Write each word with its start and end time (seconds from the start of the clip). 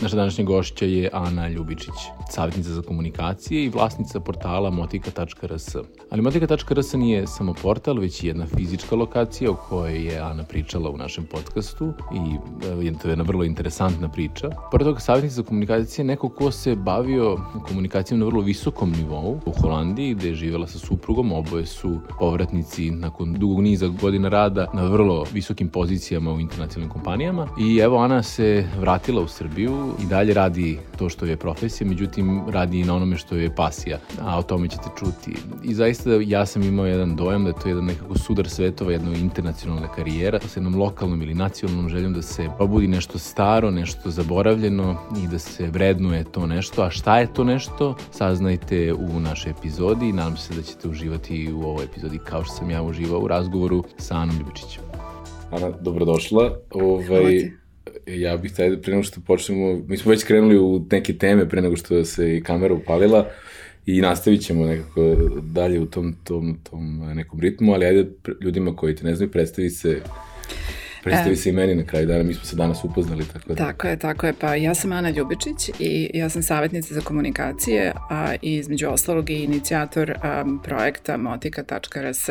Naša 0.00 0.16
današnja 0.16 0.44
gošća 0.44 0.84
je 0.84 1.10
Ana 1.12 1.48
Ljubičić, 1.48 1.94
savjetnica 2.30 2.70
za 2.70 2.82
komunikacije 2.82 3.64
i 3.64 3.68
vlasnica 3.68 4.20
portala 4.20 4.70
motika.rs. 4.70 5.76
Ali 6.10 6.22
motika.rs 6.22 6.92
nije 6.92 7.26
samo 7.26 7.54
portal, 7.62 7.98
već 7.98 8.22
i 8.22 8.26
jedna 8.26 8.46
fizička 8.46 8.96
lokacija 8.96 9.50
o 9.50 9.54
kojoj 9.54 10.06
je 10.06 10.18
Ana 10.18 10.44
pričala 10.44 10.90
u 10.90 10.96
našem 10.96 11.24
podcastu 11.24 11.92
i 12.14 12.36
to 13.02 13.08
je 13.08 13.12
jedna 13.12 13.24
vrlo 13.24 13.44
interesantna 13.44 14.08
priča. 14.08 14.50
Pored 14.70 14.86
toga, 14.86 15.00
savjetnica 15.00 15.34
za 15.34 15.42
komunikacije 15.42 16.02
je 16.02 16.06
neko 16.06 16.28
ko 16.28 16.50
se 16.50 16.74
bavio 16.74 17.36
komunikacijom 17.68 18.20
na 18.20 18.26
vrlo 18.26 18.40
visokom 18.40 18.92
nivou 18.92 19.40
u 19.46 19.52
Holandiji, 19.60 20.14
gde 20.14 20.28
je 20.28 20.34
živela 20.34 20.66
sa 20.66 20.78
suprugom, 20.78 21.32
oboje 21.32 21.66
su 21.66 22.00
povratnici 22.18 22.90
nakon 22.90 23.34
dugog 23.34 23.62
niza 23.62 23.88
godina 23.88 24.28
rada 24.28 24.66
na 24.74 24.84
vrlo 24.84 25.24
visokim 25.32 25.68
pozicijama 25.68 26.32
u 26.32 26.40
internacionalnim 26.40 26.92
kompanijama. 26.92 27.48
I 27.60 27.78
evo, 27.78 27.98
Ana 27.98 28.22
se 28.22 28.68
vratila 28.80 29.22
u 29.22 29.28
Srbiju 29.28 29.87
i 30.02 30.06
dalje 30.06 30.34
radi 30.34 30.78
to 30.98 31.08
što 31.08 31.26
je 31.26 31.36
profesija, 31.36 31.88
međutim 31.88 32.42
radi 32.50 32.80
i 32.80 32.84
na 32.84 32.94
onome 32.94 33.16
što 33.16 33.34
je 33.34 33.54
pasija, 33.54 33.98
a 34.20 34.38
o 34.38 34.42
tome 34.42 34.68
ćete 34.68 34.88
čuti. 34.98 35.34
I 35.64 35.74
zaista 35.74 36.10
ja 36.26 36.46
sam 36.46 36.62
imao 36.62 36.86
jedan 36.86 37.16
dojam 37.16 37.44
da 37.44 37.50
je 37.50 37.54
to 37.62 37.68
jedan 37.68 37.84
nekako 37.84 38.18
sudar 38.18 38.48
svetova, 38.48 38.92
jedna 38.92 39.16
internacionalna 39.16 39.88
karijera 39.88 40.40
sa 40.40 40.60
jednom 40.60 40.74
lokalnom 40.74 41.22
ili 41.22 41.34
nacionalnom 41.34 41.88
željom 41.88 42.12
da 42.12 42.22
se 42.22 42.48
probudi 42.56 42.88
nešto 42.88 43.18
staro, 43.18 43.70
nešto 43.70 44.10
zaboravljeno 44.10 44.96
i 45.24 45.28
da 45.28 45.38
se 45.38 45.66
vrednuje 45.66 46.24
to 46.24 46.46
nešto. 46.46 46.82
A 46.82 46.90
šta 46.90 47.18
je 47.18 47.32
to 47.32 47.44
nešto? 47.44 47.96
Saznajte 48.10 48.94
u 48.94 49.20
našoj 49.20 49.50
epizodi 49.50 50.08
i 50.08 50.12
nadam 50.12 50.36
se 50.36 50.54
da 50.54 50.62
ćete 50.62 50.88
uživati 50.88 51.52
u 51.52 51.62
ovoj 51.62 51.84
epizodi 51.84 52.18
kao 52.24 52.44
što 52.44 52.54
sam 52.54 52.70
ja 52.70 52.82
uživao 52.82 53.20
u 53.20 53.28
razgovoru 53.28 53.84
sa 53.98 54.16
Anom 54.16 54.38
Ljubičićem. 54.38 54.82
Ana, 55.50 55.70
dobrodošla. 55.80 56.56
Ovaj, 56.70 57.50
ja 58.08 58.36
bih 58.36 58.52
taj, 58.52 58.76
pre 58.82 58.92
nego 58.92 59.02
što 59.02 59.20
počnemo, 59.20 59.80
mi 59.88 59.96
smo 59.96 60.10
već 60.10 60.24
krenuli 60.24 60.58
u 60.58 60.86
neke 60.90 61.12
teme 61.12 61.48
pre 61.48 61.62
nego 61.62 61.76
što 61.76 62.04
se 62.04 62.36
i 62.36 62.42
kamera 62.42 62.74
upalila 62.74 63.28
i 63.86 64.00
nastavit 64.00 64.42
ćemo 64.42 64.66
nekako 64.66 65.16
dalje 65.42 65.80
u 65.80 65.86
tom, 65.86 66.16
tom, 66.24 66.58
tom 66.70 66.98
nekom 67.14 67.40
ritmu, 67.40 67.72
ali 67.72 67.86
ajde 67.86 68.06
ljudima 68.40 68.76
koji 68.76 68.96
te 68.96 69.04
ne 69.04 69.14
znaju, 69.14 69.30
predstavi 69.30 69.70
se 69.70 70.00
Predstavi 71.02 71.32
e, 71.32 71.36
se 71.36 71.48
i 71.48 71.52
meni 71.52 71.74
na 71.74 71.82
kraju 71.82 72.06
dana, 72.06 72.22
mi 72.22 72.34
smo 72.34 72.44
se 72.44 72.56
danas 72.56 72.84
upoznali. 72.84 73.24
Tako, 73.32 73.48
da. 73.48 73.54
tako 73.54 73.88
je, 73.88 73.96
tako 73.96 74.26
je. 74.26 74.32
Pa 74.40 74.54
ja 74.54 74.74
sam 74.74 74.92
Ana 74.92 75.10
Ljubičić 75.10 75.70
i 75.78 76.10
ja 76.14 76.28
sam 76.28 76.42
savjetnica 76.42 76.94
za 76.94 77.00
komunikacije, 77.00 77.92
a 78.10 78.34
između 78.42 78.88
ostalog 78.88 79.30
i 79.30 79.34
inicijator 79.34 80.14
um, 80.44 80.60
projekta 80.64 81.16
motika.rs. 81.16 82.30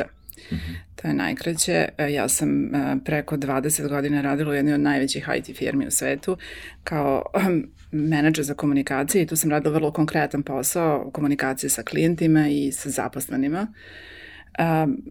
To 0.95 1.07
je 1.07 1.13
najkraće. 1.13 1.85
E, 1.97 2.11
ja 2.13 2.29
sam 2.29 2.75
e, 2.75 2.97
preko 3.05 3.37
20 3.37 3.87
godina 3.87 4.21
radila 4.21 4.51
u 4.51 4.53
jednoj 4.53 4.73
od 4.73 4.81
najvećih 4.81 5.29
IT 5.37 5.57
firmi 5.57 5.87
u 5.87 5.91
svetu 5.91 6.37
kao 6.83 7.23
menadžer 7.91 8.45
za 8.45 8.53
komunikacije 8.53 9.23
i 9.23 9.27
tu 9.27 9.35
sam 9.35 9.51
radila 9.51 9.73
vrlo 9.73 9.91
konkretan 9.91 10.43
posao 10.43 11.11
komunikacije 11.13 11.69
sa 11.69 11.83
klijentima 11.83 12.47
i 12.47 12.71
sa 12.71 12.89
zaposlenima. 12.89 13.67
Um, 14.59 15.03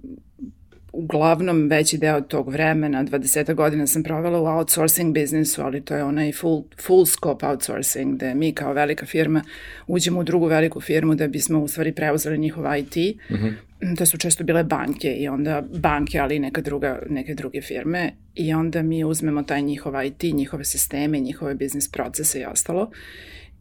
uglavnom 0.96 1.68
veći 1.68 1.98
deo 1.98 2.20
tog 2.20 2.50
vremena, 2.50 3.04
20 3.04 3.54
godina 3.54 3.86
sam 3.86 4.02
provela 4.02 4.40
u 4.40 4.46
outsourcing 4.46 5.14
biznisu, 5.14 5.62
ali 5.62 5.84
to 5.84 5.94
je 5.94 6.04
onaj 6.04 6.32
full, 6.32 6.64
full 6.86 7.06
scope 7.06 7.46
outsourcing, 7.46 8.16
gde 8.16 8.34
mi 8.34 8.52
kao 8.52 8.72
velika 8.72 9.06
firma 9.06 9.42
uđemo 9.86 10.20
u 10.20 10.24
drugu 10.24 10.46
veliku 10.46 10.80
firmu 10.80 11.14
da 11.14 11.28
bismo 11.28 11.60
u 11.60 11.68
stvari 11.68 11.92
preuzeli 11.92 12.38
njihov 12.38 12.64
IT. 12.78 12.96
Mm 13.30 13.34
-hmm. 13.34 13.52
To 13.98 14.06
su 14.06 14.18
često 14.18 14.44
bile 14.44 14.64
banke 14.64 15.12
i 15.12 15.28
onda 15.28 15.62
banke, 15.74 16.18
ali 16.18 16.36
i 16.36 16.38
neka 16.38 16.60
druga, 16.60 17.02
neke 17.10 17.34
druge 17.34 17.60
firme 17.60 18.12
i 18.34 18.54
onda 18.54 18.82
mi 18.82 19.04
uzmemo 19.04 19.42
taj 19.42 19.62
njihov 19.62 20.04
IT, 20.04 20.22
njihove 20.22 20.64
sisteme, 20.64 21.20
njihove 21.20 21.54
biznis 21.54 21.90
procese 21.90 22.40
i 22.40 22.44
ostalo. 22.44 22.90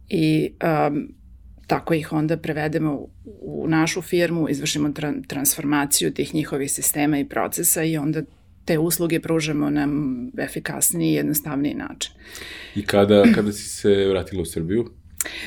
I 0.10 0.54
um, 0.88 1.14
tako 1.68 1.94
ih 1.94 2.14
onda 2.14 2.38
prevedemo 2.38 3.08
u 3.42 3.66
našu 3.68 4.02
firmu, 4.02 4.50
izvršimo 4.50 4.90
tra 4.90 5.14
transformaciju 5.28 6.14
tih 6.14 6.36
njihovih 6.36 6.72
sistema 6.72 7.20
i 7.20 7.26
procesa 7.26 7.84
i 7.84 7.98
onda 7.98 8.22
te 8.66 8.80
usluge 8.80 9.20
pružamo 9.20 9.70
na 9.70 9.88
efikasniji 10.44 11.12
i 11.12 11.14
jednostavniji 11.14 11.74
način. 11.74 12.14
I 12.76 12.86
kada, 12.86 13.24
kada 13.36 13.52
si 13.52 13.70
se 13.70 14.08
vratila 14.10 14.42
u 14.42 14.46
Srbiju? 14.46 14.90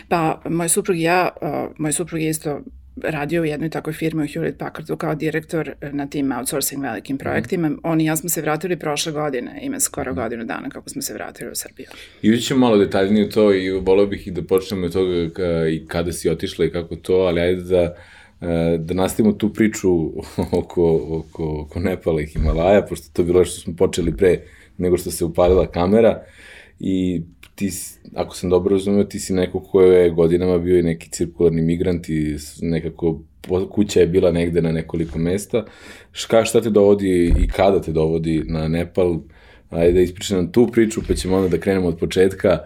Pa, 0.08 0.42
moj 0.50 0.68
suprug 0.68 0.98
i 0.98 1.02
ja, 1.02 1.28
uh, 1.42 1.76
moj 1.78 1.92
suprug 1.92 2.22
je 2.22 2.30
isto 2.30 2.60
radio 3.02 3.42
u 3.42 3.44
jednoj 3.44 3.70
takvoj 3.70 3.92
firmi 3.92 4.22
u 4.22 4.26
Hewlett 4.26 4.56
Packardu 4.56 4.96
kao 4.96 5.14
direktor 5.14 5.72
na 5.92 6.06
tim 6.06 6.32
outsourcing 6.32 6.82
velikim 6.82 7.14
mhm. 7.14 7.22
projektima. 7.22 7.68
Mm. 7.68 7.78
On 7.82 8.00
i 8.00 8.04
ja 8.04 8.16
smo 8.16 8.28
se 8.28 8.40
vratili 8.40 8.76
prošle 8.76 9.12
godine, 9.12 9.60
ima 9.62 9.80
skoro 9.80 10.12
mhm. 10.12 10.20
godinu 10.20 10.44
dana 10.44 10.68
kako 10.68 10.88
smo 10.88 11.02
se 11.02 11.14
vratili 11.14 11.50
u 11.50 11.54
Srbiju. 11.54 11.86
I 12.22 12.36
ćemo 12.36 12.60
malo 12.60 12.76
detaljnije 12.76 13.26
u 13.26 13.30
to 13.30 13.54
i 13.54 13.70
volio 13.70 14.06
bih 14.06 14.26
i 14.26 14.30
da 14.30 14.42
počnemo 14.42 14.86
od 14.86 14.92
toga 14.92 15.30
ka, 15.34 15.68
i 15.68 15.86
kada 15.86 16.12
si 16.12 16.30
otišla 16.30 16.64
i 16.64 16.70
kako 16.70 16.96
to, 16.96 17.14
ali 17.14 17.40
ajde 17.40 17.62
da 17.62 17.94
e, 18.40 18.78
da 18.78 18.94
nastavimo 18.94 19.34
tu 19.34 19.52
priču 19.52 19.88
oko, 20.60 21.06
oko, 21.10 21.60
oko 21.60 21.80
Nepala 21.80 22.20
i 22.20 22.26
Himalaja, 22.26 22.82
pošto 22.82 23.06
to 23.12 23.22
bilo 23.22 23.44
što 23.44 23.60
smo 23.60 23.76
počeli 23.76 24.16
pre 24.16 24.40
nego 24.78 24.98
što 24.98 25.10
se 25.10 25.24
upalila 25.24 25.66
kamera 25.66 26.22
i 26.80 27.22
ti, 27.58 27.70
ako 28.14 28.36
sam 28.36 28.50
dobro 28.50 28.76
razumio, 28.76 29.04
ti 29.04 29.18
si 29.18 29.32
neko 29.32 29.60
ko 29.60 29.82
je 29.82 30.10
godinama 30.10 30.58
bio 30.58 30.78
i 30.78 30.82
neki 30.82 31.10
cirkularni 31.10 31.62
migrant 31.62 32.08
i 32.08 32.36
nekako 32.60 33.20
kuća 33.70 34.00
je 34.00 34.06
bila 34.06 34.30
negde 34.30 34.62
na 34.62 34.72
nekoliko 34.72 35.18
mesta. 35.18 35.64
Ška, 36.12 36.44
šta 36.44 36.60
te 36.60 36.70
dovodi 36.70 37.34
i 37.38 37.48
kada 37.48 37.80
te 37.80 37.92
dovodi 37.92 38.42
na 38.46 38.68
Nepal? 38.68 39.18
Ajde 39.70 39.92
da 39.92 40.00
ispričam 40.00 40.52
tu 40.52 40.66
priču, 40.72 41.00
pa 41.08 41.14
ćemo 41.14 41.36
onda 41.36 41.48
da 41.48 41.58
krenemo 41.60 41.88
od 41.88 41.98
početka, 41.98 42.58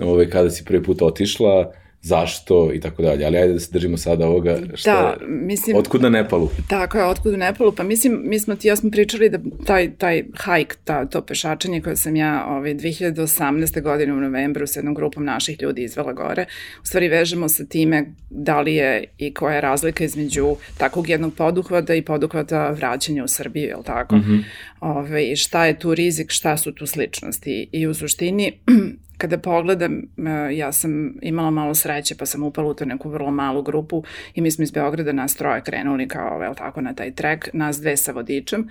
ove, 0.00 0.30
kada 0.30 0.50
si 0.50 0.64
prvi 0.64 0.82
put 0.82 1.02
otišla, 1.02 1.72
zašto 2.04 2.70
i 2.74 2.80
tako 2.80 3.02
dalje. 3.02 3.26
Ali 3.26 3.36
ajde 3.36 3.52
da 3.52 3.60
se 3.60 3.72
držimo 3.72 3.96
sada 3.96 4.26
ovoga. 4.26 4.58
Šta, 4.74 4.92
da, 4.92 5.26
mislim... 5.26 5.76
Otkud 5.76 6.02
na 6.02 6.08
Nepalu? 6.08 6.50
Tako 6.68 6.98
je, 6.98 7.04
otkud 7.04 7.32
na 7.32 7.38
Nepalu. 7.38 7.72
Pa 7.72 7.82
mislim, 7.82 8.20
mi 8.24 8.38
smo 8.38 8.56
ti 8.56 8.68
ja 8.68 8.76
smo 8.76 8.90
pričali 8.90 9.28
da 9.28 9.38
taj, 9.66 9.94
taj 9.94 10.24
hajk, 10.34 10.76
ta, 10.84 11.04
to 11.04 11.22
pešačenje 11.22 11.80
koje 11.80 11.96
sam 11.96 12.16
ja 12.16 12.46
ovaj, 12.48 12.74
2018. 12.74 13.82
godine 13.82 14.12
u 14.12 14.20
novembru 14.20 14.66
s 14.66 14.76
jednom 14.76 14.94
grupom 14.94 15.24
naših 15.24 15.62
ljudi 15.62 15.84
izvela 15.84 16.12
gore, 16.12 16.46
u 16.82 16.86
stvari 16.86 17.08
vežemo 17.08 17.48
sa 17.48 17.64
time 17.64 18.06
da 18.30 18.60
li 18.60 18.74
je 18.74 19.04
i 19.18 19.34
koja 19.34 19.54
je 19.54 19.60
razlika 19.60 20.04
između 20.04 20.56
takvog 20.78 21.08
jednog 21.08 21.34
poduhvata 21.34 21.94
i 21.94 22.02
poduhvata 22.02 22.70
vraćanja 22.70 23.24
u 23.24 23.28
Srbiju, 23.28 23.68
je 23.68 23.76
li 23.76 23.84
tako? 23.84 24.16
Mm 24.16 24.22
-hmm. 24.22 24.44
Ove, 24.80 25.08
ovaj, 25.08 25.36
šta 25.36 25.66
je 25.66 25.78
tu 25.78 25.94
rizik, 25.94 26.30
šta 26.30 26.56
su 26.56 26.72
tu 26.72 26.86
sličnosti. 26.86 27.68
I 27.72 27.86
u 27.86 27.94
suštini 27.94 28.52
kada 29.18 29.38
pogledam, 29.38 29.98
e, 29.98 30.56
ja 30.56 30.72
sam 30.72 31.14
imala 31.22 31.50
malo 31.50 31.74
sreće 31.74 32.16
pa 32.16 32.26
sam 32.26 32.42
upala 32.42 32.68
u 32.68 32.74
to 32.74 32.84
neku 32.84 33.10
vrlo 33.10 33.30
malu 33.30 33.62
grupu 33.62 34.02
i 34.34 34.40
mi 34.40 34.50
smo 34.50 34.62
iz 34.62 34.70
Beograda 34.70 35.12
nas 35.12 35.36
troje 35.36 35.60
krenuli 35.62 36.08
kao, 36.08 36.38
vel 36.38 36.54
tako, 36.54 36.80
na 36.80 36.94
taj 36.94 37.14
trek, 37.14 37.48
nas 37.52 37.80
dve 37.80 37.96
sa 37.96 38.12
vodičem 38.12 38.68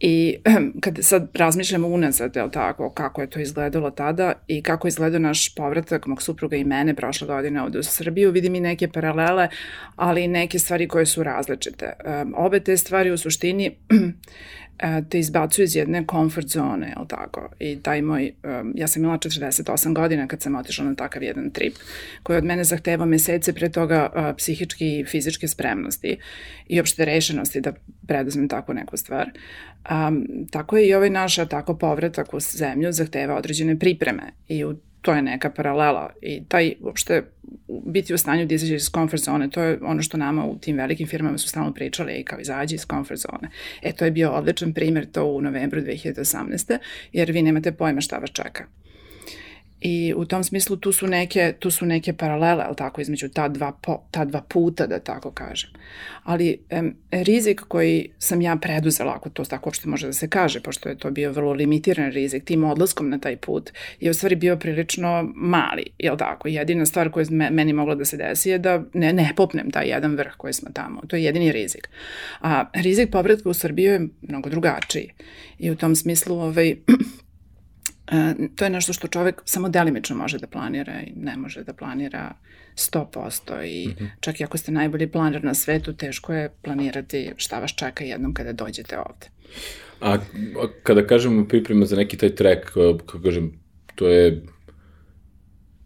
i 0.00 0.36
kada 0.80 1.02
sad 1.02 1.28
razmišljamo 1.34 1.88
unazad, 1.88 2.36
vel 2.36 2.50
tako, 2.50 2.90
kako 2.90 3.20
je 3.20 3.30
to 3.30 3.40
izgledalo 3.40 3.90
tada 3.90 4.32
i 4.46 4.62
kako 4.62 4.86
je 4.86 4.88
izgledao 4.88 5.20
naš 5.20 5.54
povratak 5.54 6.06
mog 6.06 6.22
supruga 6.22 6.56
i 6.56 6.64
mene 6.64 6.94
prošle 6.94 7.26
godine 7.26 7.62
ovde 7.62 7.78
u 7.78 7.82
Srbiju, 7.82 8.30
vidim 8.30 8.54
i 8.54 8.60
neke 8.60 8.88
paralele, 8.88 9.48
ali 9.96 10.24
i 10.24 10.28
neke 10.28 10.58
stvari 10.58 10.88
koje 10.88 11.06
su 11.06 11.22
različite. 11.22 11.92
Obe 12.36 12.60
te 12.60 12.76
stvari 12.76 13.10
u 13.10 13.18
suštini 13.18 13.76
te 15.10 15.18
izbacuje 15.18 15.64
iz 15.64 15.76
jedne 15.76 16.04
comfort 16.10 16.48
zone, 16.48 16.88
je 16.88 16.94
li 17.00 17.08
tako? 17.08 17.48
I 17.58 17.82
taj 17.82 18.02
moj, 18.02 18.32
ja 18.74 18.88
sam 18.88 19.02
imala 19.02 19.18
48 19.18 19.94
godina 19.94 20.26
kad 20.26 20.42
sam 20.42 20.54
otišla 20.54 20.84
na 20.84 20.94
takav 20.94 21.22
jedan 21.22 21.50
trip, 21.50 21.74
koji 22.22 22.38
od 22.38 22.44
mene 22.44 22.64
zahteva 22.64 23.04
mesece 23.04 23.52
pre 23.52 23.68
toga 23.68 24.10
e, 24.14 24.34
psihički 24.36 24.98
i 24.98 25.04
fizičke 25.04 25.48
spremnosti 25.48 26.16
i 26.68 26.80
opšte 26.80 27.04
rešenosti 27.04 27.60
da 27.60 27.72
preduzmem 28.06 28.48
takvu 28.48 28.74
neku 28.74 28.96
stvar. 28.96 29.30
Um, 29.90 30.26
tako 30.50 30.76
je 30.76 30.88
i 30.88 30.94
ovaj 30.94 31.10
naš 31.10 31.36
tako 31.36 31.76
povratak 31.76 32.34
u 32.34 32.40
zemlju 32.40 32.92
zahteva 32.92 33.36
određene 33.36 33.78
pripreme 33.78 34.22
i 34.48 34.64
u 34.64 34.74
to 35.04 35.12
je 35.12 35.22
neka 35.22 35.50
paralela 35.50 36.10
i 36.22 36.44
taj 36.48 36.74
uopšte 36.80 37.22
biti 37.86 38.14
u 38.14 38.18
stanju 38.18 38.46
da 38.46 38.54
izađe 38.54 38.74
iz 38.74 38.90
comfort 38.90 39.22
zone, 39.22 39.50
to 39.50 39.62
je 39.62 39.78
ono 39.82 40.02
što 40.02 40.16
nama 40.16 40.44
u 40.46 40.58
tim 40.58 40.76
velikim 40.76 41.06
firmama 41.06 41.38
su 41.38 41.48
stalno 41.48 41.72
pričali 41.72 42.12
i 42.12 42.24
kao 42.24 42.40
izađe 42.40 42.74
iz 42.74 42.86
comfort 42.90 43.20
zone. 43.20 43.50
E, 43.82 43.92
to 43.92 44.04
je 44.04 44.10
bio 44.10 44.30
odličan 44.30 44.72
primer 44.72 45.06
to 45.06 45.24
u 45.24 45.40
novembru 45.40 45.80
2018. 45.80 46.78
jer 47.12 47.30
vi 47.30 47.42
nemate 47.42 47.72
pojma 47.72 48.00
šta 48.00 48.18
vas 48.18 48.30
čeka. 48.30 48.64
I 49.86 50.14
u 50.16 50.24
tom 50.24 50.44
smislu 50.44 50.76
tu 50.76 50.92
su 50.92 51.06
neke, 51.06 51.54
tu 51.58 51.70
su 51.70 51.86
neke 51.86 52.12
paralele, 52.12 52.64
ali 52.66 52.76
tako, 52.76 53.00
između 53.00 53.28
ta 53.28 53.48
dva, 53.48 53.72
po, 53.72 54.02
ta 54.10 54.24
dva 54.24 54.40
puta, 54.40 54.86
da 54.86 54.98
tako 54.98 55.30
kažem. 55.30 55.70
Ali 56.22 56.58
em, 56.70 56.96
rizik 57.10 57.60
koji 57.68 58.10
sam 58.18 58.40
ja 58.40 58.56
preduzela, 58.56 59.14
ako 59.14 59.30
to 59.30 59.44
tako 59.44 59.70
što 59.72 59.88
može 59.88 60.06
da 60.06 60.12
se 60.12 60.28
kaže, 60.28 60.60
pošto 60.60 60.88
je 60.88 60.98
to 60.98 61.10
bio 61.10 61.32
vrlo 61.32 61.52
limitiran 61.52 62.10
rizik, 62.10 62.44
tim 62.44 62.64
odlaskom 62.64 63.10
na 63.10 63.18
taj 63.18 63.36
put, 63.36 63.70
je 64.00 64.10
u 64.10 64.14
stvari 64.14 64.36
bio 64.36 64.56
prilično 64.56 65.32
mali, 65.34 65.84
jel 65.98 66.16
tako? 66.16 66.48
Jedina 66.48 66.86
stvar 66.86 67.10
koja 67.10 67.26
je 67.30 67.50
meni 67.50 67.72
mogla 67.72 67.94
da 67.94 68.04
se 68.04 68.16
desi 68.16 68.50
je 68.50 68.58
da 68.58 68.82
ne, 68.94 69.12
ne 69.12 69.32
popnem 69.36 69.70
taj 69.70 69.88
jedan 69.88 70.16
vrh 70.16 70.32
koji 70.36 70.52
smo 70.52 70.70
tamo. 70.72 71.00
To 71.06 71.16
je 71.16 71.24
jedini 71.24 71.52
rizik. 71.52 71.88
A 72.40 72.64
rizik 72.72 73.10
povratka 73.10 73.48
u 73.48 73.54
Srbiju 73.54 73.92
je 73.92 74.08
mnogo 74.22 74.50
drugačiji. 74.50 75.10
I 75.58 75.70
u 75.70 75.76
tom 75.76 75.96
smislu 75.96 76.38
ovaj, 76.40 76.76
to 78.56 78.64
je 78.64 78.70
nešto 78.70 78.92
što 78.92 79.08
čovek 79.08 79.42
samo 79.44 79.68
delimično 79.68 80.16
može 80.16 80.38
da 80.38 80.46
planira 80.46 81.00
i 81.00 81.12
ne 81.16 81.36
može 81.36 81.64
da 81.64 81.72
planira 81.72 82.34
100% 82.76 83.64
i 83.66 83.88
mm 83.88 83.90
-hmm. 83.90 84.08
čak 84.20 84.40
i 84.40 84.44
ako 84.44 84.58
ste 84.58 84.72
najbolji 84.72 85.06
planer 85.06 85.44
na 85.44 85.54
svetu, 85.54 85.92
teško 85.92 86.32
je 86.32 86.50
planirati 86.62 87.32
šta 87.36 87.58
vas 87.58 87.74
čeka 87.74 88.04
jednom 88.04 88.34
kada 88.34 88.52
dođete 88.52 88.98
ovde. 88.98 89.26
A, 90.00 90.12
a 90.12 90.18
kada 90.82 91.06
kažemo 91.06 91.48
priprema 91.48 91.86
za 91.86 91.96
neki 91.96 92.16
taj 92.16 92.34
trek, 92.34 92.70
kako 93.06 93.20
kažem, 93.22 93.52
to 93.94 94.08
je 94.08 94.42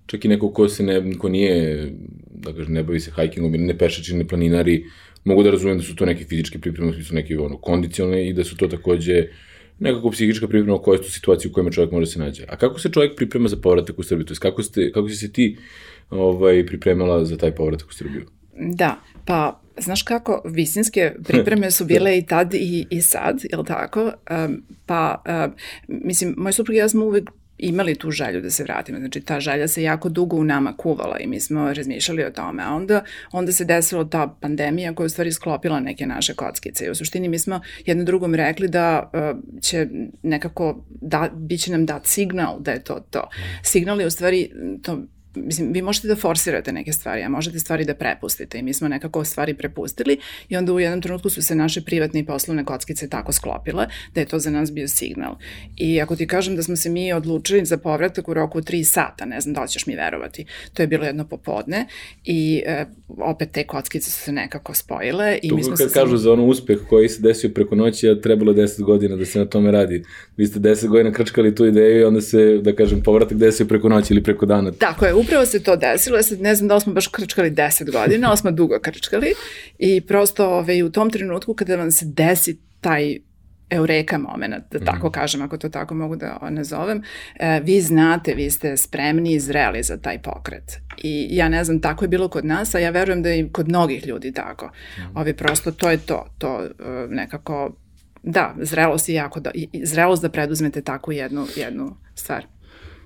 čak 0.07 0.25
i 0.25 0.29
neko 0.29 0.53
ko 0.53 0.69
se 0.69 0.83
ne, 0.83 1.13
ko 1.19 1.29
nije, 1.29 1.93
da 2.31 2.53
kažem, 2.53 2.73
ne 2.73 2.83
bavi 2.83 3.01
se 3.01 3.11
hajkingom 3.11 3.55
ili 3.55 3.65
ne 3.65 3.79
pešači, 3.79 4.17
ne 4.17 4.29
planinari, 4.29 4.85
mogu 5.25 5.43
da 5.43 5.51
razumem 5.51 5.79
da 5.79 5.85
su 5.85 5.97
to 5.97 6.07
neke 6.07 6.25
fizičke 6.25 6.59
pripreme, 6.59 6.93
da 6.93 7.03
su 7.03 7.15
neke 7.15 7.39
ono, 7.39 7.59
kondicionalne 7.59 8.29
i 8.29 8.33
da 8.33 8.45
su 8.45 8.57
to 8.57 8.69
takođe 8.69 9.19
uh, 9.19 9.48
nekako 9.79 10.11
psihička 10.11 10.49
priprema 10.49 10.77
u 10.77 10.83
kojoj 10.83 11.03
su 11.03 11.13
situaciji 11.13 11.51
u 11.51 11.53
kojima 11.53 11.71
čovjek 11.71 11.93
može 11.93 12.05
da 12.05 12.11
se 12.11 12.19
nađe. 12.19 12.45
A 12.49 12.57
kako 12.57 12.81
se 12.81 12.91
čovjek 12.93 13.17
priprema 13.17 13.49
za 13.49 13.57
povratak 13.57 13.99
u 13.99 14.03
Srbiju? 14.03 14.27
To 14.27 14.35
je 14.35 14.39
kako, 14.39 14.63
ste, 14.63 14.93
kako 14.93 15.09
si 15.09 15.17
se 15.17 15.33
ti 15.33 15.57
ovaj, 16.11 16.67
pripremala 16.67 17.25
za 17.25 17.37
taj 17.37 17.55
povratak 17.55 17.89
u 17.89 17.95
Srbiju? 17.95 18.27
Da, 18.61 19.01
pa 19.25 19.61
znaš 19.77 20.03
kako, 20.03 20.43
visinske 20.45 21.15
pripreme 21.25 21.71
su 21.71 21.85
bile 21.93 22.19
i 22.19 22.27
tad 22.27 22.55
i, 22.55 22.87
i 22.91 23.03
sad, 23.03 23.41
je 23.51 23.59
li 23.59 23.65
tako? 23.65 24.13
Um, 24.31 24.63
pa, 24.87 25.23
um, 25.47 25.55
mislim, 25.89 26.35
moj 26.37 26.53
suprug 26.53 26.75
i 26.75 26.79
ja 26.79 26.89
smo 26.89 27.05
uvek 27.05 27.31
imali 27.59 27.95
tu 27.95 28.11
želju 28.11 28.41
da 28.41 28.51
se 28.51 28.63
vratimo. 28.63 28.99
Znači, 28.99 29.21
ta 29.21 29.41
želja 29.41 29.69
se 29.69 29.83
jako 29.83 30.09
dugo 30.09 30.37
u 30.37 30.45
nama 30.45 30.77
kuvala 30.77 31.19
i 31.19 31.27
mi 31.27 31.41
smo 31.41 31.73
razmišljali 31.73 32.25
o 32.25 32.31
tome. 32.31 32.63
A 32.63 32.75
onda, 32.75 33.05
onda 33.33 33.53
se 33.53 33.65
desila 33.65 34.09
ta 34.09 34.37
pandemija 34.41 34.95
koja 34.95 35.05
je 35.05 35.07
u 35.07 35.11
stvari 35.11 35.33
sklopila 35.33 35.81
neke 35.81 36.07
naše 36.07 36.35
kockice. 36.35 36.85
I 36.87 36.91
u 36.91 36.95
suštini 36.95 37.29
mi 37.29 37.39
smo 37.39 37.61
jedno 37.87 38.05
drugom 38.05 38.35
rekli 38.35 38.69
da 38.69 39.11
uh, 39.13 39.63
će 39.63 39.87
nekako, 40.23 40.85
da, 41.01 41.31
bit 41.35 41.61
će 41.61 41.73
nam 41.73 41.87
dat 41.87 42.07
signal 42.07 42.61
da 42.61 42.71
je 42.71 42.85
to 42.85 43.01
to. 43.11 43.29
Signal 43.63 44.01
je 44.01 44.07
u 44.07 44.11
stvari, 44.11 44.51
to 44.83 45.03
mislim, 45.45 45.73
vi 45.73 45.83
možete 45.83 46.09
da 46.09 46.17
forsirate 46.17 46.73
neke 46.73 46.93
stvari, 46.93 47.23
a 47.23 47.29
možete 47.29 47.59
stvari 47.59 47.85
da 47.85 47.95
prepustite 47.95 48.59
i 48.59 48.63
mi 48.63 48.75
smo 48.75 48.89
nekako 48.89 49.25
stvari 49.25 49.55
prepustili 49.55 50.19
i 50.49 50.57
onda 50.57 50.73
u 50.73 50.81
jednom 50.81 51.03
trenutku 51.03 51.31
su 51.31 51.43
se 51.43 51.55
naše 51.55 51.81
privatne 51.81 52.21
i 52.21 52.27
poslovne 52.27 52.65
kockice 52.65 53.09
tako 53.09 53.33
sklopile 53.33 53.87
da 54.15 54.21
je 54.21 54.27
to 54.27 54.39
za 54.39 54.51
nas 54.51 54.73
bio 54.73 54.89
signal. 54.89 55.37
I 55.77 56.01
ako 56.01 56.17
ti 56.17 56.27
kažem 56.27 56.57
da 56.57 56.63
smo 56.63 56.77
se 56.77 56.91
mi 56.91 57.13
odlučili 57.13 57.65
za 57.65 57.77
povratak 57.77 58.29
u 58.29 58.35
roku 58.35 58.61
3 58.61 58.85
sata, 58.85 59.25
ne 59.25 59.41
znam 59.41 59.55
da 59.55 59.63
li 59.63 59.69
ćeš 59.69 59.87
mi 59.87 59.97
verovati, 59.97 60.45
to 60.75 60.83
je 60.83 60.87
bilo 60.87 61.05
jedno 61.05 61.25
popodne 61.25 61.87
i 62.25 62.63
e, 62.67 62.85
opet 63.19 63.51
te 63.51 63.67
kockice 63.67 64.11
su 64.11 64.21
se 64.21 64.33
nekako 64.33 64.75
spojile. 64.75 65.39
I 65.43 65.49
to 65.49 65.57
mi 65.57 65.63
smo 65.63 65.77
kad 65.77 65.89
se 65.89 65.95
kažu 65.95 66.11
sam... 66.11 66.19
za 66.19 66.33
ono 66.33 66.45
uspeh 66.45 66.79
koji 66.89 67.09
se 67.09 67.23
desio 67.23 67.51
preko 67.51 67.75
noći, 67.75 68.09
a 68.09 68.21
trebalo 68.21 68.53
10 68.53 68.83
godina 68.83 69.17
da 69.17 69.25
se 69.25 69.39
na 69.39 69.45
tome 69.45 69.71
radi. 69.71 70.05
Vi 70.37 70.47
ste 70.47 70.59
10 70.61 70.89
godina 70.89 71.13
krčkali 71.13 71.55
tu 71.55 71.67
ideju 71.67 72.01
i 72.01 72.05
onda 72.05 72.21
se, 72.21 72.59
da 72.63 72.73
kažem, 72.73 73.03
povratak 73.03 73.39
desio 73.39 73.67
preko 73.67 73.89
noći 73.89 74.15
ili 74.15 74.23
preko 74.23 74.47
dana. 74.47 74.73
Tako 74.73 75.07
je, 75.07 75.15
upravo 75.29 75.47
se 75.47 75.63
to 75.63 75.77
desilo, 75.77 76.17
ja 76.17 76.23
sad 76.23 76.41
ne 76.41 76.55
znam 76.55 76.69
da 76.69 76.75
li 76.75 76.81
smo 76.81 76.93
baš 76.93 77.07
krčkali 77.07 77.51
10 77.51 77.93
godina, 77.93 78.29
ali 78.29 78.37
smo 78.37 78.51
dugo 78.51 78.79
krčkali 78.83 79.35
i 79.79 80.01
prosto 80.01 80.49
ove, 80.49 80.83
u 80.83 80.91
tom 80.91 81.11
trenutku 81.11 81.55
kada 81.55 81.77
vam 81.77 81.91
se 81.91 82.05
desi 82.07 82.59
taj 82.81 83.19
eureka 83.71 84.19
moment, 84.19 84.65
da 84.71 84.79
tako 84.79 85.09
mm. 85.09 85.13
kažem, 85.13 85.43
ako 85.43 85.59
to 85.59 85.69
tako 85.69 85.95
mogu 85.95 86.17
da 86.17 86.39
nazovem, 86.51 87.03
e, 87.35 87.61
vi 87.65 87.81
znate, 87.81 88.35
vi 88.35 88.51
ste 88.51 88.77
spremni 88.77 89.33
i 89.33 89.41
zreli 89.41 89.83
za 89.83 89.97
taj 89.97 90.23
pokret. 90.23 90.81
I 91.03 91.29
ja 91.31 91.49
ne 91.49 91.65
znam, 91.65 91.81
tako 91.81 92.05
je 92.05 92.09
bilo 92.09 92.29
kod 92.29 92.45
nas, 92.45 92.75
a 92.75 92.79
ja 92.79 92.91
verujem 92.91 93.23
da 93.23 93.29
je 93.29 93.41
i 93.41 93.49
kod 93.53 93.69
mnogih 93.69 94.07
ljudi 94.07 94.33
tako. 94.33 94.67
Mm. 94.67 95.19
Ovi 95.19 95.35
prosto, 95.35 95.73
to 95.73 95.91
je 95.91 95.99
to, 95.99 96.27
to 96.39 96.65
e, 96.65 96.71
nekako, 97.09 97.77
da, 98.23 98.55
zrelost 98.61 99.09
je 99.09 99.15
jako, 99.15 99.41
da, 99.41 99.51
zrelost 99.83 100.23
da 100.23 100.29
preduzmete 100.29 100.83
takvu 100.83 101.13
jednu, 101.13 101.47
jednu 101.57 101.97
stvar. 102.15 102.45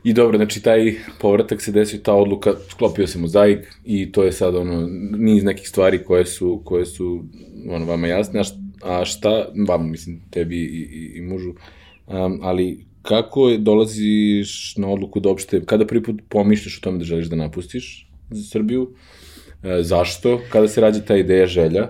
I 0.04 0.12
dobro, 0.12 0.37
znači 0.37 0.62
taj 0.62 0.94
povratak 1.20 1.62
se 1.62 1.72
desio, 1.72 2.00
ta 2.02 2.14
odluka, 2.14 2.52
sklopio 2.70 3.06
se 3.06 3.19
mozaik 3.19 3.58
i 3.84 4.12
to 4.12 4.25
je 4.25 4.32
sad 4.32 4.54
ono, 4.54 4.88
niz 5.19 5.44
nekih 5.44 5.69
stvari 5.69 6.04
koje 6.04 6.26
su, 6.26 6.62
koje 6.64 6.87
su 6.87 7.25
ono, 7.69 7.87
vama 7.87 8.06
jasne, 8.06 8.40
a 8.40 8.44
šta, 8.44 8.56
a 8.82 9.04
šta 9.04 9.49
vama, 9.69 9.84
mislim, 9.84 10.20
tebi 10.31 10.56
i, 10.56 10.88
i, 10.93 11.12
i 11.19 11.22
mužu, 11.22 11.50
um, 12.06 12.38
ali 12.43 12.84
kako 13.02 13.50
dolaziš 13.58 14.76
na 14.76 14.88
odluku 14.88 15.20
da 15.20 15.31
opšte, 15.31 15.64
kada 15.66 15.87
prvi 15.87 16.02
put 16.02 16.20
pomišljaš 16.28 16.78
o 16.78 16.81
tome 16.81 16.98
da 16.98 17.05
želiš 17.05 17.26
da 17.26 17.37
napustiš 17.37 18.08
za 18.31 18.43
Srbiju, 18.43 18.90
e, 19.62 19.82
zašto, 19.82 20.40
kada 20.48 20.69
se 20.69 20.81
rađa 20.81 21.00
ta 21.00 21.16
ideja, 21.16 21.46
želja, 21.46 21.88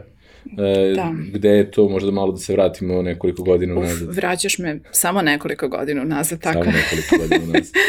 da. 0.95 1.15
Gde 1.33 1.49
je 1.49 1.71
to, 1.71 1.89
možda 1.89 2.11
malo 2.11 2.33
da 2.33 2.39
se 2.39 2.53
vratimo 2.53 3.03
nekoliko 3.03 3.43
godina 3.43 3.75
Uf, 3.75 3.85
nazad? 3.85 4.15
Vraćaš 4.15 4.59
me 4.59 4.81
samo 4.91 5.23
nekoliko 5.23 5.69
godina 5.69 6.05
nazad, 6.05 6.41
tako. 6.41 6.65
Samo 6.65 6.77
nekoliko 6.77 7.17
godina 7.19 7.53
nazad. 7.59 7.73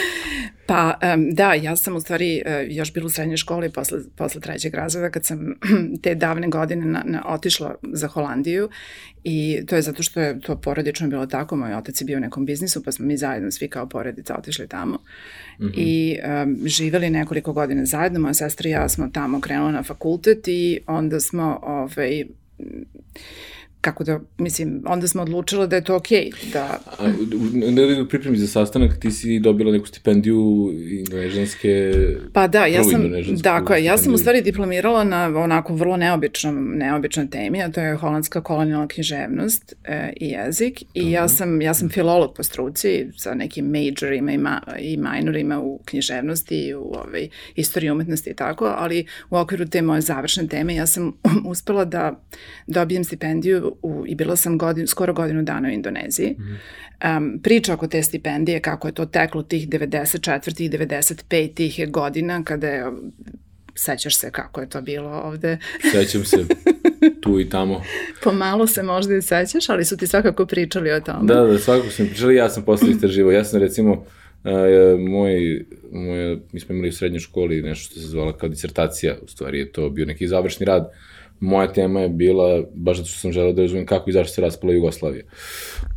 pa, 0.65 0.99
um, 1.13 1.31
da, 1.31 1.53
ja 1.53 1.75
sam 1.75 1.95
u 1.95 1.99
stvari 1.99 2.41
uh, 2.45 2.75
još 2.75 2.93
bila 2.93 3.05
u 3.05 3.09
srednjoj 3.09 3.37
školi 3.37 3.71
posle, 3.71 3.99
posle 4.15 4.41
trećeg 4.41 4.73
razreda 4.73 5.09
kad 5.09 5.25
sam 5.25 5.55
te 6.03 6.15
davne 6.15 6.47
godine 6.47 6.85
na, 6.85 7.03
na, 7.05 7.23
otišla 7.27 7.75
za 7.93 8.07
Holandiju 8.07 8.69
i 9.23 9.59
to 9.67 9.75
je 9.75 9.81
zato 9.81 10.03
što 10.03 10.21
je 10.21 10.41
to 10.41 10.61
porodično 10.61 11.07
bilo 11.07 11.25
tako, 11.25 11.55
moj 11.55 11.73
otac 11.73 12.01
je 12.01 12.05
bio 12.05 12.17
u 12.17 12.21
nekom 12.21 12.45
biznisu 12.45 12.83
pa 12.83 12.91
smo 12.91 13.05
mi 13.05 13.17
zajedno 13.17 13.51
svi 13.51 13.67
kao 13.67 13.89
porodica 13.89 14.35
otišli 14.37 14.67
tamo 14.67 14.97
mm 15.59 15.65
-hmm. 15.65 15.73
i 15.75 16.19
um, 16.43 16.67
živeli 16.67 17.09
nekoliko 17.09 17.53
godina 17.53 17.85
zajedno, 17.85 18.19
moja 18.19 18.33
sestra 18.33 18.69
i 18.69 18.71
ja 18.71 18.89
smo 18.89 19.09
tamo 19.13 19.41
krenula 19.41 19.71
na 19.71 19.83
fakultet 19.83 20.47
i 20.47 20.79
onda 20.87 21.19
smo 21.19 21.59
ovaj, 21.63 22.25
嗯 22.59 22.85
kako 23.83 24.03
da, 24.03 24.19
mislim, 24.37 24.83
onda 24.87 25.07
smo 25.07 25.21
odlučili 25.21 25.67
da 25.67 25.75
je 25.75 25.83
to 25.83 25.95
okej. 25.95 26.29
Okay, 26.31 26.53
da... 26.53 26.79
A, 26.99 28.03
u 28.03 28.07
pripremi 28.07 28.37
za 28.37 28.47
sastanak 28.47 28.99
ti 28.99 29.11
si 29.11 29.39
dobila 29.39 29.71
neku 29.71 29.87
stipendiju 29.87 30.71
indonežanske... 30.89 31.93
Pa 32.33 32.47
da, 32.47 32.65
ja 32.65 32.83
sam, 32.83 33.11
dakle, 33.41 33.83
ja 33.83 33.97
sam 33.97 34.13
u 34.13 34.17
stvari 34.17 34.41
diplomirala 34.41 35.03
na 35.03 35.25
onako 35.25 35.73
vrlo 35.73 35.97
neobičnom, 35.97 36.71
neobičnoj 36.75 37.29
temi, 37.29 37.63
a 37.63 37.71
to 37.71 37.81
je 37.81 37.95
holandska 37.95 38.41
kolonijalna 38.41 38.87
književnost 38.87 39.75
e, 39.83 40.13
i 40.15 40.27
jezik. 40.27 40.81
I 40.93 41.01
Aha. 41.01 41.09
ja 41.09 41.27
sam, 41.27 41.61
ja 41.61 41.73
sam 41.73 41.89
filolog 41.89 42.33
po 42.35 42.43
struci 42.43 43.07
sa 43.17 43.33
nekim 43.33 43.65
majorima 43.65 44.31
i, 44.31 44.37
ma, 44.37 44.61
i 44.79 44.97
minorima 44.97 45.59
u 45.59 45.79
književnosti 45.85 46.67
i 46.67 46.73
u 46.73 46.93
ovaj, 46.93 47.29
istoriji 47.55 47.91
umetnosti 47.91 48.29
i 48.29 48.35
tako, 48.35 48.73
ali 48.77 49.05
u 49.29 49.37
okviru 49.37 49.65
te 49.65 49.81
moje 49.81 50.01
završne 50.01 50.47
teme 50.47 50.75
ja 50.75 50.85
sam 50.85 51.13
uspela 51.51 51.85
da 51.85 52.23
dobijem 52.67 53.03
stipendiju 53.03 53.72
u, 53.81 54.03
i 54.07 54.15
bila 54.15 54.35
sam 54.35 54.57
godin, 54.57 54.87
skoro 54.87 55.13
godinu 55.13 55.43
dana 55.43 55.67
u 55.67 55.71
Indoneziji. 55.71 56.35
Mm 56.39 56.57
um, 57.03 57.39
priča 57.43 57.73
oko 57.73 57.87
te 57.87 58.03
stipendije, 58.03 58.59
kako 58.59 58.87
je 58.87 58.93
to 58.93 59.05
teklo 59.05 59.43
tih 59.43 59.69
94. 59.69 60.61
i 60.61 60.69
95. 60.69 61.53
tih 61.53 61.91
godina, 61.91 62.43
kada 62.43 62.67
je 62.67 62.85
Sećaš 63.75 64.17
se 64.17 64.31
kako 64.31 64.61
je 64.61 64.69
to 64.69 64.81
bilo 64.81 65.09
ovde? 65.09 65.57
Sećam 65.91 66.25
se, 66.25 66.37
tu 67.21 67.39
i 67.39 67.49
tamo. 67.49 67.81
Pomalo 68.23 68.67
se 68.67 68.83
možda 68.83 69.15
i 69.15 69.21
sećaš, 69.21 69.69
ali 69.69 69.85
su 69.85 69.97
ti 69.97 70.07
svakako 70.07 70.45
pričali 70.45 70.91
o 70.91 70.99
tome. 70.99 71.33
Da, 71.33 71.41
da, 71.41 71.59
svakako 71.59 71.89
su 71.89 72.03
mi 72.03 72.09
pričali, 72.09 72.35
ja 72.35 72.49
sam 72.49 72.63
posle 72.63 72.89
istraživo. 72.91 73.31
Ja 73.31 73.43
sam 73.43 73.59
recimo, 73.59 73.91
uh, 73.91 73.99
moj, 75.09 75.65
moj, 75.91 76.39
mi 76.51 76.59
smo 76.59 76.75
imali 76.75 76.89
u 76.89 76.93
srednjoj 76.93 77.19
školi 77.19 77.61
nešto 77.61 77.91
što 77.91 77.99
se 77.99 78.07
zvala 78.07 78.37
kao 78.37 78.49
disertacija, 78.49 79.15
u 79.21 79.27
stvari 79.27 79.59
je 79.59 79.71
to 79.71 79.89
bio 79.89 80.05
neki 80.05 80.27
završni 80.27 80.65
rad 80.65 80.91
moja 81.43 81.73
tema 81.73 81.99
je 81.99 82.09
bila, 82.09 82.63
baš 82.73 82.97
zato 82.97 83.09
što 83.09 83.19
sam 83.19 83.31
želeo 83.31 83.53
da 83.53 83.61
razumem 83.61 83.85
kako 83.85 84.09
i 84.09 84.13
zašto 84.13 84.33
se 84.33 84.41
raspala 84.41 84.73
Jugoslavija. 84.73 85.23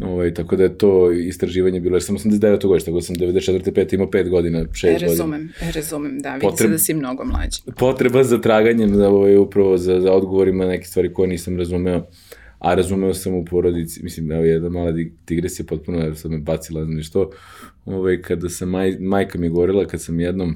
Ovaj, 0.00 0.34
tako 0.34 0.56
da 0.56 0.62
je 0.62 0.78
to 0.78 1.12
istraživanje 1.12 1.80
bilo, 1.80 1.96
jer 1.96 2.02
sam 2.02 2.16
89. 2.16 2.66
godište, 2.66 2.90
tako 2.90 2.98
da 2.98 3.02
sam 3.02 3.16
94. 3.16 3.72
5. 3.72 3.94
imao 3.94 4.06
5 4.06 4.28
godina, 4.28 4.64
6 4.64 4.86
e, 4.86 4.98
razumem, 4.98 5.40
godina. 5.40 5.70
E, 5.70 5.72
razumem, 5.72 6.20
da, 6.20 6.34
vidi 6.34 6.46
Potreb, 6.46 6.68
se 6.68 6.72
da 6.72 6.78
si 6.78 6.94
mnogo 6.94 7.24
mlađi. 7.24 7.60
Potreba 7.76 8.24
za 8.24 8.40
traganjem, 8.40 8.94
za, 8.94 9.08
ovaj, 9.08 9.36
upravo 9.36 9.76
za, 9.76 10.00
za 10.00 10.12
odgovorima 10.12 10.64
na 10.64 10.70
neke 10.70 10.86
stvari 10.86 11.12
koje 11.14 11.28
nisam 11.28 11.58
razumeo, 11.58 12.06
a 12.58 12.74
razumeo 12.74 13.14
sam 13.14 13.34
u 13.34 13.44
porodici, 13.44 14.02
mislim, 14.02 14.32
evo 14.32 14.44
jedna 14.44 14.68
mala 14.68 14.92
digresija 15.26 15.66
potpuno, 15.68 15.98
jer 15.98 16.16
sam 16.16 16.30
me 16.30 16.38
bacila, 16.38 16.84
znam 16.84 17.02
što, 17.02 17.30
ovaj, 17.84 18.22
kada 18.22 18.48
sam, 18.48 18.70
maj, 18.70 18.96
majka 19.00 19.38
mi 19.38 19.46
je 19.46 19.50
govorila, 19.50 19.86
kad 19.86 20.02
sam 20.02 20.20
jednom, 20.20 20.54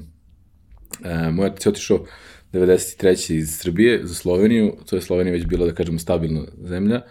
uh, 1.05 1.33
moj 1.33 1.45
otac 1.45 1.65
je 1.65 1.69
otišao 1.69 2.05
93. 2.53 3.35
iz 3.35 3.57
Srbije 3.57 3.99
za 4.03 4.13
Sloveniju, 4.13 4.73
to 4.89 4.95
je 4.95 5.01
Slovenija 5.01 5.33
već 5.33 5.45
bila, 5.45 5.65
da 5.65 5.73
kažemo, 5.73 5.99
stabilna 5.99 6.41
zemlja, 6.63 7.01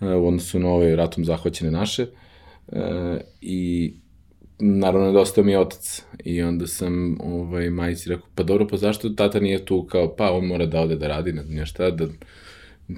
e, 0.00 0.06
u 0.06 0.28
odnosu 0.28 0.58
na 0.58 0.68
ove 0.68 0.96
ratom 0.96 1.24
zahvaćene 1.24 1.70
naše. 1.70 2.06
E, 2.72 2.80
I 3.40 3.92
naravno 4.58 5.06
nedostao 5.06 5.44
mi 5.44 5.56
otac 5.56 6.02
i 6.24 6.42
onda 6.42 6.66
sam 6.66 7.18
ovaj, 7.20 7.70
majici 7.70 8.08
rekao, 8.08 8.26
pa 8.34 8.42
dobro, 8.42 8.66
pa 8.66 8.76
zašto 8.76 9.08
tata 9.08 9.40
nije 9.40 9.64
tu, 9.64 9.82
kao, 9.82 10.16
pa 10.16 10.32
on 10.32 10.46
mora 10.46 10.66
da 10.66 10.80
ode 10.80 10.96
da 10.96 11.08
radi, 11.08 11.32
ne 11.32 11.42
znam 11.42 11.66
šta, 11.66 11.90
da 11.90 12.06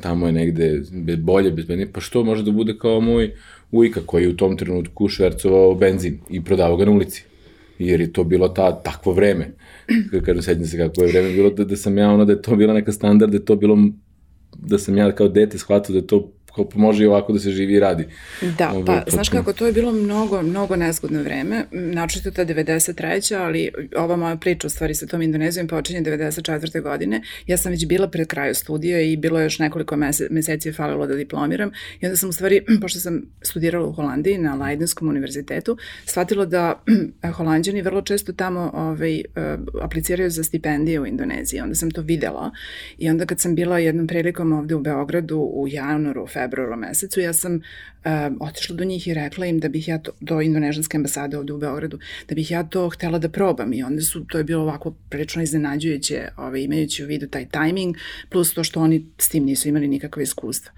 tamo 0.00 0.26
je 0.26 0.32
negde 0.32 0.82
bolje, 1.16 1.50
bezbednije, 1.50 1.92
pa 1.92 2.00
što 2.00 2.25
može 2.25 2.42
da 2.42 2.50
bude 2.50 2.78
kao 2.78 3.00
moj 3.00 3.35
ujka 3.70 4.00
koji 4.06 4.23
je 4.23 4.28
u 4.28 4.37
tom 4.37 4.56
trenutku 4.56 5.09
švercovao 5.09 5.75
benzin 5.75 6.20
i 6.30 6.44
prodavao 6.44 6.76
ga 6.76 6.85
na 6.85 6.90
ulici 6.90 7.25
jer 7.78 8.00
je 8.00 8.12
to 8.12 8.25
bilo 8.25 8.49
ta, 8.49 8.82
takvo 8.82 9.12
vreme. 9.12 9.52
Kažem, 10.25 10.42
sećam 10.42 10.64
se 10.64 10.78
kako 10.78 11.02
je 11.02 11.09
vreme 11.12 11.32
bilo, 11.32 11.50
da, 11.50 11.64
da 11.64 11.76
sam 11.76 11.99
ja 11.99 12.11
ono, 12.11 12.25
da 12.25 12.32
je 12.32 12.42
to 12.42 12.56
bila 12.56 12.75
neka 12.75 12.92
standard, 12.92 13.32
da 13.32 13.37
je 13.37 13.44
to 13.44 13.56
bilo, 13.56 13.78
da 14.59 14.78
sam 14.78 14.97
ja 14.97 15.12
kao 15.14 15.28
dete 15.28 15.59
shvatio 15.59 15.92
da 15.92 15.99
je 15.99 16.06
to 16.06 16.32
može 16.75 17.04
i 17.04 17.07
ovako 17.07 17.33
da 17.33 17.38
se 17.38 17.50
živi 17.50 17.75
i 17.75 17.80
radi. 17.80 18.07
Da, 18.59 18.71
Ove, 18.71 18.85
pa 18.85 18.92
potpuno. 18.92 19.14
znaš 19.14 19.28
kako, 19.28 19.52
to 19.52 19.66
je 19.66 19.73
bilo 19.73 19.92
mnogo, 19.92 20.42
mnogo 20.42 20.76
nezgodno 20.76 21.23
vreme, 21.23 21.64
načito 21.71 22.30
ta 22.30 22.45
93. 22.45 23.37
ali 23.37 23.71
ova 23.97 24.16
moja 24.16 24.37
priča 24.37 24.66
u 24.66 24.71
stvari 24.71 24.95
sa 24.95 25.07
tom 25.07 25.23
Indonezijom 25.23 25.69
počinje 25.69 26.00
94. 26.00 26.83
godine. 26.83 27.23
Ja 27.47 27.57
sam 27.57 27.73
već 27.73 27.87
bila 27.87 28.09
pred 28.09 28.28
kraju 28.28 28.54
studija 28.54 29.00
i 29.00 29.16
bilo 29.16 29.38
je 29.38 29.45
još 29.45 29.59
nekoliko 29.59 29.97
mese, 29.97 30.26
meseci 30.30 30.69
je 30.69 30.73
falilo 30.73 31.07
da 31.07 31.14
diplomiram 31.14 31.71
i 32.00 32.07
onda 32.07 32.16
sam 32.16 32.28
u 32.28 32.33
stvari, 32.33 32.64
pošto 32.83 33.00
sam 33.00 33.23
studirala 33.42 33.87
u 33.87 33.92
Holandiji 33.92 34.38
na 34.38 34.54
Leidenskom 34.54 35.09
univerzitetu, 35.09 35.76
shvatila 36.04 36.47
da 36.47 36.83
holandjani 37.37 37.83
vrlo 37.83 38.02
često 38.02 38.33
tamo 38.33 38.71
ovaj, 38.75 39.19
eh, 39.19 39.25
apliciraju 39.83 40.30
za 40.30 40.45
stipendije 40.45 41.00
u 41.00 41.07
Indoneziji. 41.07 41.61
Onda 41.61 41.75
sam 41.75 41.90
to 41.90 42.02
videla 42.02 42.50
i 42.99 43.11
onda 43.11 43.26
kad 43.26 43.40
sam 43.40 43.54
bila 43.54 43.78
jednom 43.78 44.07
prilikom 44.07 44.52
ovde 44.52 44.75
u 44.75 44.80
Beogradu 44.80 45.38
u 45.38 45.69
januaru, 45.69 46.26
februaru 46.40 46.76
mesecu, 46.76 47.20
ja 47.20 47.32
sam 47.32 47.54
uh, 47.54 48.11
otišla 48.40 48.76
do 48.76 48.85
njih 48.85 49.09
i 49.09 49.14
rekla 49.14 49.47
im 49.47 49.59
da 49.61 49.68
bih 49.68 49.88
ja 49.88 49.99
to, 49.99 50.12
do 50.20 50.40
indonežanske 50.40 50.97
ambasade 50.97 51.38
ovde 51.38 51.52
u 51.52 51.59
Beogradu, 51.59 51.99
da 52.28 52.35
bih 52.35 52.50
ja 52.50 52.62
to 52.64 52.88
htela 52.88 53.18
da 53.18 53.28
probam 53.28 53.73
i 53.73 53.82
onda 53.82 54.02
su, 54.02 54.25
to 54.25 54.38
je 54.38 54.44
bilo 54.44 54.62
ovako 54.62 54.94
prilično 55.09 55.42
iznenađujuće, 55.42 56.28
ovaj, 56.37 56.61
imajući 56.61 57.04
u 57.04 57.06
vidu 57.06 57.28
taj 57.28 57.49
tajming, 57.49 57.97
plus 58.28 58.54
to 58.54 58.64
što 58.64 58.80
oni 58.80 59.06
s 59.18 59.28
tim 59.28 59.44
nisu 59.44 59.68
imali 59.68 59.88
nikakve 59.88 60.23
iskustva. 60.23 60.73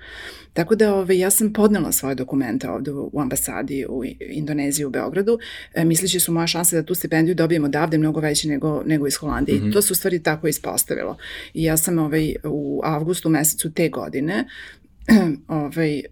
Tako 0.52 0.74
da 0.74 0.94
ovaj, 0.94 1.18
ja 1.18 1.30
sam 1.30 1.52
podnela 1.52 1.92
svoje 1.92 2.14
dokumente 2.14 2.70
ovde 2.70 2.90
u 2.92 3.20
ambasadi 3.20 3.86
u 3.88 4.04
Indoneziji 4.20 4.86
u 4.86 4.90
Beogradu, 4.90 5.38
e, 5.74 5.84
misleći 5.84 6.20
su 6.20 6.32
moja 6.32 6.46
šansa 6.46 6.76
da 6.76 6.82
tu 6.82 6.94
stipendiju 6.94 7.34
dobijem 7.34 7.64
odavde 7.64 7.98
mnogo 7.98 8.20
veće 8.20 8.48
nego, 8.48 8.82
nego 8.86 9.06
iz 9.06 9.16
Holandije. 9.16 9.58
Mm 9.58 9.64
-hmm. 9.64 9.70
I 9.70 9.72
to 9.72 9.82
se 9.82 9.92
u 9.92 9.96
stvari 9.96 10.22
tako 10.22 10.48
ispostavilo. 10.48 11.16
I 11.54 11.64
ja 11.64 11.76
sam 11.76 11.98
ovaj, 11.98 12.34
u 12.44 12.80
avgustu 12.84 13.28
mesecu 13.28 13.72
te 13.72 13.88
godine 13.88 14.44
ovaj, 15.48 15.98
e, 15.98 16.02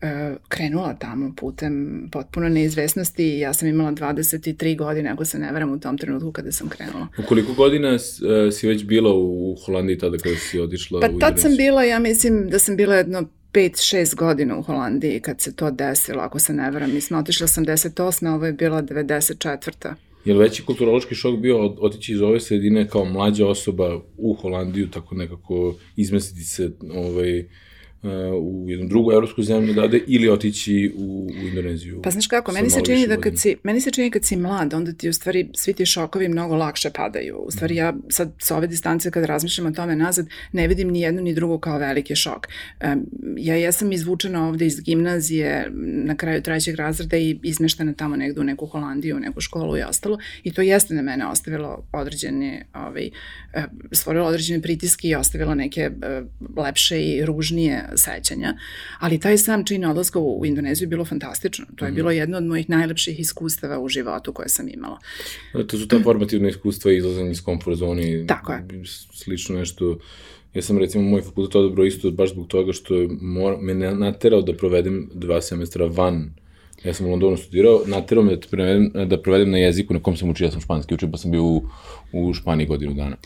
krenula 0.49 0.95
tamo 0.95 1.35
putem 1.37 2.03
potpuno 2.13 2.49
neizvesnosti 2.49 3.25
i 3.25 3.39
ja 3.39 3.53
sam 3.53 3.69
imala 3.69 3.93
23 3.93 4.77
godine, 4.79 5.11
ako 5.11 5.25
se 5.25 5.39
ne 5.39 5.53
veram, 5.53 5.73
u 5.73 5.81
tom 5.81 5.99
trenutku 5.99 6.33
kada 6.33 6.53
sam 6.53 6.69
krenula. 6.69 7.09
U 7.19 7.23
koliko 7.29 7.53
godina 7.53 7.89
e, 7.89 7.99
si 8.53 8.69
već 8.69 8.85
bila 8.85 9.15
u 9.15 9.57
Holandiji 9.67 9.99
tada 9.99 10.19
kada 10.19 10.37
si 10.37 10.61
otišla 10.61 11.01
pa, 11.01 11.09
u 11.17 11.19
tad 11.19 11.41
sam 11.41 11.57
bila, 11.57 11.85
ja 11.85 11.99
mislim 11.99 12.51
da 12.51 12.59
sam 12.59 12.77
bila 12.77 12.95
jedno 12.95 13.29
5-6 13.53 14.15
godina 14.15 14.59
u 14.59 14.63
Holandiji 14.63 15.21
kad 15.21 15.41
se 15.41 15.57
to 15.57 15.71
desilo, 15.71 16.23
ako 16.23 16.39
se 16.39 16.53
ne 16.53 16.71
veram. 16.71 16.95
Mi 16.95 17.01
smo 17.01 17.19
otišli 17.19 17.47
88. 17.47 18.35
ovo 18.35 18.47
je 18.47 18.53
bila 18.53 18.83
94. 18.83 19.95
Je 20.25 20.35
li 20.35 20.41
veći 20.41 20.63
kulturološki 20.63 21.15
šok 21.15 21.41
bio 21.41 21.75
otići 21.79 22.13
iz 22.13 22.21
ove 22.21 22.41
sredine 22.41 22.89
kao 22.89 23.05
mlađa 23.05 23.47
osoba 23.47 24.01
u 24.17 24.35
Holandiju, 24.35 24.91
tako 24.91 25.15
nekako 25.15 25.75
izmestiti 25.97 26.45
se 26.45 26.71
ovaj, 26.95 27.45
u 28.41 28.65
jednu 28.69 28.89
drugu 28.89 29.13
evropsku 29.13 29.43
zemlju 29.43 29.75
da 29.75 29.83
ode 29.83 30.01
ili 30.07 30.29
otići 30.29 30.93
u, 30.97 31.29
u 31.43 31.47
Indoneziju. 31.49 32.01
Pa 32.03 32.11
znaš 32.11 32.27
kako, 32.27 32.53
meni 32.53 32.71
se 32.71 32.81
čini 32.87 33.07
da 33.07 33.17
kad 33.17 33.39
si, 33.39 33.57
meni 33.63 33.81
se 33.81 33.91
čini 33.91 34.11
kad 34.11 34.25
si 34.25 34.37
mlad, 34.37 34.75
onda 34.75 34.93
ti 34.93 35.09
u 35.09 35.13
stvari 35.13 35.49
svi 35.55 35.73
ti 35.73 35.87
šokovi 35.87 36.29
mnogo 36.29 36.57
lakše 36.57 36.91
padaju. 36.91 37.37
U 37.37 37.51
stvari 37.51 37.77
ja 37.77 37.95
sad 38.09 38.33
sa 38.39 38.57
ove 38.57 38.67
distance 38.67 39.11
kad 39.11 39.25
razmišljam 39.25 39.67
o 39.67 39.71
tome 39.71 39.97
nazad, 39.97 40.27
ne 40.53 40.69
vidim 40.69 40.89
ni 40.89 41.01
jednu 41.01 41.23
ni 41.23 41.35
drugu 41.35 41.59
kao 41.59 41.79
veliki 41.79 42.17
šok. 42.17 42.49
Ja 43.37 43.55
jesam 43.55 43.93
izvučena 43.93 44.49
ovde 44.49 44.67
iz 44.67 44.81
gimnazije 44.81 45.71
na 46.05 46.17
kraju 46.17 46.43
trećeg 46.43 46.75
razreda 46.75 47.17
i 47.17 47.39
izmeštena 47.43 47.93
tamo 47.93 48.17
negde 48.17 48.41
u 48.41 48.45
neku 48.45 48.67
Holandiju, 48.67 49.17
u 49.17 49.21
neku 49.21 49.41
školu 49.41 49.79
i 49.79 49.83
ostalo 49.83 50.19
i 50.43 50.53
to 50.53 50.63
jeste 50.63 50.95
na 50.95 51.03
mene 51.03 51.27
ostavilo 51.27 51.87
određene, 51.93 52.67
ovaj, 52.75 53.11
stvorilo 53.93 54.27
određene 54.27 54.63
pritiske 54.63 55.09
i 55.09 55.15
ostavilo 55.15 55.55
neke 55.55 55.91
lepše 56.57 57.03
i 57.03 57.25
ružnije 57.25 57.90
sećanja, 57.97 58.57
ali 58.99 59.21
taj 59.21 59.39
sam 59.39 59.65
čin 59.65 59.85
odlaska 59.85 60.19
u 60.19 60.47
Indoneziju 60.47 60.87
je 60.87 60.91
bilo 60.91 61.05
fantastično. 61.05 61.67
To 61.77 61.85
je 61.85 61.91
mm. 61.91 61.95
bilo 61.95 62.11
jedno 62.11 62.37
od 62.37 62.45
mojih 62.45 62.71
najlepših 62.71 63.21
iskustava 63.21 63.81
u 63.81 63.89
životu 63.89 64.33
koje 64.33 64.49
sam 64.49 64.69
imala. 64.69 64.99
To 65.67 65.79
su 65.79 65.89
ta 65.89 66.01
formativna 66.03 66.49
iskustva 66.49 66.93
i 66.93 66.97
izlazanje 66.97 67.31
iz 67.31 67.43
komfort 67.43 67.77
zoni. 67.77 68.27
Tako 68.27 68.53
je. 68.53 68.65
Slično 69.13 69.59
nešto 69.59 69.99
Ja 70.55 70.63
sam 70.63 70.79
recimo 70.79 71.05
moj 71.05 71.23
fakultet 71.23 71.57
odabrao 71.57 71.87
isto 71.87 72.11
baš 72.11 72.31
zbog 72.31 72.47
toga 72.47 72.73
što 72.73 72.95
je 72.95 73.09
mor, 73.21 73.57
me 73.61 73.75
naterao 73.75 74.43
da 74.43 74.57
provedem 74.57 75.11
dva 75.15 75.41
semestra 75.41 75.87
van 75.87 76.31
Ja 76.85 76.95
sam 76.95 77.07
u 77.07 77.11
Londonu 77.11 77.37
studirao, 77.37 77.83
naterao 77.87 78.25
me 78.25 78.37
da, 78.37 78.47
provedem, 78.51 78.91
da 79.09 79.23
provedem 79.23 79.51
na 79.51 79.59
jeziku 79.59 79.95
na 79.95 80.01
kom 80.01 80.17
sam 80.17 80.31
učio, 80.31 80.45
ja 80.45 80.51
sam 80.51 80.61
španski 80.61 80.95
učio, 80.95 81.09
pa 81.13 81.19
sam 81.19 81.31
bio 81.31 81.45
u, 81.45 81.63
u 82.13 82.35
Španiji 82.35 82.67
godinu 82.67 82.95
dana. 82.95 83.17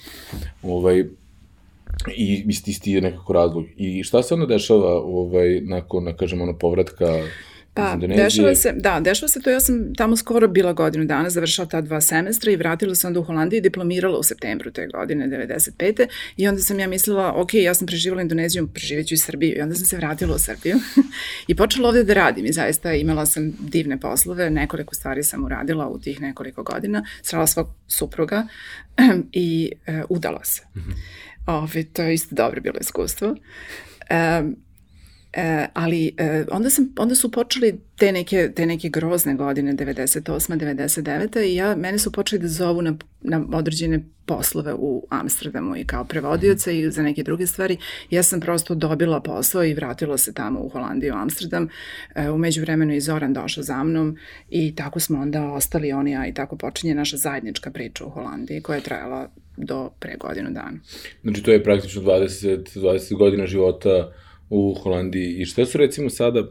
Ovaj, 0.62 1.04
I 2.16 2.44
isti, 2.48 2.70
isti 2.70 2.92
je 2.92 3.00
nekako 3.00 3.32
razlog. 3.32 3.64
I 3.76 4.02
šta 4.02 4.22
se 4.22 4.34
onda 4.34 4.46
dešava 4.46 5.00
ovaj, 5.00 5.60
nakon, 5.60 6.04
na, 6.04 6.16
kažem, 6.16 6.40
ono, 6.40 6.58
povratka 6.58 7.06
Pa, 7.74 7.96
dešava 7.96 8.54
se, 8.54 8.72
da, 8.72 9.00
dešava 9.00 9.28
se 9.28 9.40
to, 9.40 9.50
ja 9.50 9.60
sam 9.60 9.94
tamo 9.94 10.16
skoro 10.16 10.48
bila 10.48 10.72
godinu 10.72 11.04
dana, 11.04 11.30
završala 11.30 11.68
ta 11.68 11.80
dva 11.80 12.00
semestra 12.00 12.52
i 12.52 12.56
vratila 12.56 12.94
se 12.94 13.06
onda 13.06 13.20
u 13.20 13.22
Holandiju 13.22 13.58
i 13.58 13.60
diplomirala 13.60 14.18
u 14.18 14.22
septembru 14.22 14.70
te 14.70 14.86
godine, 14.86 15.28
95. 15.28 16.06
I 16.36 16.48
onda 16.48 16.60
sam 16.60 16.80
ja 16.80 16.88
mislila, 16.88 17.32
ok, 17.36 17.54
ja 17.54 17.74
sam 17.74 17.86
preživala 17.86 18.22
Indoneziju, 18.22 18.68
preživeću 18.74 19.14
i 19.14 19.18
Srbiju. 19.18 19.58
I 19.58 19.60
onda 19.60 19.74
sam 19.74 19.86
se 19.86 19.96
vratila 19.96 20.34
u 20.34 20.38
Srbiju 20.38 20.76
i 21.48 21.54
počela 21.54 21.88
ovde 21.88 22.04
da 22.04 22.14
radim 22.14 22.46
i 22.46 22.52
zaista 22.52 22.92
imala 22.92 23.26
sam 23.26 23.52
divne 23.60 24.00
poslove, 24.00 24.50
nekoliko 24.50 24.94
stvari 24.94 25.22
sam 25.22 25.44
uradila 25.44 25.88
u 25.88 25.98
tih 25.98 26.20
nekoliko 26.20 26.62
godina, 26.62 27.04
srala 27.22 27.46
svog 27.46 27.68
supruga 27.86 28.46
i 29.32 29.72
e, 29.86 30.02
udala 30.08 30.44
se. 30.44 30.62
Mm 30.74 30.80
-hmm. 30.80 30.94
Ove, 31.46 31.84
to 31.84 32.02
je 32.02 32.14
isto 32.14 32.34
dobro 32.34 32.60
bilo 32.60 32.78
iskustvo. 32.80 33.28
Um, 33.28 34.56
E, 35.36 35.66
ali 35.74 36.14
e, 36.16 36.44
onda, 36.50 36.70
sam, 36.70 36.92
onda 36.98 37.14
su 37.14 37.30
počeli 37.30 37.80
te 37.96 38.12
neke, 38.12 38.52
te 38.56 38.66
neke 38.66 38.88
grozne 38.88 39.34
godine, 39.34 39.74
98. 39.74 40.58
99. 40.58 41.40
i 41.40 41.54
ja, 41.54 41.76
mene 41.76 41.98
su 41.98 42.12
počeli 42.12 42.42
da 42.42 42.48
zovu 42.48 42.82
na, 42.82 42.96
na 43.20 43.46
određene 43.52 44.04
poslove 44.26 44.74
u 44.74 45.06
Amsterdamu 45.10 45.76
i 45.76 45.84
kao 45.84 46.04
prevodioca 46.04 46.70
i 46.70 46.90
za 46.90 47.02
neke 47.02 47.22
druge 47.22 47.46
stvari. 47.46 47.76
Ja 48.10 48.22
sam 48.22 48.40
prosto 48.40 48.74
dobila 48.74 49.20
posao 49.20 49.64
i 49.64 49.74
vratila 49.74 50.18
se 50.18 50.34
tamo 50.34 50.60
u 50.60 50.68
Holandiju, 50.68 51.14
Amsterdam. 51.14 51.68
E, 52.14 52.30
umeđu 52.30 52.60
vremenu 52.60 52.92
je 52.92 53.00
Zoran 53.00 53.32
došao 53.32 53.62
za 53.62 53.84
mnom 53.84 54.16
i 54.50 54.74
tako 54.74 55.00
smo 55.00 55.20
onda 55.20 55.52
ostali 55.52 55.92
oni, 55.92 56.10
ja 56.10 56.26
i 56.26 56.34
tako 56.34 56.56
počinje 56.56 56.94
naša 56.94 57.16
zajednička 57.16 57.70
priča 57.70 58.04
u 58.04 58.10
Holandiji 58.10 58.62
koja 58.62 58.76
je 58.76 58.82
trajala 58.82 59.30
do 59.56 59.90
pre 60.00 60.16
godinu 60.20 60.50
dana. 60.50 60.78
Znači 61.22 61.42
to 61.42 61.52
je 61.52 61.62
praktično 61.62 62.02
20, 62.02 62.78
20 62.78 63.16
godina 63.16 63.46
života 63.46 64.12
u 64.50 64.74
Holandiji 64.74 65.34
i 65.36 65.44
šta 65.44 65.66
su 65.66 65.78
recimo 65.78 66.10
sada, 66.10 66.48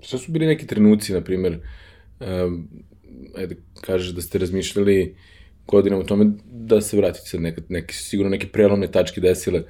šta 0.00 0.18
su 0.18 0.32
bili 0.32 0.46
neki 0.46 0.66
trenuci, 0.66 1.12
na 1.12 1.20
primer, 1.20 1.60
um, 2.20 2.68
ajde 3.36 3.56
kažeš 3.80 4.08
da 4.08 4.22
ste 4.22 4.38
razmišljali 4.38 5.16
godinama 5.66 6.02
o 6.02 6.06
tome 6.06 6.32
da 6.44 6.80
se 6.80 6.96
vratite 6.96 7.26
sad 7.26 7.40
neka, 7.40 7.62
neki, 7.68 7.94
sigurno 7.94 8.30
neke 8.30 8.46
prelomne 8.46 8.90
tačke 8.90 9.20
desile, 9.20 9.62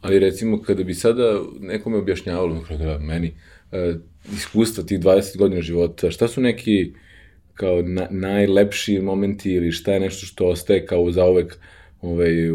ali 0.00 0.18
recimo 0.18 0.62
kada 0.62 0.84
bi 0.84 0.94
sada 0.94 1.40
nekome 1.60 1.96
objašnjavalo, 1.96 2.64
da 2.78 2.98
meni, 2.98 3.34
uh, 3.72 4.00
iskustva 4.32 4.84
tih 4.84 5.00
20 5.00 5.38
godina 5.38 5.62
života, 5.62 6.10
šta 6.10 6.28
su 6.28 6.40
neki 6.40 6.92
kao 7.56 7.82
na, 7.82 8.06
najlepši 8.10 9.00
momenti 9.00 9.52
ili 9.52 9.72
šta 9.72 9.92
je 9.92 10.00
nešto 10.00 10.26
što 10.26 10.46
ostaje 10.46 10.86
kao 10.86 11.10
zaovek 11.10 11.58
ovaj, 12.00 12.50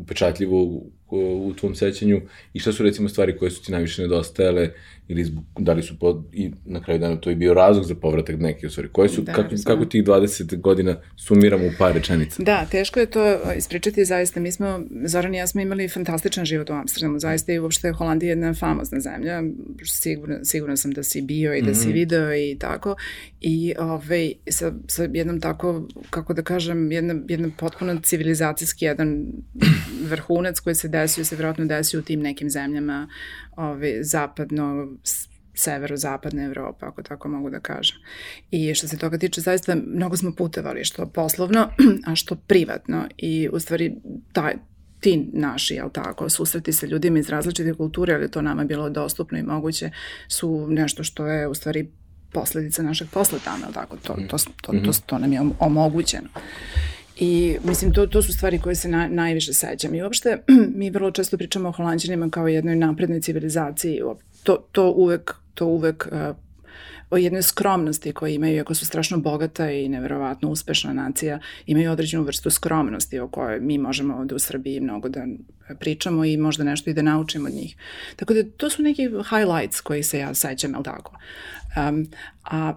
upečatljivo 0.00 0.82
u 1.10 1.52
tvom 1.60 1.74
sećanju 1.74 2.20
i 2.54 2.60
šta 2.60 2.72
su 2.72 2.82
recimo 2.82 3.08
stvari 3.08 3.36
koje 3.36 3.50
su 3.50 3.62
ti 3.62 3.72
najviše 3.72 4.02
nedostajale 4.02 4.70
ili 5.08 5.24
zbog, 5.24 5.44
da 5.58 5.72
li 5.72 5.82
su 5.82 5.98
pod, 5.98 6.24
i 6.32 6.50
na 6.64 6.82
kraju 6.82 7.00
dana 7.00 7.16
to 7.16 7.30
je 7.30 7.36
bio 7.36 7.54
razlog 7.54 7.84
za 7.84 7.94
povratak 7.94 8.36
neke 8.38 8.68
stvari. 8.68 8.88
Koje 8.92 9.08
su, 9.08 9.22
da, 9.22 9.32
kako, 9.32 9.54
kako 9.64 9.84
tih 9.84 10.04
20 10.04 10.60
godina 10.60 10.96
sumiramo 11.16 11.66
u 11.66 11.70
par 11.78 11.94
rečenica? 11.94 12.42
Da, 12.42 12.66
teško 12.70 13.00
je 13.00 13.06
to 13.06 13.38
ispričati 13.56 14.04
zaista. 14.04 14.40
Mi 14.40 14.52
smo, 14.52 14.80
Zoran 15.04 15.34
i 15.34 15.38
ja 15.38 15.46
smo 15.46 15.60
imali 15.60 15.88
fantastičan 15.88 16.44
život 16.44 16.70
u 16.70 16.72
Amsterdamu, 16.72 17.18
zaista 17.18 17.52
i 17.52 17.58
uopšte 17.58 17.92
Holandija 17.92 18.28
je 18.28 18.30
jedna 18.30 18.54
famozna 18.54 19.00
zemlja. 19.00 19.42
Sigurno, 19.84 20.38
sigurno 20.44 20.76
sam 20.76 20.90
da 20.90 21.02
si 21.02 21.22
bio 21.22 21.54
i 21.54 21.62
da 21.62 21.70
mm 21.70 21.74
-hmm. 21.74 21.82
si 21.82 21.88
mhm. 21.88 21.94
video 21.94 22.34
i 22.34 22.56
tako. 22.58 22.96
I 23.40 23.74
ovaj, 23.78 24.32
sa, 24.50 24.72
sa 24.88 25.08
jednom 25.12 25.40
tako, 25.40 25.88
kako 26.10 26.34
da 26.34 26.42
kažem, 26.42 26.92
jedna, 26.92 27.14
jedna 27.28 27.50
potpuno 27.58 28.00
civilizacijski 28.02 28.84
jedan 28.84 29.26
vrhunac 30.10 30.60
koji 30.60 30.74
se 30.74 30.88
desio, 30.88 31.24
se 31.24 31.36
vjerojatno 31.36 31.64
desio 31.64 32.00
u 32.00 32.02
tim 32.02 32.20
nekim 32.20 32.50
zemljama 32.50 33.08
ovaj, 33.56 34.02
zapadno 34.02 34.88
severozapadne 35.56 36.44
Evrope, 36.44 36.86
ako 36.86 37.02
tako 37.02 37.28
mogu 37.28 37.50
da 37.50 37.60
kažem. 37.60 37.96
I 38.50 38.74
što 38.74 38.88
se 38.88 38.98
toga 38.98 39.18
tiče, 39.18 39.40
zaista 39.40 39.76
mnogo 39.86 40.16
smo 40.16 40.32
putovali, 40.32 40.84
što 40.84 41.06
poslovno, 41.06 41.68
a 42.08 42.14
što 42.14 42.36
privatno. 42.36 43.04
I 43.18 43.48
u 43.52 43.60
stvari 43.60 43.94
taj, 44.32 44.54
ti 45.00 45.28
naši, 45.32 45.74
jel 45.74 45.90
tako, 45.90 46.28
susreti 46.28 46.72
sa 46.72 46.86
ljudima 46.86 47.18
iz 47.18 47.28
različite 47.28 47.74
kulture, 47.74 48.14
ali 48.14 48.30
to 48.30 48.42
nama 48.42 48.64
bilo 48.64 48.90
dostupno 48.90 49.38
i 49.38 49.42
moguće, 49.42 49.90
su 50.28 50.66
nešto 50.70 51.04
što 51.04 51.26
je 51.26 51.48
u 51.48 51.54
stvari 51.54 51.90
posledica 52.32 52.82
našeg 52.82 53.08
posla 53.08 53.38
tamo, 53.44 53.64
jel 53.64 53.72
tako, 53.72 53.96
to, 53.96 54.14
to, 54.28 54.38
to, 54.38 54.72
to, 54.72 54.72
to, 54.84 54.92
to 55.06 55.18
nam 55.18 55.32
je 55.32 55.40
omogućeno. 55.58 56.28
I 57.16 57.56
mislim, 57.64 57.92
to, 57.92 58.06
to 58.06 58.22
su 58.22 58.32
stvari 58.32 58.58
koje 58.58 58.74
se 58.74 58.88
na, 58.88 59.08
najviše 59.08 59.52
sećam. 59.52 59.94
I 59.94 60.02
uopšte, 60.02 60.42
mi 60.78 60.90
vrlo 60.90 61.10
često 61.10 61.36
pričamo 61.36 61.68
o 61.68 61.72
holandjanima 61.72 62.30
kao 62.30 62.48
jednoj 62.48 62.76
naprednoj 62.76 63.20
civilizaciji. 63.20 64.00
To, 64.42 64.56
to 64.72 64.90
uvek, 64.90 65.34
to 65.54 65.66
uvek 65.66 66.08
uh, 66.12 66.36
o 67.10 67.16
jednoj 67.16 67.42
skromnosti 67.42 68.12
koje 68.12 68.34
imaju, 68.34 68.54
iako 68.54 68.74
su 68.74 68.86
strašno 68.86 69.18
bogata 69.18 69.70
i 69.70 69.88
neverovatno 69.88 70.50
uspešna 70.50 70.92
nacija, 70.92 71.38
imaju 71.66 71.92
određenu 71.92 72.22
vrstu 72.22 72.50
skromnosti 72.50 73.18
o 73.18 73.28
kojoj 73.28 73.60
mi 73.60 73.78
možemo 73.78 74.16
ovde 74.16 74.34
u 74.34 74.38
Srbiji 74.38 74.80
mnogo 74.80 75.08
da 75.08 75.26
pričamo 75.78 76.24
i 76.24 76.36
možda 76.36 76.64
nešto 76.64 76.90
i 76.90 76.94
da 76.94 77.02
naučimo 77.02 77.46
od 77.46 77.54
njih. 77.54 77.76
Tako 78.16 78.34
da 78.34 78.50
to 78.56 78.70
su 78.70 78.82
neki 78.82 79.02
highlights 79.02 79.80
koji 79.80 80.02
se 80.02 80.18
ja 80.18 80.34
sećam, 80.34 80.74
ali 80.74 80.84
tako. 80.84 81.16
Um, 81.88 82.06
a 82.44 82.74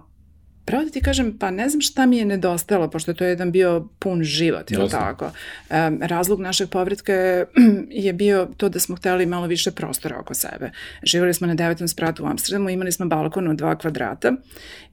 Pravo 0.70 0.84
da 0.84 0.90
ti 0.90 1.00
kažem, 1.00 1.38
pa 1.38 1.50
ne 1.50 1.68
znam 1.68 1.80
šta 1.80 2.06
mi 2.06 2.16
je 2.16 2.24
nedostajalo, 2.24 2.90
pošto 2.90 3.10
je 3.10 3.14
to 3.14 3.24
jedan 3.24 3.52
bio 3.52 3.88
pun 3.98 4.22
život, 4.22 4.70
ili 4.70 4.88
tako. 4.90 5.24
Um, 5.24 5.98
razlog 6.02 6.40
našeg 6.40 6.68
povratka 6.68 7.12
je 8.06 8.12
bio 8.12 8.48
to 8.56 8.68
da 8.68 8.78
smo 8.78 8.96
hteli 8.96 9.26
malo 9.26 9.46
više 9.46 9.70
prostora 9.70 10.18
oko 10.20 10.34
sebe. 10.34 10.70
Živali 11.02 11.34
smo 11.34 11.46
na 11.46 11.54
devetom 11.54 11.88
spratu 11.88 12.24
u 12.24 12.26
Amsterdamu, 12.26 12.70
imali 12.70 12.92
smo 12.92 13.06
balkon 13.06 13.48
od 13.48 13.56
dva 13.56 13.78
kvadrata. 13.78 14.32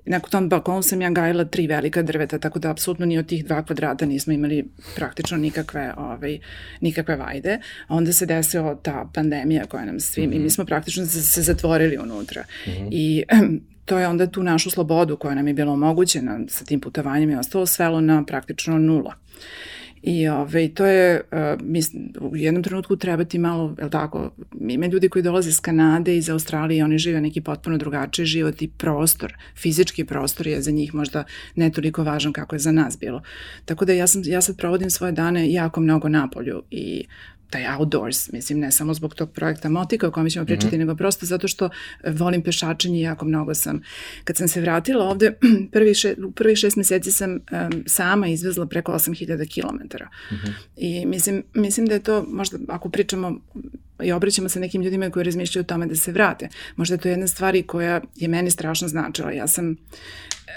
Na 0.06 0.20
tom 0.20 0.50
balkonu 0.50 0.82
sam 0.82 1.02
ja 1.02 1.10
gajila 1.10 1.46
tri 1.46 1.68
velika 1.68 2.02
drveta, 2.02 2.40
tako 2.40 2.60
da 2.60 2.72
apsolutno 2.72 3.06
ni 3.06 3.18
od 3.18 3.28
tih 3.28 3.46
dva 3.46 3.66
kvadrata 3.66 4.06
nismo 4.06 4.34
imali 4.34 4.66
praktično 4.96 5.38
nikakve, 5.38 5.94
ovaj, 5.98 6.40
nikakve 6.82 7.16
vajde. 7.16 7.60
A 7.88 7.96
onda 7.96 8.14
se 8.14 8.26
desila 8.26 8.76
ta 8.76 9.10
pandemija 9.14 9.66
koja 9.66 9.86
nam 9.86 10.00
svim, 10.00 10.26
mm 10.26 10.34
-hmm. 10.34 10.36
i 10.36 10.40
mi 10.40 10.46
mhm. 10.46 10.50
smo 10.50 10.66
praktično 10.66 11.06
se 11.06 11.42
zatvorili 11.42 11.98
unutra. 11.98 12.42
Mm 12.42 12.70
-hmm. 12.70 12.88
I 12.92 13.24
to 13.88 14.00
je 14.00 14.08
onda 14.08 14.28
tu 14.28 14.44
našu 14.44 14.70
slobodu 14.70 15.18
koja 15.18 15.36
nam 15.36 15.48
je 15.48 15.54
bila 15.54 15.74
omogućena 15.74 16.40
sa 16.48 16.66
tim 16.66 16.80
putovanjem 16.80 17.30
i 17.30 17.36
ostalo 17.36 17.66
svelo 17.66 18.02
na 18.02 18.24
praktično 18.26 18.78
nula. 18.78 19.14
I 20.04 20.28
ove, 20.28 20.42
ovaj, 20.42 20.70
to 20.74 20.86
je, 20.86 21.22
uh, 21.32 21.62
mislim, 21.62 22.14
u 22.22 22.38
jednom 22.38 22.64
trenutku 22.64 22.96
treba 22.96 23.24
ti 23.24 23.38
malo, 23.38 23.76
je 23.82 23.90
tako, 23.90 24.32
ima 24.60 24.86
ljudi 24.86 25.10
koji 25.10 25.24
dolaze 25.24 25.50
iz 25.50 25.60
Kanade, 25.60 26.18
iz 26.18 26.30
Australije, 26.30 26.84
oni 26.84 26.98
žive 26.98 27.22
neki 27.22 27.42
potpuno 27.42 27.78
drugačiji 27.78 28.26
život 28.26 28.62
i 28.62 28.68
prostor, 28.68 29.34
fizički 29.56 30.06
prostor 30.06 30.48
je 30.48 30.62
za 30.62 30.72
njih 30.72 30.94
možda 30.94 31.24
ne 31.56 31.70
toliko 31.70 32.04
važan 32.04 32.34
kako 32.34 32.56
je 32.56 32.60
za 32.60 32.72
nas 32.72 33.00
bilo. 33.00 33.22
Tako 33.66 33.86
da 33.86 33.94
ja, 33.94 34.08
sam, 34.08 34.22
ja 34.26 34.42
sad 34.42 34.58
provodim 34.58 34.90
svoje 34.90 35.12
dane 35.12 35.52
jako 35.52 35.82
mnogo 35.82 36.10
napolju 36.10 36.64
i 36.72 37.06
taj 37.50 37.76
outdoors, 37.78 38.32
mislim, 38.32 38.60
ne 38.60 38.72
samo 38.72 38.94
zbog 38.94 39.16
tog 39.16 39.32
projekta 39.32 39.70
Motika 39.70 40.08
o 40.08 40.12
kojem 40.12 40.30
ćemo 40.30 40.46
pričati, 40.46 40.68
mm 40.68 40.70
-hmm. 40.76 40.80
nego 40.80 40.96
prosto 40.96 41.26
zato 41.26 41.48
što 41.48 41.66
e, 41.66 42.12
volim 42.12 42.42
pešačenje 42.42 43.00
i 43.00 43.02
jako 43.02 43.26
mnogo 43.26 43.54
sam. 43.54 43.82
Kad 44.24 44.38
sam 44.38 44.48
se 44.48 44.62
vratila 44.62 45.06
ovde, 45.06 45.34
prvi 45.74 45.94
še, 45.94 46.16
u 46.28 46.32
prvi 46.32 46.56
šest 46.56 46.78
meseci 46.78 47.12
sam 47.12 47.32
um, 47.32 47.40
sama 47.86 48.28
izvezla 48.28 48.66
preko 48.66 48.92
8000 48.92 49.62
km. 49.62 49.76
Mm 49.76 50.36
-hmm. 50.36 50.52
I 50.78 51.06
mislim, 51.06 51.44
mislim 51.54 51.86
da 51.86 51.94
je 51.94 52.04
to, 52.04 52.26
možda 52.30 52.58
ako 52.68 52.90
pričamo 52.90 53.40
i 54.04 54.12
obraćamo 54.12 54.50
se 54.50 54.60
nekim 54.60 54.82
ljudima 54.82 55.10
koji 55.10 55.24
razmišljaju 55.24 55.62
o 55.62 55.68
tome 55.68 55.86
da 55.86 55.96
se 55.96 56.12
vrate. 56.12 56.50
Možda 56.76 56.96
je 56.96 57.00
to 57.00 57.10
jedna 57.10 57.28
stvari 57.28 57.64
koja 57.64 58.02
je 58.16 58.28
meni 58.28 58.52
strašno 58.52 58.88
značila. 58.88 59.32
Ja 59.32 59.48
sam 59.48 59.76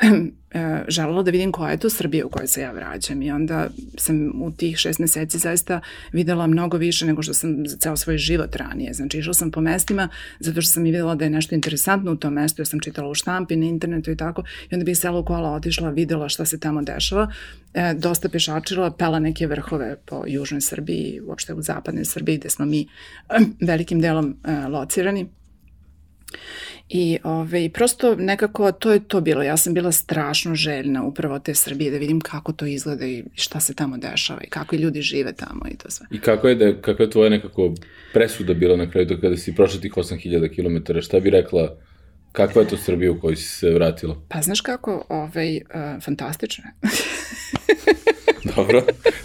želela 0.88 1.22
da 1.22 1.30
vidim 1.30 1.52
koja 1.52 1.70
je 1.70 1.76
to 1.76 1.90
Srbija 1.90 2.26
u 2.26 2.28
kojoj 2.28 2.46
se 2.46 2.60
ja 2.60 2.72
vraćam 2.72 3.22
i 3.22 3.30
onda 3.30 3.68
sam 3.98 4.42
u 4.42 4.52
tih 4.52 4.76
šest 4.76 4.98
meseci 4.98 5.38
zaista 5.38 5.80
videla 6.12 6.46
mnogo 6.46 6.76
više 6.76 7.06
nego 7.06 7.22
što 7.22 7.34
sam 7.34 7.66
za 7.66 7.76
ceo 7.76 7.96
svoj 7.96 8.18
život 8.18 8.56
ranije. 8.56 8.92
Znači 8.92 9.18
išla 9.18 9.34
sam 9.34 9.50
po 9.50 9.60
mestima 9.60 10.08
zato 10.40 10.62
što 10.62 10.72
sam 10.72 10.86
i 10.86 10.90
videla 10.90 11.14
da 11.14 11.24
je 11.24 11.30
nešto 11.30 11.54
interesantno 11.54 12.12
u 12.12 12.16
tom 12.16 12.32
mestu, 12.32 12.62
ja 12.62 12.66
sam 12.66 12.80
čitala 12.80 13.10
u 13.10 13.14
štampi, 13.14 13.56
na 13.56 13.66
internetu 13.66 14.10
i 14.10 14.16
tako 14.16 14.42
i 14.70 14.74
onda 14.74 14.84
bih 14.84 14.98
sela 14.98 15.18
u 15.18 15.24
kola 15.24 15.52
otišla, 15.52 15.90
videla 15.90 16.28
šta 16.28 16.44
se 16.44 16.60
tamo 16.60 16.82
dešava, 16.82 17.32
e, 17.74 17.94
dosta 17.94 18.28
pešačila, 18.28 18.90
pela 18.90 19.18
neke 19.18 19.46
vrhove 19.46 19.96
po 20.06 20.24
južnoj 20.26 20.60
Srbiji, 20.60 21.20
uopšte 21.26 21.54
u 21.54 21.62
zapadnoj 21.62 22.04
Srbiji 22.04 22.38
gde 22.38 22.50
smo 22.50 22.66
mi 22.66 22.88
velikim 23.60 24.00
delom 24.00 24.36
e, 24.44 24.68
locirani 24.68 25.26
I 26.92 27.18
ove, 27.24 27.68
prosto 27.68 28.14
nekako 28.14 28.72
to 28.72 28.92
je 28.92 29.00
to 29.00 29.20
bilo. 29.20 29.42
Ja 29.42 29.56
sam 29.56 29.74
bila 29.74 29.92
strašno 29.92 30.54
željna 30.54 31.02
upravo 31.02 31.38
te 31.38 31.54
Srbije 31.54 31.90
da 31.90 31.98
vidim 31.98 32.20
kako 32.20 32.52
to 32.52 32.66
izgleda 32.66 33.06
i 33.06 33.24
šta 33.34 33.60
se 33.60 33.74
tamo 33.74 33.96
dešava 33.96 34.40
i 34.44 34.50
kako 34.50 34.76
i 34.76 34.78
ljudi 34.78 35.02
žive 35.02 35.32
tamo 35.32 35.62
i 35.70 35.76
to 35.76 35.90
sve. 35.90 36.06
I 36.10 36.20
kako 36.20 36.48
je, 36.48 36.54
da, 36.54 36.80
kako 36.80 37.02
je 37.02 37.10
tvoja 37.10 37.30
nekako 37.30 37.74
presuda 38.12 38.54
bila 38.54 38.76
na 38.76 38.90
kraju 38.90 39.18
kada 39.20 39.36
si 39.36 39.54
prošla 39.54 39.80
tih 39.80 39.92
8000 39.92 40.54
km? 40.54 40.98
Šta 41.00 41.20
bi 41.20 41.30
rekla 41.30 41.76
Kakva 42.32 42.62
je 42.62 42.68
to 42.68 42.76
Srbija 42.76 43.12
u 43.12 43.20
kojoj 43.20 43.36
si 43.36 43.48
se 43.48 43.70
vratila? 43.70 44.16
Pa 44.28 44.42
znaš 44.42 44.60
kako, 44.60 45.06
ovaj, 45.08 45.56
uh, 45.56 46.02
fantastično 46.02 46.64
je. 46.64 46.90
Dobro, 48.56 48.82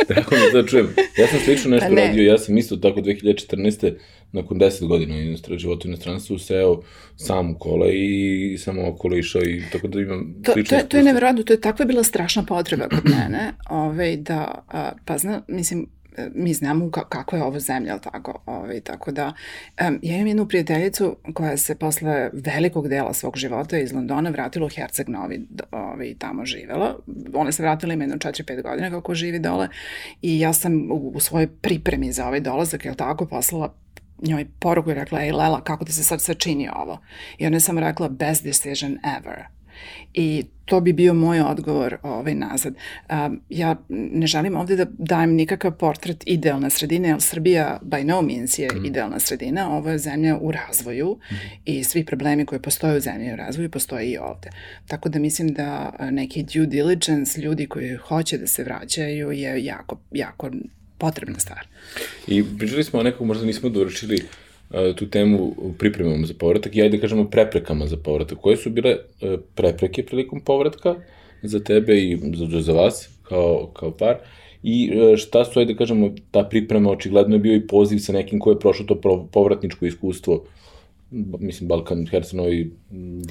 drago 0.08 0.32
mi 0.32 0.62
da 0.62 0.67
čujem. 0.67 0.88
Ja 1.17 1.28
sam 1.28 1.39
slično 1.39 1.69
nešto 1.69 1.89
pa 1.89 2.01
radio, 2.01 2.23
ja 2.23 2.38
sam 2.38 2.58
isto 2.58 2.75
tako 2.78 3.01
2014 3.01 3.93
nakon 4.32 4.60
10 4.60 4.88
godina 4.88 5.38
života 5.58 5.82
u 5.86 5.88
inostranstvu 5.88 6.39
seo 6.39 6.82
sam 7.15 7.51
u 7.51 7.58
kola 7.60 7.88
i 7.91 8.58
samo 8.58 8.89
okolo 8.89 9.17
išao 9.17 9.41
i 9.41 9.63
tako 9.71 9.88
da 9.88 10.01
imam 10.01 10.36
to, 10.43 10.54
slično 10.54 10.78
to, 10.78 10.84
je, 10.84 10.89
to 10.89 10.97
je 10.97 11.04
nevjerojatno, 11.04 11.43
to 11.43 11.54
je 11.54 11.62
takva 11.62 11.86
bila 11.86 12.04
strašna 12.04 12.43
potreba 12.43 12.89
kod 12.89 13.04
mene, 13.06 13.54
ovaj, 13.69 14.17
da, 14.17 14.63
a, 14.67 14.91
pa 15.06 15.17
zna, 15.17 15.41
mislim, 15.47 15.88
mi 16.34 16.54
znamo 16.54 16.91
kako 16.91 17.36
je 17.36 17.43
ovo 17.43 17.60
zemlja, 17.60 17.91
ali 17.91 18.01
tako? 18.01 18.41
Ovaj, 18.45 18.82
tako 18.82 19.12
da, 19.12 19.34
um, 19.88 19.99
ja 20.01 20.15
imam 20.15 20.28
jednu 20.28 20.47
prijateljicu 20.47 21.15
koja 21.34 21.58
se 21.58 21.75
posle 21.75 22.30
velikog 22.34 22.88
dela 22.88 23.13
svog 23.13 23.38
života 23.38 23.78
iz 23.78 23.93
Londona 23.93 24.30
vratila 24.30 24.65
u 24.65 24.69
Herceg 24.69 25.10
Novi, 25.10 25.47
ovaj, 25.71 26.15
tamo 26.19 26.45
živela. 26.45 26.99
Ona 27.34 27.51
se 27.51 27.63
vratila 27.63 27.93
ima 27.93 28.04
jedno 28.04 28.17
4-5 28.17 28.62
godina 28.62 28.89
kako 28.89 29.15
živi 29.15 29.39
dole 29.39 29.67
i 30.21 30.39
ja 30.39 30.54
sam 30.54 30.91
u, 30.91 31.12
u 31.15 31.19
svojoj 31.19 31.47
pripremi 31.47 32.12
za 32.12 32.28
ovaj 32.28 32.39
dolazak, 32.39 32.86
je 32.86 32.95
tako, 32.95 33.25
poslala 33.25 33.75
njoj 34.21 34.45
poruku 34.60 34.91
i 34.91 34.93
rekla, 34.93 35.23
ej 35.23 35.32
Lela, 35.32 35.62
kako 35.62 35.86
ti 35.86 35.93
se 35.93 36.04
sad 36.04 36.21
sve 36.21 36.36
čini 36.36 36.69
ovo? 36.75 36.99
I 37.38 37.47
ona 37.47 37.56
je 37.56 37.60
samo 37.60 37.80
rekla, 37.80 38.10
best 38.10 38.43
decision 38.43 38.97
ever. 39.17 39.55
I 40.14 40.44
to 40.66 40.82
bi 40.82 40.94
bio 40.94 41.14
moj 41.14 41.42
odgovor 41.42 41.98
ovaj, 42.04 42.36
nazad. 42.36 42.74
Ja 43.50 43.76
ne 43.90 44.28
želim 44.28 44.56
ovde 44.56 44.76
da 44.76 44.86
dajem 44.98 45.34
nikakav 45.34 45.72
portret 45.72 46.24
idealne 46.26 46.70
sredine, 46.70 47.10
jer 47.10 47.22
Srbija 47.22 47.80
by 47.84 48.04
no 48.04 48.22
means 48.22 48.60
je 48.60 48.70
mm. 48.76 48.86
idealna 48.86 49.20
sredina, 49.20 49.78
ovo 49.78 49.90
je 49.90 49.98
zemlja 49.98 50.38
u 50.38 50.52
razvoju 50.52 51.20
mm. 51.32 51.36
i 51.66 51.84
svi 51.84 52.06
problemi 52.06 52.46
koji 52.46 52.62
postoje 52.62 52.98
u 52.98 53.00
zemlji 53.00 53.34
u 53.34 53.36
razvoju 53.36 53.70
postoje 53.70 54.12
i 54.12 54.18
ovde. 54.18 54.50
Tako 54.88 55.10
da 55.10 55.20
mislim 55.20 55.54
da 55.54 55.96
neki 56.12 56.44
due 56.44 56.66
diligence, 56.66 57.42
ljudi 57.42 57.68
koji 57.68 57.96
hoće 57.96 58.38
da 58.38 58.48
se 58.48 58.64
vraćaju 58.64 59.32
je 59.32 59.66
jako, 59.66 60.00
jako 60.12 60.52
potrebna 60.98 61.40
stvar. 61.40 61.68
I 62.28 62.44
pričali 62.58 62.84
smo 62.84 63.00
o 63.00 63.04
nekog, 63.04 63.28
možda 63.28 63.46
nismo 63.46 63.70
dovršili 63.70 64.24
tu 64.95 65.10
temu 65.10 65.56
pripremamo 65.80 66.25
za 66.25 66.34
povratak 66.39 66.75
i 66.75 66.82
ajde 66.82 66.97
da 66.97 67.01
kažemo 67.01 67.30
preprekama 67.30 67.88
za 67.88 67.97
povratak. 67.97 68.38
Koje 68.38 68.58
su 68.58 68.69
bile 68.69 68.91
e, 68.91 69.38
prepreke 69.56 70.06
prilikom 70.06 70.41
povratka 70.41 70.95
za 71.43 71.60
tebe 71.60 71.97
i 71.97 72.17
za, 72.36 72.62
za 72.62 72.73
vas 72.73 73.10
kao, 73.23 73.71
kao 73.73 73.91
par? 73.91 74.15
I 74.63 74.91
e, 74.93 75.17
šta 75.17 75.45
su, 75.45 75.60
ajde 75.60 75.73
da 75.73 75.78
kažemo, 75.78 76.12
ta 76.32 76.43
priprema 76.43 76.89
očigledno 76.89 77.36
je 77.36 77.39
bio 77.39 77.56
i 77.56 77.67
poziv 77.67 77.97
sa 77.99 78.13
nekim 78.13 78.39
ko 78.39 78.49
je 78.49 78.60
prošao 78.60 78.86
to 78.86 79.28
povratničko 79.32 79.86
iskustvo 79.86 80.45
mislim 81.39 81.67
Balkan, 81.67 82.08
Herceg 82.08 82.38
Novi, 82.38 82.71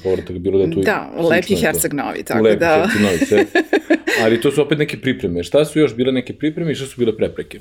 povratak 0.03 0.37
bilo 0.37 0.57
da 0.57 0.63
je 0.63 0.71
tu 0.71 0.81
Da, 0.81 1.11
lepi 1.29 1.55
Herceg 1.55 1.93
Novi, 1.93 2.23
tako 2.23 2.43
lepi 2.43 2.59
da. 2.59 2.75
Lepi 2.75 2.89
Herceg 2.89 3.01
Novi, 3.01 3.17
sve. 3.17 3.45
Ali 4.23 4.41
to 4.41 4.51
su 4.51 4.61
opet 4.61 4.77
neke 4.77 4.97
pripreme. 5.01 5.43
Šta 5.43 5.65
su 5.65 5.79
još 5.79 5.95
bile 5.95 6.11
neke 6.11 6.33
pripreme 6.33 6.71
i 6.71 6.75
šta 6.75 6.85
su 6.85 6.95
bile 6.99 7.17
prepreke? 7.17 7.59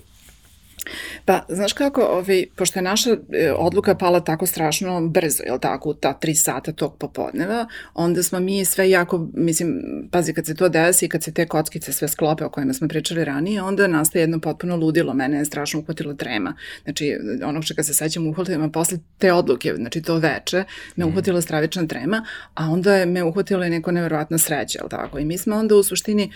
Pa, 1.24 1.42
znaš 1.48 1.72
kako, 1.72 2.02
ovaj, 2.02 2.44
pošto 2.56 2.78
je 2.78 2.82
naša 2.82 3.10
e, 3.10 3.52
odluka 3.52 3.94
pala 3.94 4.20
tako 4.20 4.46
strašno 4.46 5.08
brzo, 5.08 5.42
je 5.42 5.52
li 5.52 5.60
tako, 5.60 5.90
u 5.90 5.94
ta 5.94 6.12
tri 6.12 6.34
sata 6.34 6.72
tog 6.72 6.96
popodneva, 6.98 7.66
onda 7.94 8.22
smo 8.22 8.40
mi 8.40 8.64
sve 8.64 8.90
jako, 8.90 9.28
mislim, 9.34 9.82
pazi, 10.10 10.32
kad 10.32 10.46
se 10.46 10.54
to 10.54 10.68
desi, 10.68 11.08
kad 11.08 11.22
se 11.22 11.32
te 11.32 11.46
kockice 11.46 11.92
sve 11.92 12.08
sklope 12.08 12.44
o 12.44 12.50
kojima 12.50 12.72
smo 12.72 12.88
pričali 12.88 13.24
ranije, 13.24 13.62
onda 13.62 13.86
nastaje 13.86 14.22
jedno 14.22 14.40
potpuno 14.40 14.76
ludilo, 14.76 15.14
mene 15.14 15.38
je 15.38 15.44
strašno 15.44 15.80
uhvatilo 15.80 16.14
trema. 16.14 16.54
Znači, 16.84 17.16
onog 17.44 17.64
čega 17.64 17.82
se 17.82 17.94
sećam 17.94 18.26
uhvatilo, 18.26 18.70
posle 18.70 18.98
te 19.18 19.32
odluke, 19.32 19.74
znači 19.76 20.02
to 20.02 20.18
veče, 20.18 20.64
me 20.96 21.04
mhm. 21.04 21.08
uhvatila 21.08 21.40
stravična 21.40 21.86
trema, 21.86 22.26
a 22.54 22.70
onda 22.70 22.94
je 22.94 23.06
me 23.06 23.22
uhvatilo 23.22 23.64
i 23.64 23.70
neko 23.70 23.92
neverovatno 23.92 24.38
sreće, 24.38 24.78
je 24.78 24.82
li 24.82 24.90
tako? 24.90 25.18
I 25.18 25.24
mi 25.24 25.38
smo 25.38 25.56
onda 25.56 25.76
u 25.76 25.82
suštini, 25.82 26.32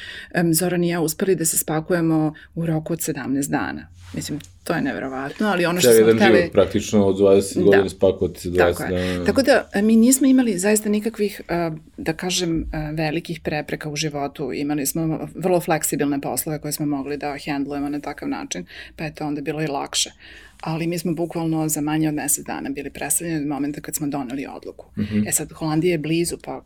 Zoran 0.53 0.85
i 0.85 0.88
ja 0.88 1.01
uspeli 1.01 1.35
da 1.35 1.44
se 1.44 1.59
spakujemo 1.59 2.35
u 2.55 2.66
roku 2.66 2.92
od 2.92 2.98
17 2.98 3.51
dana. 3.51 3.98
Mislim, 4.12 4.38
to 4.64 4.73
je 4.73 4.83
neverovatno, 4.83 5.47
ali 5.47 5.66
ono 5.66 5.81
što 5.81 5.92
smo 5.92 6.03
hteli... 6.03 6.21
jedan 6.21 6.37
život 6.37 6.53
praktično 6.53 7.07
od 7.07 7.16
20 7.16 7.55
da. 7.59 7.64
godina 7.64 7.88
spakovati 7.88 8.40
se 8.40 8.49
20 8.49 8.57
Tako 8.59 8.83
dana. 8.83 9.25
Tako 9.25 9.42
da 9.42 9.68
mi 9.83 9.97
nismo 9.97 10.27
imali 10.27 10.59
zaista 10.59 10.88
nikakvih, 10.88 11.40
da 11.97 12.12
kažem, 12.12 12.66
velikih 12.92 13.40
prepreka 13.40 13.88
u 13.88 13.97
životu. 13.97 14.53
Imali 14.53 14.87
smo 14.87 15.29
vrlo 15.35 15.61
fleksibilne 15.61 16.21
poslove 16.21 16.61
koje 16.61 16.73
smo 16.73 16.87
mogli 16.87 17.16
da 17.16 17.37
handlujemo 17.47 17.88
na 17.88 18.01
takav 18.01 18.29
način, 18.29 18.66
pa 18.97 19.05
je 19.05 19.14
to 19.14 19.27
onda 19.27 19.40
bilo 19.40 19.62
i 19.62 19.66
lakše 19.66 20.11
ali 20.61 20.87
mi 20.87 20.99
smo 20.99 21.14
bukvalno 21.14 21.68
za 21.68 21.81
manje 21.81 22.09
od 22.09 22.14
mesec 22.14 22.47
dana 22.47 22.71
bili 22.71 22.90
predstavljeni 22.90 23.40
od 23.40 23.47
momenta 23.47 23.81
kad 23.81 23.94
smo 23.94 24.07
doneli 24.07 24.47
odluku. 24.57 24.87
Mm 24.97 25.03
-hmm. 25.03 25.29
E 25.29 25.33
sad, 25.33 25.53
Holandija 25.53 25.92
je 25.92 25.99
blizu, 25.99 26.37
pa 26.44 26.62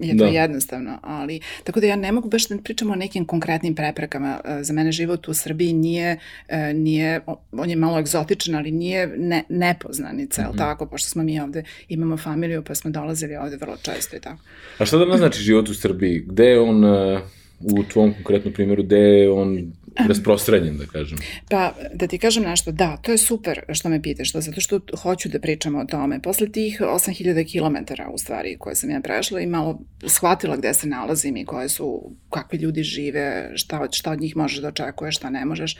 je 0.00 0.16
to 0.16 0.24
da. 0.24 0.30
jednostavno, 0.30 0.98
ali 1.02 1.40
tako 1.64 1.80
da 1.80 1.86
ja 1.86 1.96
ne 1.96 2.12
mogu 2.12 2.28
baš 2.28 2.48
da 2.48 2.58
pričamo 2.58 2.92
o 2.92 2.96
nekim 2.96 3.24
konkretnim 3.24 3.74
preprekama. 3.74 4.40
E, 4.44 4.62
za 4.62 4.72
mene 4.72 4.92
život 4.92 5.28
u 5.28 5.34
Srbiji 5.34 5.72
nije, 5.72 6.18
e, 6.48 6.74
nije 6.74 7.20
on 7.52 7.70
je 7.70 7.76
malo 7.76 7.98
egzotičan, 7.98 8.54
ali 8.54 8.70
nije 8.70 9.06
ne, 9.16 9.44
nepoznanica, 9.48 10.42
mm 10.42 10.52
-hmm. 10.52 10.58
tako, 10.58 10.86
pošto 10.86 11.08
smo 11.08 11.22
mi 11.22 11.40
ovde, 11.40 11.64
imamo 11.88 12.16
familiju, 12.16 12.62
pa 12.64 12.74
smo 12.74 12.90
dolazili 12.90 13.36
ovde 13.36 13.56
vrlo 13.56 13.76
često 13.82 14.16
i 14.16 14.20
tako. 14.20 14.42
A 14.78 14.84
šta 14.84 14.98
da 14.98 15.16
znači 15.16 15.42
život 15.42 15.68
u 15.68 15.74
Srbiji? 15.74 16.24
Gde 16.26 16.44
je 16.44 16.60
on, 16.60 16.84
e, 16.84 17.20
u 17.60 17.82
tvom 17.92 18.14
konkretnom 18.14 18.54
primjeru, 18.54 18.82
gde 18.82 18.96
je 18.96 19.30
on 19.30 19.72
rasprostranjen, 20.08 20.78
da 20.78 20.86
kažem. 20.86 21.18
Pa, 21.50 21.74
da 21.94 22.06
ti 22.06 22.18
kažem 22.18 22.42
nešto, 22.42 22.72
da, 22.72 22.96
to 22.96 23.12
je 23.12 23.18
super 23.18 23.60
što 23.72 23.88
me 23.88 24.02
pitaš, 24.02 24.32
to, 24.32 24.40
zato 24.40 24.60
što 24.60 24.80
hoću 25.02 25.28
da 25.28 25.40
pričamo 25.40 25.78
o 25.78 25.84
tome. 25.84 26.22
Posle 26.22 26.52
tih 26.52 26.80
8000 26.80 27.52
km 27.52 27.92
u 28.14 28.18
stvari 28.18 28.56
koje 28.58 28.74
sam 28.74 28.90
ja 28.90 29.00
prešla 29.00 29.40
i 29.40 29.46
malo 29.46 29.80
shvatila 30.06 30.56
gde 30.56 30.74
se 30.74 30.86
nalazim 30.86 31.36
i 31.36 31.44
koje 31.44 31.68
su, 31.68 32.12
kakvi 32.30 32.58
ljudi 32.58 32.82
žive, 32.82 33.50
šta, 33.54 33.88
šta 33.92 34.12
od 34.12 34.20
njih 34.20 34.36
možeš 34.36 34.58
da 34.58 34.68
očekuješ, 34.68 35.16
šta 35.16 35.30
ne 35.30 35.44
možeš. 35.44 35.76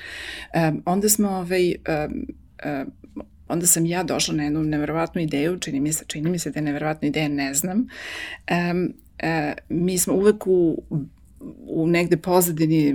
Um, 0.54 0.82
onda 0.86 1.08
smo 1.08 1.28
ovaj, 1.28 1.74
um, 2.06 2.26
um, 2.64 2.92
onda 3.48 3.66
sam 3.66 3.86
ja 3.86 4.02
došla 4.02 4.34
na 4.34 4.44
jednu 4.44 4.62
neverovatnu 4.62 5.20
ideju, 5.20 5.58
čini 5.58 5.80
mi 5.80 5.92
se, 5.92 6.04
čini 6.06 6.30
mi 6.30 6.38
se 6.38 6.50
da 6.50 6.58
je 6.58 6.64
neverovatna 6.64 7.08
ideja, 7.08 7.28
ne 7.28 7.54
znam. 7.54 7.78
Um, 8.50 8.94
uh, 9.22 9.52
mi 9.68 9.98
smo 9.98 10.14
uvek 10.14 10.46
u 10.46 10.82
u 11.66 11.86
negde 11.86 12.16
pozadini 12.16 12.92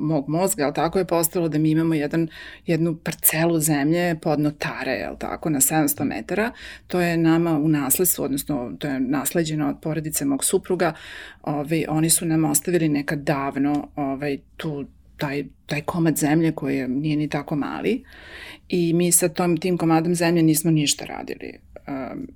mog 0.00 0.28
mozga, 0.28 0.64
ali 0.64 0.74
tako 0.74 0.98
je 0.98 1.04
postalo 1.04 1.48
da 1.48 1.58
mi 1.58 1.70
imamo 1.70 1.94
jedan, 1.94 2.28
jednu 2.66 2.96
parcelu 2.96 3.60
zemlje 3.60 4.18
pod 4.22 4.40
notare, 4.40 4.92
jel 4.92 5.16
tako, 5.18 5.50
na 5.50 5.60
700 5.60 6.04
metara. 6.04 6.52
To 6.86 7.00
je 7.00 7.16
nama 7.16 7.58
u 7.58 7.68
nasledstvu, 7.68 8.24
odnosno 8.24 8.72
to 8.78 8.88
je 8.88 9.00
nasleđeno 9.00 9.68
od 9.68 9.76
porodice 9.82 10.24
mog 10.24 10.44
supruga. 10.44 10.92
Ovaj, 11.42 11.84
oni 11.88 12.10
su 12.10 12.26
nam 12.26 12.44
ostavili 12.44 12.88
nekad 12.88 13.18
davno 13.18 13.88
ovaj, 13.96 14.38
tu 14.56 14.84
taj, 15.16 15.44
taj 15.66 15.80
komad 15.80 16.16
zemlje 16.16 16.52
koji 16.52 16.88
nije 16.88 17.16
ni 17.16 17.28
tako 17.28 17.56
mali 17.56 18.04
i 18.68 18.92
mi 18.92 19.12
sa 19.12 19.28
tom, 19.28 19.56
tim 19.56 19.78
komadom 19.78 20.14
zemlje 20.14 20.42
nismo 20.42 20.70
ništa 20.70 21.04
radili 21.04 21.65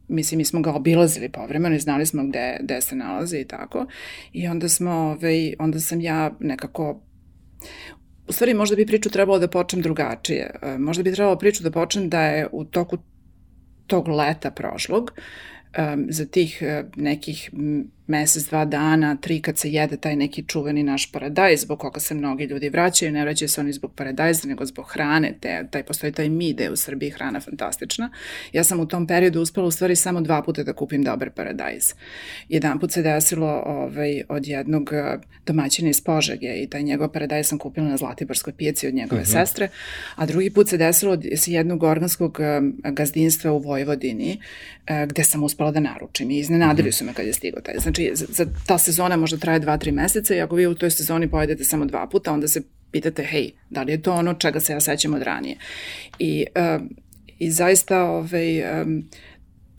mislim, 0.09 0.39
mi 0.39 0.45
smo 0.45 0.61
ga 0.61 0.73
obilazili 0.73 1.29
povremeno 1.29 1.77
i 1.77 1.81
znali 1.81 2.07
smo 2.07 2.25
gde, 2.25 2.57
gde 2.63 2.81
se 2.81 2.97
nalaze 2.97 3.39
i 3.41 3.45
tako. 3.45 3.87
I 4.33 4.49
onda 4.49 4.69
smo, 4.69 4.91
ovaj, 4.91 5.55
onda 5.59 5.81
sam 5.81 6.01
ja 6.01 6.31
nekako 6.41 7.01
U 8.29 8.33
stvari, 8.33 8.55
možda 8.55 8.77
bi 8.77 8.87
priču 8.87 9.11
trebalo 9.11 9.39
da 9.39 9.49
počnem 9.49 9.83
drugačije. 9.83 10.51
Možda 10.79 11.03
bi 11.03 11.13
trebalo 11.13 11.39
priču 11.39 11.63
da 11.63 11.71
počnem 11.71 12.09
da 12.09 12.23
je 12.23 12.49
u 12.53 12.65
toku 12.65 12.99
tog 13.87 14.09
leta 14.09 14.51
prošlog, 14.51 15.13
za 16.09 16.27
tih 16.27 16.63
uh, 16.63 16.87
nekih 16.97 17.51
mesec, 18.11 18.49
dva 18.49 18.65
dana, 18.65 19.17
tri 19.17 19.41
kad 19.43 19.59
se 19.59 19.71
jede 19.71 19.97
taj 19.97 20.17
neki 20.17 20.45
čuveni 20.47 20.83
naš 20.83 21.13
paradajz, 21.13 21.61
zbog 21.61 21.79
koga 21.79 22.01
se 22.01 22.15
mnogi 22.15 22.45
ljudi 22.45 22.69
vraćaju, 22.69 23.13
ne 23.13 23.23
vraćaju 23.23 23.49
se 23.49 23.61
oni 23.61 23.73
zbog 23.73 23.95
paradajza, 23.95 24.49
nego 24.49 24.67
zbog 24.67 24.87
hrane, 24.89 25.35
te, 25.41 25.67
taj, 25.71 25.83
postoji 25.83 26.13
taj 26.13 26.29
mi 26.29 26.53
da 26.53 26.63
je 26.65 26.71
u 26.71 26.77
Srbiji 26.77 27.11
hrana 27.11 27.41
fantastična. 27.41 28.11
Ja 28.53 28.65
sam 28.65 28.81
u 28.81 28.87
tom 28.87 29.07
periodu 29.07 29.41
uspela 29.41 29.67
u 29.67 29.71
stvari 29.71 29.97
samo 29.97 30.21
dva 30.21 30.43
puta 30.43 30.63
da 30.63 30.73
kupim 30.73 31.03
dobar 31.03 31.31
paradajz. 31.31 31.95
Jedan 32.49 32.79
put 32.79 32.93
se 32.93 33.03
desilo 33.03 33.63
ovaj, 33.67 34.23
od 34.29 34.47
jednog 34.47 34.91
eh, 34.93 35.19
domaćina 35.47 35.91
iz 35.91 36.01
Požege 36.01 36.63
i 36.63 36.67
taj 36.67 36.83
njegov 36.83 37.09
paradajz 37.09 37.47
sam 37.47 37.59
kupila 37.59 37.89
na 37.89 37.97
Zlatiborskoj 37.97 38.53
pijaci 38.53 38.87
od 38.87 38.95
njegove 38.95 39.23
uh 39.23 39.29
mhm. 39.29 39.37
-huh. 39.37 39.41
sestre, 39.41 39.69
a 40.17 40.27
drugi 40.27 40.51
put 40.51 40.69
se 40.69 40.77
desilo 40.77 41.13
od 41.13 41.25
jednog 41.47 41.83
organskog 41.83 42.39
eh, 42.41 42.61
gazdinstva 42.91 43.53
u 43.53 43.59
Vojvodini, 43.59 44.41
eh, 44.87 45.07
gde 45.07 45.25
sam 45.25 45.43
uspela 45.45 45.71
da 45.71 45.81
naručim 45.81 46.31
i 46.31 46.39
iznenadili 46.39 46.89
uh 46.89 46.93
mhm. 46.93 46.95
-huh. 46.95 46.99
su 46.99 47.05
me 47.05 47.15
kad 47.15 47.27
je 47.27 47.33
stigao 47.33 47.61
taj. 47.61 47.75
Znači, 47.79 48.00
znači 48.15 48.33
za, 48.33 48.47
ta 48.67 48.79
sezona 48.79 49.17
možda 49.17 49.37
traje 49.37 49.61
2-3 49.61 49.93
meseca 49.93 50.35
i 50.35 50.41
ako 50.41 50.55
vi 50.55 50.67
u 50.67 50.75
toj 50.75 50.91
sezoni 50.91 51.31
pojedete 51.31 51.65
samo 51.65 51.85
dva 51.85 52.07
puta, 52.07 52.33
onda 52.33 52.49
se 52.49 52.63
pitate, 52.91 53.25
hej, 53.25 53.51
da 53.71 53.83
li 53.83 53.93
je 53.93 54.03
to 54.03 54.13
ono 54.13 54.35
čega 54.35 54.61
se 54.61 54.73
ja 54.73 54.81
sećam 54.81 55.15
od 55.15 55.23
ranije? 55.23 55.57
I, 56.19 56.47
um, 56.79 56.91
i 57.39 57.51
zaista 57.51 58.05
ovaj, 58.05 58.81
um, 58.83 59.09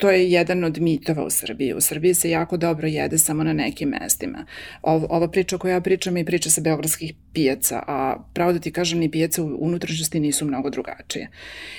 to 0.02 0.10
je 0.10 0.32
jedan 0.32 0.64
od 0.64 0.82
mitova 0.82 1.26
u 1.26 1.30
Srbiji. 1.30 1.74
U 1.74 1.82
Srbiji 1.82 2.14
se 2.14 2.30
jako 2.30 2.58
dobro 2.58 2.88
jede 2.88 3.18
samo 3.18 3.44
na 3.44 3.54
nekim 3.54 3.90
mestima. 3.90 4.46
Ova, 4.82 5.08
ova 5.10 5.28
priča 5.28 5.58
koju 5.58 5.72
ja 5.72 5.82
pričam 5.82 6.18
je 6.18 6.26
priča 6.26 6.50
sa 6.50 6.62
beogradskih 6.62 7.14
pijaca, 7.34 7.84
a 7.88 8.16
pravo 8.34 8.54
da 8.54 8.60
ti 8.60 8.72
kažem 8.72 9.00
ni 9.00 9.12
pijaca 9.12 9.44
u 9.44 9.58
unutrašnjosti 9.60 10.20
nisu 10.20 10.46
mnogo 10.46 10.70
drugačije. 10.70 11.30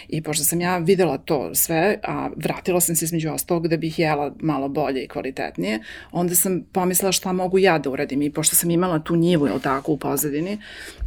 I 0.08 0.22
pošto 0.22 0.44
sam 0.44 0.61
ja 0.61 0.78
videla 0.78 1.18
to 1.18 1.54
sve, 1.54 1.98
a 2.02 2.30
vratila 2.37 2.80
sam 2.80 2.96
se 2.96 3.04
između 3.04 3.30
ostalog 3.32 3.68
da 3.68 3.76
bih 3.76 3.98
jela 3.98 4.35
malo 4.40 4.68
bolje 4.68 5.04
i 5.04 5.08
kvalitetnije, 5.08 5.80
onda 6.12 6.35
sam 6.35 6.62
pomislila 6.72 7.12
šta 7.12 7.32
mogu 7.32 7.58
ja 7.58 7.78
da 7.78 7.90
uradim 7.90 8.22
i 8.22 8.32
pošto 8.32 8.56
sam 8.56 8.70
imala 8.70 8.98
tu 8.98 9.16
njivu, 9.16 9.46
jel 9.46 9.61
tako, 9.61 9.92
u 9.92 9.98
pozadini, 9.98 10.58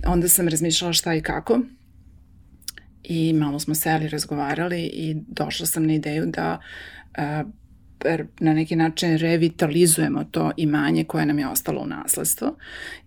onda 0.06 0.28
sam 0.28 0.47
razmišljala 0.47 0.93
šta 0.93 1.15
i 1.15 1.21
kako 1.21 1.60
i 3.08 3.34
malo 3.34 3.60
smo 3.60 3.75
seli, 3.75 4.08
razgovarali 4.08 4.82
i 4.82 5.15
došla 5.28 5.65
sam 5.65 5.86
na 5.88 5.93
ideju 5.93 6.25
da 6.25 6.62
na 8.39 8.54
neki 8.54 8.75
način 8.75 9.17
revitalizujemo 9.17 10.23
to 10.23 10.51
imanje 10.58 11.04
koje 11.04 11.25
nam 11.25 11.39
je 11.39 11.47
ostalo 11.47 11.82
u 11.82 11.88
nasledstvo 11.88 12.56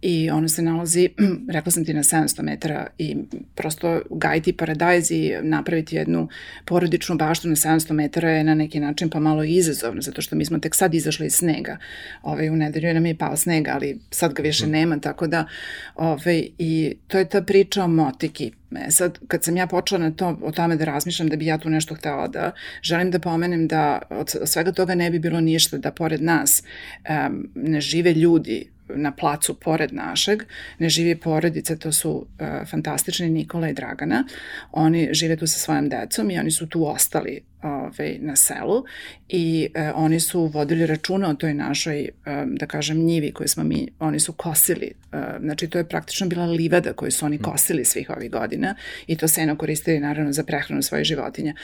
i 0.03 0.31
ono 0.31 0.49
se 0.49 0.63
nalazi, 0.63 1.09
rekla 1.55 1.73
sam 1.73 1.85
ti, 1.85 1.95
na 1.95 2.03
700 2.03 2.43
metara 2.43 2.87
i 2.99 3.17
prosto 3.55 4.01
gajiti 4.11 4.53
paradajz 4.53 5.11
i 5.11 5.33
napraviti 5.43 5.97
jednu 5.97 6.29
porodičnu 6.65 7.17
baštu 7.17 7.49
na 7.49 7.57
700 7.57 7.93
metara 7.93 8.31
je 8.31 8.45
na 8.45 8.55
neki 8.55 8.81
način 8.81 9.11
pa 9.11 9.21
malo 9.21 9.45
izazovno, 9.45 10.03
zato 10.03 10.23
što 10.23 10.37
mi 10.37 10.45
smo 10.45 10.59
tek 10.59 10.75
sad 10.75 10.95
izašli 10.95 11.27
iz 11.27 11.35
snega. 11.35 11.77
Ove, 12.23 12.33
ovaj, 12.33 12.51
u 12.51 12.57
nedelju 12.57 12.95
nam 12.95 13.07
je 13.07 13.19
pao 13.19 13.37
sneg, 13.37 13.69
ali 13.69 13.99
sad 14.11 14.33
ga 14.33 14.43
više 14.43 14.67
mm. 14.67 14.71
nema, 14.71 14.99
tako 14.99 15.27
da 15.27 15.47
ove, 15.95 16.11
ovaj, 16.11 16.49
i 16.59 16.97
to 17.07 17.19
je 17.19 17.29
ta 17.29 17.43
priča 17.43 17.85
o 17.85 17.89
motiki. 17.89 18.53
E 18.77 18.91
sad, 18.91 19.19
kad 19.29 19.45
sam 19.45 19.57
ja 19.57 19.67
počela 19.67 19.99
na 20.01 20.11
to, 20.11 20.39
o 20.43 20.53
tome 20.53 20.77
da 20.77 20.85
razmišljam 20.85 21.29
da 21.29 21.37
bi 21.37 21.47
ja 21.47 21.59
tu 21.59 21.71
nešto 21.71 21.95
htela 21.95 22.29
da 22.29 22.53
želim 22.83 23.11
da 23.11 23.19
pomenem 23.19 23.69
da 23.69 24.03
od 24.11 24.35
svega 24.45 24.73
toga 24.73 24.95
ne 24.95 25.11
bi 25.11 25.19
bilo 25.19 25.41
ništa, 25.41 25.79
da 25.79 25.91
pored 25.91 26.23
nas 26.23 26.63
um, 27.09 27.51
ne 27.55 27.81
žive 27.81 28.15
ljudi 28.15 28.69
na 28.89 29.13
placu 29.13 29.55
pored 29.55 29.93
našeg, 29.93 30.43
ne 30.79 30.89
živi 30.89 31.17
porodice, 31.17 31.77
to 31.77 31.93
su 31.93 32.11
uh, 32.11 32.69
fantastični 32.71 33.31
Nikola 33.31 33.69
i 33.69 33.75
Dragana. 33.75 34.25
Oni 34.73 35.09
žive 35.13 35.37
tu 35.37 35.47
sa 35.47 35.59
svojom 35.59 35.89
decom 35.89 36.31
i 36.31 36.39
oni 36.39 36.51
su 36.51 36.67
tu 36.67 36.87
ostali 36.87 37.41
ovaj, 37.63 38.19
na 38.21 38.37
selu 38.37 38.85
i 39.29 39.69
e, 39.75 39.93
oni 39.95 40.21
su 40.21 40.47
vodili 40.47 40.87
računa 40.87 41.31
o 41.31 41.35
toj 41.35 41.55
našoj, 41.55 42.01
e, 42.01 42.11
da 42.47 42.67
kažem, 42.67 42.99
njivi 42.99 43.33
koju 43.33 43.49
smo 43.49 43.65
mi, 43.65 43.89
oni 43.99 44.21
su 44.21 44.33
kosili. 44.33 44.93
E, 45.13 45.17
znači, 45.41 45.69
to 45.69 45.79
je 45.79 45.89
praktično 45.89 46.27
bila 46.27 46.47
livada 46.47 46.93
koju 46.93 47.11
su 47.11 47.27
oni 47.27 47.37
mm. 47.37 47.43
kosili 47.43 47.85
svih 47.85 48.11
ovih 48.11 48.31
godina 48.31 48.75
i 49.07 49.17
to 49.17 49.29
seno 49.29 49.57
koristili 49.57 50.01
naravno 50.01 50.33
za 50.33 50.45
prehranu 50.45 50.83
svojih 50.83 51.05
životinja. 51.05 51.55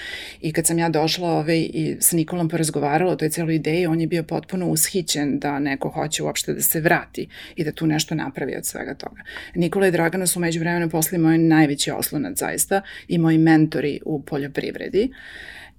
I 0.41 0.53
kad 0.53 0.67
sam 0.67 0.79
ja 0.79 0.89
došla 0.89 1.29
ovaj, 1.29 1.59
i 1.59 1.97
sa 2.01 2.17
Nikolom 2.17 2.49
porazgovarala 2.49 3.13
o 3.13 3.17
toj 3.17 3.31
celoj 3.31 3.55
ideji, 3.55 3.87
on 3.87 4.01
je 4.01 4.07
bio 4.07 4.23
potpuno 4.23 4.69
ushićen 4.69 5.39
da 5.39 5.59
neko 5.59 5.89
hoće 5.89 6.23
uopšte 6.23 6.55
da 6.55 6.63
se 6.63 6.81
vrati 6.81 7.29
i 7.57 7.65
da 7.65 7.73
tu 7.73 7.87
nešto 7.87 8.15
napravi 8.15 8.57
od 8.57 8.67
svega 8.67 8.95
toga. 8.95 9.23
Nikola 9.55 9.87
i 9.87 9.91
Dragana 9.91 10.27
su 10.27 10.41
među 10.41 10.61
vremena 10.61 10.89
posle 10.89 11.19
moj 11.19 11.39
najveći 11.39 11.91
oslonac 11.91 12.39
zaista 12.39 12.83
i 13.09 13.19
moji 13.19 13.39
mentori 13.39 14.01
u 14.05 14.23
poljoprivredi. 14.23 15.11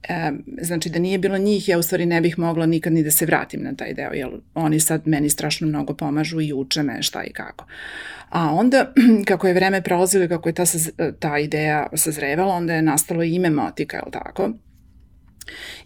E, 0.10 0.32
znači 0.62 0.90
da 0.90 1.00
nije 1.00 1.18
bilo 1.18 1.38
njih, 1.38 1.70
ja 1.70 1.78
u 1.78 1.82
stvari 1.82 2.06
ne 2.06 2.22
bih 2.22 2.40
mogla 2.40 2.66
nikad 2.66 2.94
ni 2.94 3.04
da 3.04 3.12
se 3.12 3.26
vratim 3.26 3.64
na 3.64 3.76
taj 3.76 3.94
deo, 3.94 4.12
jer 4.14 4.30
oni 4.54 4.80
sad 4.80 5.08
meni 5.08 5.30
strašno 5.30 5.68
mnogo 5.68 5.94
pomažu 5.94 6.42
i 6.42 6.54
uče 6.54 6.84
me 6.84 7.02
šta 7.02 7.24
i 7.24 7.34
kako. 7.34 7.66
A 8.30 8.54
onda, 8.54 8.94
kako 9.28 9.48
je 9.48 9.54
vreme 9.54 9.82
prolazilo 9.82 10.28
kako 10.28 10.50
je 10.50 10.54
ta, 10.54 10.64
ta 11.20 11.40
ideja 11.40 11.88
sazrevala, 11.94 12.54
onda 12.54 12.74
je 12.74 12.82
nastalo 12.82 13.24
ime 13.24 13.50
Motika, 13.50 13.98
je 13.98 14.04
li 14.06 14.12
tako? 14.12 14.52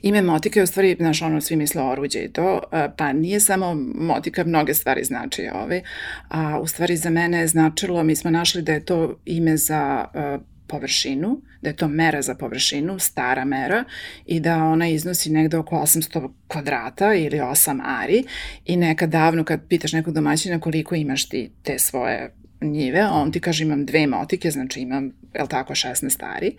Ime 0.01 0.21
motika 0.21 0.59
je 0.59 0.63
u 0.63 0.67
stvari, 0.67 0.95
znaš, 0.99 1.21
ono, 1.21 1.41
svi 1.41 1.55
misle 1.55 1.81
oruđe 1.81 2.19
i 2.19 2.31
to, 2.31 2.61
e, 2.71 2.89
pa 2.97 3.13
nije 3.13 3.39
samo 3.39 3.75
motika, 3.95 4.43
mnoge 4.43 4.73
stvari 4.73 5.03
znači 5.03 5.49
ove, 5.53 5.81
a 6.29 6.59
u 6.59 6.67
stvari 6.67 6.97
za 6.97 7.09
mene 7.09 7.39
je 7.39 7.47
značilo, 7.47 8.03
mi 8.03 8.15
smo 8.15 8.31
našli 8.31 8.61
da 8.61 8.73
je 8.73 8.85
to 8.85 9.19
ime 9.25 9.57
za 9.57 10.05
uh, 10.13 10.41
površinu, 10.69 11.41
da 11.61 11.69
je 11.69 11.75
to 11.75 11.87
mera 11.87 12.21
za 12.21 12.35
površinu, 12.35 12.99
stara 12.99 13.45
mera 13.45 13.83
i 14.25 14.39
da 14.39 14.63
ona 14.63 14.87
iznosi 14.87 15.29
negde 15.29 15.57
oko 15.57 15.75
800 15.75 16.29
kvadrata 16.47 17.13
ili 17.13 17.37
8 17.37 17.81
ari 17.83 18.23
i 18.65 18.77
nekad 18.77 19.09
davno 19.09 19.43
kad 19.43 19.67
pitaš 19.67 19.93
nekog 19.93 20.13
domaćina 20.13 20.59
koliko 20.59 20.95
imaš 20.95 21.29
ti 21.29 21.51
te 21.63 21.79
svoje 21.79 22.38
njive, 22.61 22.99
a 22.99 23.11
on 23.13 23.31
ti 23.31 23.39
kaže 23.39 23.63
imam 23.63 23.85
dve 23.85 24.07
motike, 24.07 24.51
znači 24.51 24.79
imam, 24.79 25.11
je 25.33 25.47
tako, 25.49 25.73
16 25.73 26.09
stari. 26.09 26.55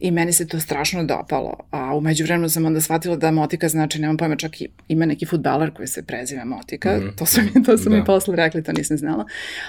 I 0.00 0.10
meni 0.10 0.32
se 0.32 0.48
to 0.48 0.60
strašno 0.60 1.04
dopalo. 1.04 1.56
A 1.70 1.96
umeđu 1.96 2.24
vremenu 2.24 2.48
sam 2.48 2.64
onda 2.64 2.80
shvatila 2.80 3.16
da 3.16 3.30
motika 3.30 3.68
znači, 3.68 4.00
nemam 4.00 4.16
pojma, 4.16 4.36
čak 4.36 4.60
i 4.60 4.68
ima 4.88 5.06
neki 5.06 5.26
futbaler 5.26 5.70
koji 5.70 5.88
se 5.88 6.02
preziva 6.02 6.44
motika. 6.44 6.96
Mm. 6.96 7.16
To 7.18 7.26
su 7.26 7.40
mi, 7.42 7.62
to 7.64 7.78
su 7.78 7.90
da. 7.90 7.96
mi 7.96 8.04
posle 8.04 8.36
rekli, 8.36 8.62
to 8.62 8.72
nisam 8.72 8.96
znala. 8.96 9.24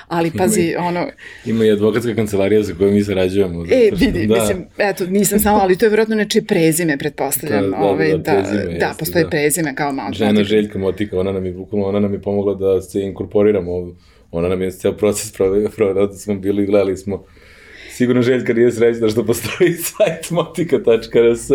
Ali 0.07 0.31
pazi, 0.37 0.61
ima, 0.61 0.85
ono... 0.85 1.07
Ima 1.45 1.65
i 1.65 1.71
advokatska 1.71 2.15
kancelarija 2.15 2.63
za 2.63 2.73
koju 2.73 2.91
mi 2.91 3.03
sarađujemo. 3.03 3.65
E, 3.71 3.89
vidi, 3.95 4.27
da. 4.27 4.35
mislim, 4.35 4.65
eto, 4.77 5.05
nisam 5.05 5.39
znala, 5.39 5.59
ali 5.61 5.77
to 5.77 5.85
je 5.85 5.89
vjerojatno 5.89 6.15
nečije 6.15 6.45
prezime, 6.45 6.97
pretpostavljam. 6.97 7.71
Da, 7.71 7.77
da, 7.77 7.77
ovaj, 7.77 8.11
da, 8.11 8.17
da, 8.17 8.33
prezime, 8.33 8.63
da, 8.63 8.79
da, 8.79 8.95
postoje 8.99 9.23
da. 9.23 9.29
prezime 9.29 9.75
kao 9.75 9.91
motika. 9.91 10.25
Žena 10.25 10.43
Željka 10.43 10.79
Motika, 10.79 11.19
ona 11.19 11.31
nam 11.31 11.45
je, 11.45 11.51
bukvalno, 11.51 11.87
ona 11.87 11.99
nam 11.99 12.13
je 12.13 12.21
pomogla 12.21 12.53
da 12.53 12.81
se 12.81 13.01
inkorporiramo 13.01 13.71
ovdje 13.71 13.95
ona 14.31 14.47
nam 14.47 14.61
je 14.61 14.71
ceo 14.71 14.93
proces 14.93 15.31
provela, 15.75 16.07
da 16.07 16.13
smo 16.13 16.35
bili, 16.35 16.65
gledali 16.65 16.97
smo 16.97 17.23
sigurno 17.97 18.21
Željka 18.21 18.53
nije 18.53 18.71
srećna 18.71 19.09
što 19.09 19.25
postoji 19.25 19.73
sajt 19.87 20.31
motika.rs 20.31 21.49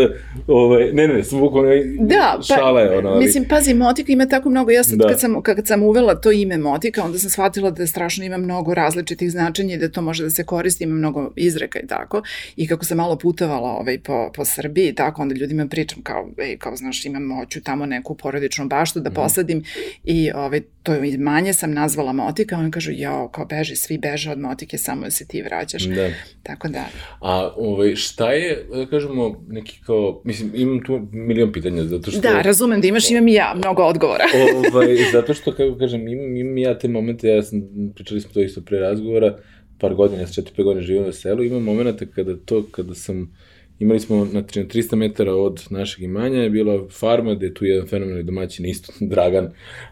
ovaj, 0.47 0.93
ne, 0.93 1.09
ne, 1.09 1.25
sam 1.25 1.41
bukvalno 1.41 1.71
da, 2.01 2.35
pa, 2.37 2.43
šala 2.43 2.81
je 2.81 2.99
ona. 2.99 3.11
Ali... 3.11 3.25
Mislim, 3.25 3.45
pazi, 3.49 3.75
motika 3.75 4.13
ima 4.13 4.27
tako 4.27 4.51
mnogo, 4.51 4.71
ja 4.71 4.85
sad 4.85 4.99
da. 4.99 5.09
kad, 5.09 5.21
sam, 5.21 5.43
kad 5.43 5.67
sam 5.67 5.83
uvela 5.83 6.15
to 6.15 6.33
ime 6.33 6.59
motika, 6.59 7.05
onda 7.05 7.19
sam 7.19 7.31
shvatila 7.31 7.71
da 7.71 7.87
strašno 7.87 8.25
ima 8.25 8.37
mnogo 8.37 8.75
različitih 8.75 9.31
značenja 9.31 9.75
i 9.75 9.79
da 9.79 9.89
to 9.89 10.03
može 10.03 10.23
da 10.23 10.31
se 10.31 10.45
koristi, 10.45 10.85
ima 10.85 10.95
mnogo 10.95 11.33
izreka 11.37 11.81
i 11.81 11.87
tako. 11.87 12.23
I 12.57 12.67
kako 12.67 12.85
sam 12.85 12.97
malo 12.97 13.17
putovala 13.17 13.71
ovaj, 13.71 13.99
po, 13.99 14.31
po 14.35 14.45
Srbiji 14.45 14.89
i 14.89 14.95
tako, 14.95 15.23
onda 15.23 15.35
ljudima 15.35 15.67
pričam 15.67 16.03
kao, 16.03 16.29
ej, 16.39 16.57
kao 16.59 16.77
znaš, 16.77 17.05
imam 17.05 17.23
moću 17.23 17.63
tamo 17.63 17.87
neku 17.87 18.15
porodičnu 18.15 18.67
baštu 18.67 19.01
da 19.01 19.11
mm. 19.11 19.15
posadim 19.15 19.65
i 20.05 20.31
ovaj, 20.35 20.61
to 20.83 20.93
je 20.93 21.19
manje 21.19 21.53
sam 21.53 21.73
nazvala 21.73 22.13
motika, 22.13 22.59
oni 22.59 22.71
kažu, 22.71 22.93
jao, 22.95 23.29
kao 23.29 23.47
beži, 23.47 23.77
svi 23.77 23.99
beže 23.99 24.31
od 24.31 24.39
motike, 24.39 24.79
samo 24.79 25.03
da 25.03 25.11
se 25.11 25.27
ti 25.27 25.43
vraćaš. 25.43 25.83
Da. 25.83 26.11
Tako 26.43 26.69
da. 26.69 26.85
A 27.21 27.53
ovaj, 27.57 27.97
šta 27.97 28.33
je, 28.33 28.67
da 28.75 28.87
kažemo, 28.87 29.45
neki 29.49 29.81
kao, 29.87 30.23
mislim, 30.25 30.51
imam 30.55 30.83
tu 30.85 31.09
milion 31.13 31.53
pitanja, 31.53 31.85
zato 31.85 32.11
što... 32.11 32.21
Da, 32.21 32.43
razumem 32.43 32.81
da 32.81 32.87
imaš, 32.87 33.11
imam 33.11 33.29
i 33.29 33.33
ja 33.33 33.55
mnogo 33.57 33.83
odgovora. 33.83 34.25
ovaj, 34.73 34.97
zato 35.13 35.35
što, 35.35 35.53
kako 35.53 35.79
kažem, 35.79 36.09
imam, 36.09 36.37
imam 36.37 36.59
ja 36.59 36.79
te 36.79 36.89
momente, 36.89 37.29
ja 37.29 37.43
sam, 37.43 37.63
pričali 37.95 38.21
smo 38.21 38.31
to 38.33 38.41
isto 38.41 38.61
pre 38.61 38.79
razgovora, 38.79 39.39
par 39.79 39.95
godina, 39.95 40.21
ja 40.21 40.27
sam 40.27 40.45
4-5 40.45 40.65
godina 40.65 40.87
živio 40.87 41.07
na 41.07 41.13
selu, 41.13 41.45
imam 41.45 41.63
momenta 41.63 42.07
kada 42.07 42.37
to, 42.37 42.67
kada 42.71 42.95
sam, 42.95 43.37
imali 43.83 44.01
smo, 44.01 44.29
na 44.33 44.43
300 44.43 44.97
metara 44.97 45.35
od 45.35 45.67
našeg 45.71 46.05
imanja 46.05 46.43
je 46.43 46.51
bila 46.51 46.89
farma 46.91 47.35
gde 47.35 47.47
je 47.47 47.55
tu 47.55 47.65
jedan 47.65 47.87
fenomenalni 47.87 48.25
domaćin, 48.25 48.67
isto 48.67 48.93
Dragan, 49.15 49.51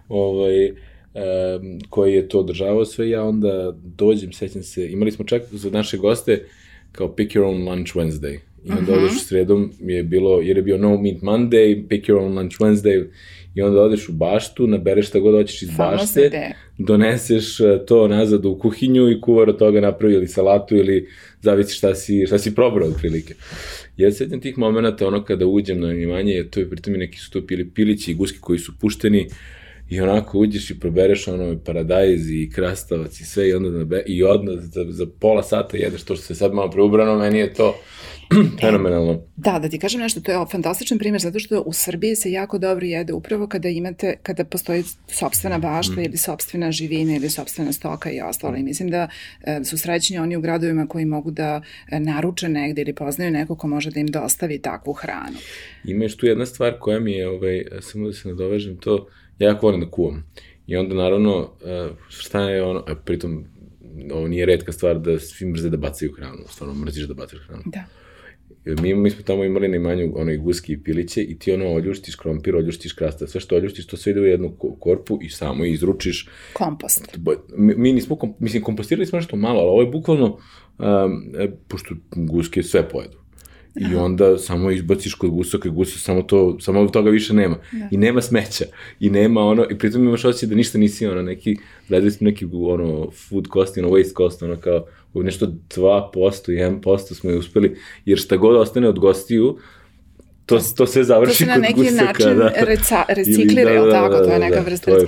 ovaj, 0.09 0.71
um, 0.71 0.75
koji 1.91 2.15
je 2.15 2.29
to 2.29 2.41
održavao 2.41 2.85
sve, 2.85 3.11
ja 3.11 3.25
onda 3.25 3.77
dođem, 3.97 4.33
sećam 4.33 4.63
se, 4.63 4.91
imali 4.93 5.13
smo 5.13 5.25
čak 5.25 5.43
za 5.51 5.71
naše 5.71 5.97
goste 5.97 6.45
kao 6.93 7.15
pick 7.15 7.35
your 7.35 7.45
own 7.45 7.69
lunch 7.69 7.97
Wednesday. 7.97 8.39
I 8.65 8.71
onda 8.71 8.93
uh 8.93 8.99
-huh. 8.99 9.05
odeš 9.05 9.25
sredom 9.25 9.73
je 9.81 10.03
bilo, 10.03 10.41
jer 10.41 10.57
je 10.57 10.63
bio 10.63 10.79
no 10.79 11.01
meat 11.03 11.17
Monday, 11.23 11.89
pick 11.89 12.09
your 12.09 12.19
own 12.19 12.39
lunch 12.39 12.61
Wednesday, 12.61 13.07
i 13.55 13.63
onda 13.63 13.81
odeš 13.81 14.09
u 14.09 14.13
baštu, 14.13 14.67
nabereš 14.67 15.09
šta 15.09 15.19
god 15.19 15.35
hoćeš 15.35 15.63
iz 15.63 15.69
Samo 15.77 15.91
bašte, 15.91 16.53
doneseš 16.79 17.61
e, 17.61 17.85
to 17.87 18.09
nazad 18.09 18.45
u 18.45 18.59
kuhinju 18.59 19.11
i 19.11 19.21
kuvar 19.21 19.49
od 19.49 19.59
toga 19.59 19.81
napravi 19.81 20.15
ili 20.15 20.29
salatu 20.29 20.77
ili 20.77 21.09
zavisi 21.41 21.75
šta 21.75 21.95
si, 21.95 22.27
šta 22.27 22.39
si 22.39 22.55
probrao 22.55 22.89
od 22.89 22.95
prilike. 22.99 23.35
Ja 23.97 24.13
sećam 24.13 24.41
tih 24.41 24.59
momenta, 24.59 25.07
ono 25.07 25.25
kada 25.25 25.47
uđem 25.47 25.81
na 25.81 25.93
imanje, 25.93 26.45
to 26.51 26.61
je 26.61 26.71
pritom 26.71 26.95
i 26.95 26.99
neki 26.99 27.19
stup 27.19 27.51
ili 27.51 27.71
pilići 27.71 28.11
i 28.11 28.15
guski 28.15 28.39
koji 28.41 28.59
su 28.59 28.73
pušteni, 28.81 29.29
I 29.91 30.01
onako 30.01 30.39
uđeš 30.39 30.71
i 30.71 30.81
probereš 30.81 31.29
ono 31.29 31.59
paradajz 31.65 32.31
i 32.31 32.51
krastavac 32.55 33.21
i 33.21 33.25
sve 33.25 33.49
i 33.49 33.55
onda 33.55 33.85
be, 33.85 34.03
i 34.07 34.23
odmah 34.25 34.55
za, 34.59 34.85
za 34.89 35.07
pola 35.21 35.43
sata 35.43 35.77
jedeš 35.77 36.03
to 36.03 36.17
što 36.17 36.25
se 36.25 36.35
sad 36.35 36.55
malo 36.55 36.71
preubrano, 36.71 37.19
meni 37.19 37.39
je 37.39 37.55
to 37.55 37.81
fenomenalno. 38.61 39.23
Da, 39.37 39.59
da 39.59 39.69
ti 39.69 39.79
kažem 39.79 40.01
nešto, 40.01 40.21
to 40.21 40.33
je 40.33 40.47
fantastičan 40.51 40.99
primjer 40.99 41.21
zato 41.21 41.39
što 41.39 41.61
u 41.61 41.73
Srbiji 41.73 42.17
se 42.17 42.33
jako 42.33 42.59
dobro 42.59 42.87
jede 42.87 43.13
upravo 43.13 43.47
kada 43.47 43.69
imate, 43.69 44.17
kada 44.23 44.45
postoji 44.45 44.85
sobstvena 45.09 45.59
bašta 45.59 46.01
mm. 46.01 46.05
ili 46.05 46.17
sobstvena 46.17 46.73
živina 46.73 47.17
ili 47.17 47.31
sobstvena 47.31 47.73
stoka 47.73 48.11
i 48.11 48.21
ostalo. 48.21 48.57
I 48.57 48.63
mislim 48.63 48.91
da 48.91 49.09
e, 49.43 49.65
su 49.65 49.79
srećni 49.79 50.19
oni 50.19 50.37
u 50.37 50.41
gradovima 50.41 50.87
koji 50.87 51.05
mogu 51.05 51.31
da 51.31 51.63
e, 51.91 52.01
naruče 52.01 52.49
negde 52.49 52.83
ili 52.83 52.95
poznaju 52.95 53.31
neko 53.31 53.57
ko 53.57 53.69
može 53.69 53.91
da 53.91 54.01
im 54.01 54.07
dostavi 54.07 54.59
takvu 54.59 54.93
hranu. 54.93 55.37
Ima 55.85 56.05
još 56.05 56.17
tu 56.17 56.27
jedna 56.27 56.47
stvar 56.47 56.79
koja 56.81 57.01
mi 57.01 57.13
je, 57.13 57.29
ovaj, 57.29 57.65
samo 57.81 58.07
da 58.07 58.13
se 58.13 58.29
nadovežem 58.29 58.77
to, 58.77 59.09
ja 59.39 59.49
jako 59.49 59.67
volim 59.67 59.81
da 59.81 59.91
kuvam. 59.91 60.25
I 60.67 60.77
onda 60.77 60.95
naravno, 60.95 61.51
e, 61.65 61.89
šta 62.09 62.51
je 62.51 62.63
ono, 62.63 62.85
a 62.87 62.95
pritom 62.95 63.45
ovo 64.13 64.29
nije 64.29 64.47
redka 64.47 64.73
stvar 64.73 64.99
da 64.99 65.19
svi 65.19 65.47
mrze 65.47 65.71
da 65.71 65.77
bacaju 65.77 66.13
hranu, 66.13 66.45
stvarno 66.49 66.75
mrziš 66.75 67.05
da 67.05 67.15
bacaš 67.15 67.39
hranu. 67.47 67.63
Da. 67.67 67.85
Mi, 68.65 68.95
mi 68.95 69.11
smo 69.11 69.23
tamo 69.23 69.45
imali 69.45 69.69
na 69.69 69.77
imanju 69.77 70.13
onoj 70.17 70.37
guski 70.37 70.73
i 70.73 70.83
piliće 70.83 71.23
i 71.23 71.39
ti 71.39 71.53
ono 71.53 71.73
oljuštiš 71.73 72.15
krompir, 72.15 72.57
oljuštiš 72.57 72.93
krasta, 72.93 73.27
sve 73.27 73.41
što 73.41 73.57
oljuštiš, 73.57 73.87
to 73.87 73.97
sve 73.97 74.13
ide 74.13 74.21
u 74.21 74.25
jednu 74.25 74.57
korpu 74.81 75.19
i 75.23 75.29
samo 75.29 75.65
izručiš. 75.65 76.29
Kompost. 76.53 77.19
Mi, 77.57 77.75
mi 77.75 77.93
nismo, 77.93 78.17
kom, 78.17 78.35
mislim, 78.39 78.63
kompostirali 78.63 79.07
smo 79.07 79.19
nešto 79.19 79.37
malo, 79.37 79.61
ali 79.61 79.69
ovo 79.69 79.81
je 79.81 79.91
bukvalno, 79.91 80.27
um, 80.79 81.33
pošto 81.69 81.95
guske 82.11 82.63
sve 82.63 82.89
pojedu. 82.89 83.20
I 83.75 83.95
onda 83.97 84.39
samo 84.39 84.71
izbaciš 84.71 85.15
kod 85.15 85.31
gusaka 85.31 85.69
i 85.69 85.73
gusa 85.73 85.99
samo 85.99 86.23
to, 86.23 86.57
samo 86.61 86.89
toga 86.89 87.11
više 87.11 87.35
nema. 87.35 87.57
Da. 87.73 87.89
I 87.91 87.97
nema 87.97 88.23
smeća. 88.23 88.65
I 89.01 89.11
nema 89.11 89.41
ono, 89.41 89.67
i 89.71 89.79
pritom 89.79 90.05
imaš 90.05 90.25
osjećaj 90.25 90.49
da 90.49 90.55
ništa 90.55 90.79
nisi 90.79 91.07
ono, 91.07 91.23
neki, 91.23 91.57
gledali 91.89 92.11
smo 92.11 92.25
neki 92.25 92.47
ono 92.53 93.11
food 93.11 93.49
cost, 93.53 93.79
ono 93.79 93.89
waste 93.89 94.17
cost, 94.17 94.43
ono 94.43 94.57
kao 94.57 94.85
nešto 95.15 95.47
2%, 95.77 96.81
1% 96.83 97.15
smo 97.15 97.31
je 97.31 97.39
uspeli, 97.39 97.77
jer 98.05 98.19
šta 98.19 98.37
god 98.37 98.57
ostane 98.57 98.89
od 98.89 98.99
gostiju, 98.99 99.59
to, 100.51 100.61
to 100.77 100.87
sve 100.87 101.05
završi 101.05 101.45
kod 101.45 101.55
gusaka. 101.55 101.73
To 101.73 101.75
se 101.75 101.95
na 101.95 102.03
neki 102.03 102.05
način 102.05 102.39
da. 102.39 102.65
reca, 102.65 103.05
reciklira, 103.09 103.73
da, 103.73 103.81
da, 103.81 103.85
da, 103.85 103.91
tako? 103.91 104.15
Da, 104.15 104.25
to 104.25 104.33
je 104.33 104.39
neka 104.39 104.55
da, 104.55 104.61
vrsta. 104.61 104.91
To 104.91 104.97
je... 104.97 105.07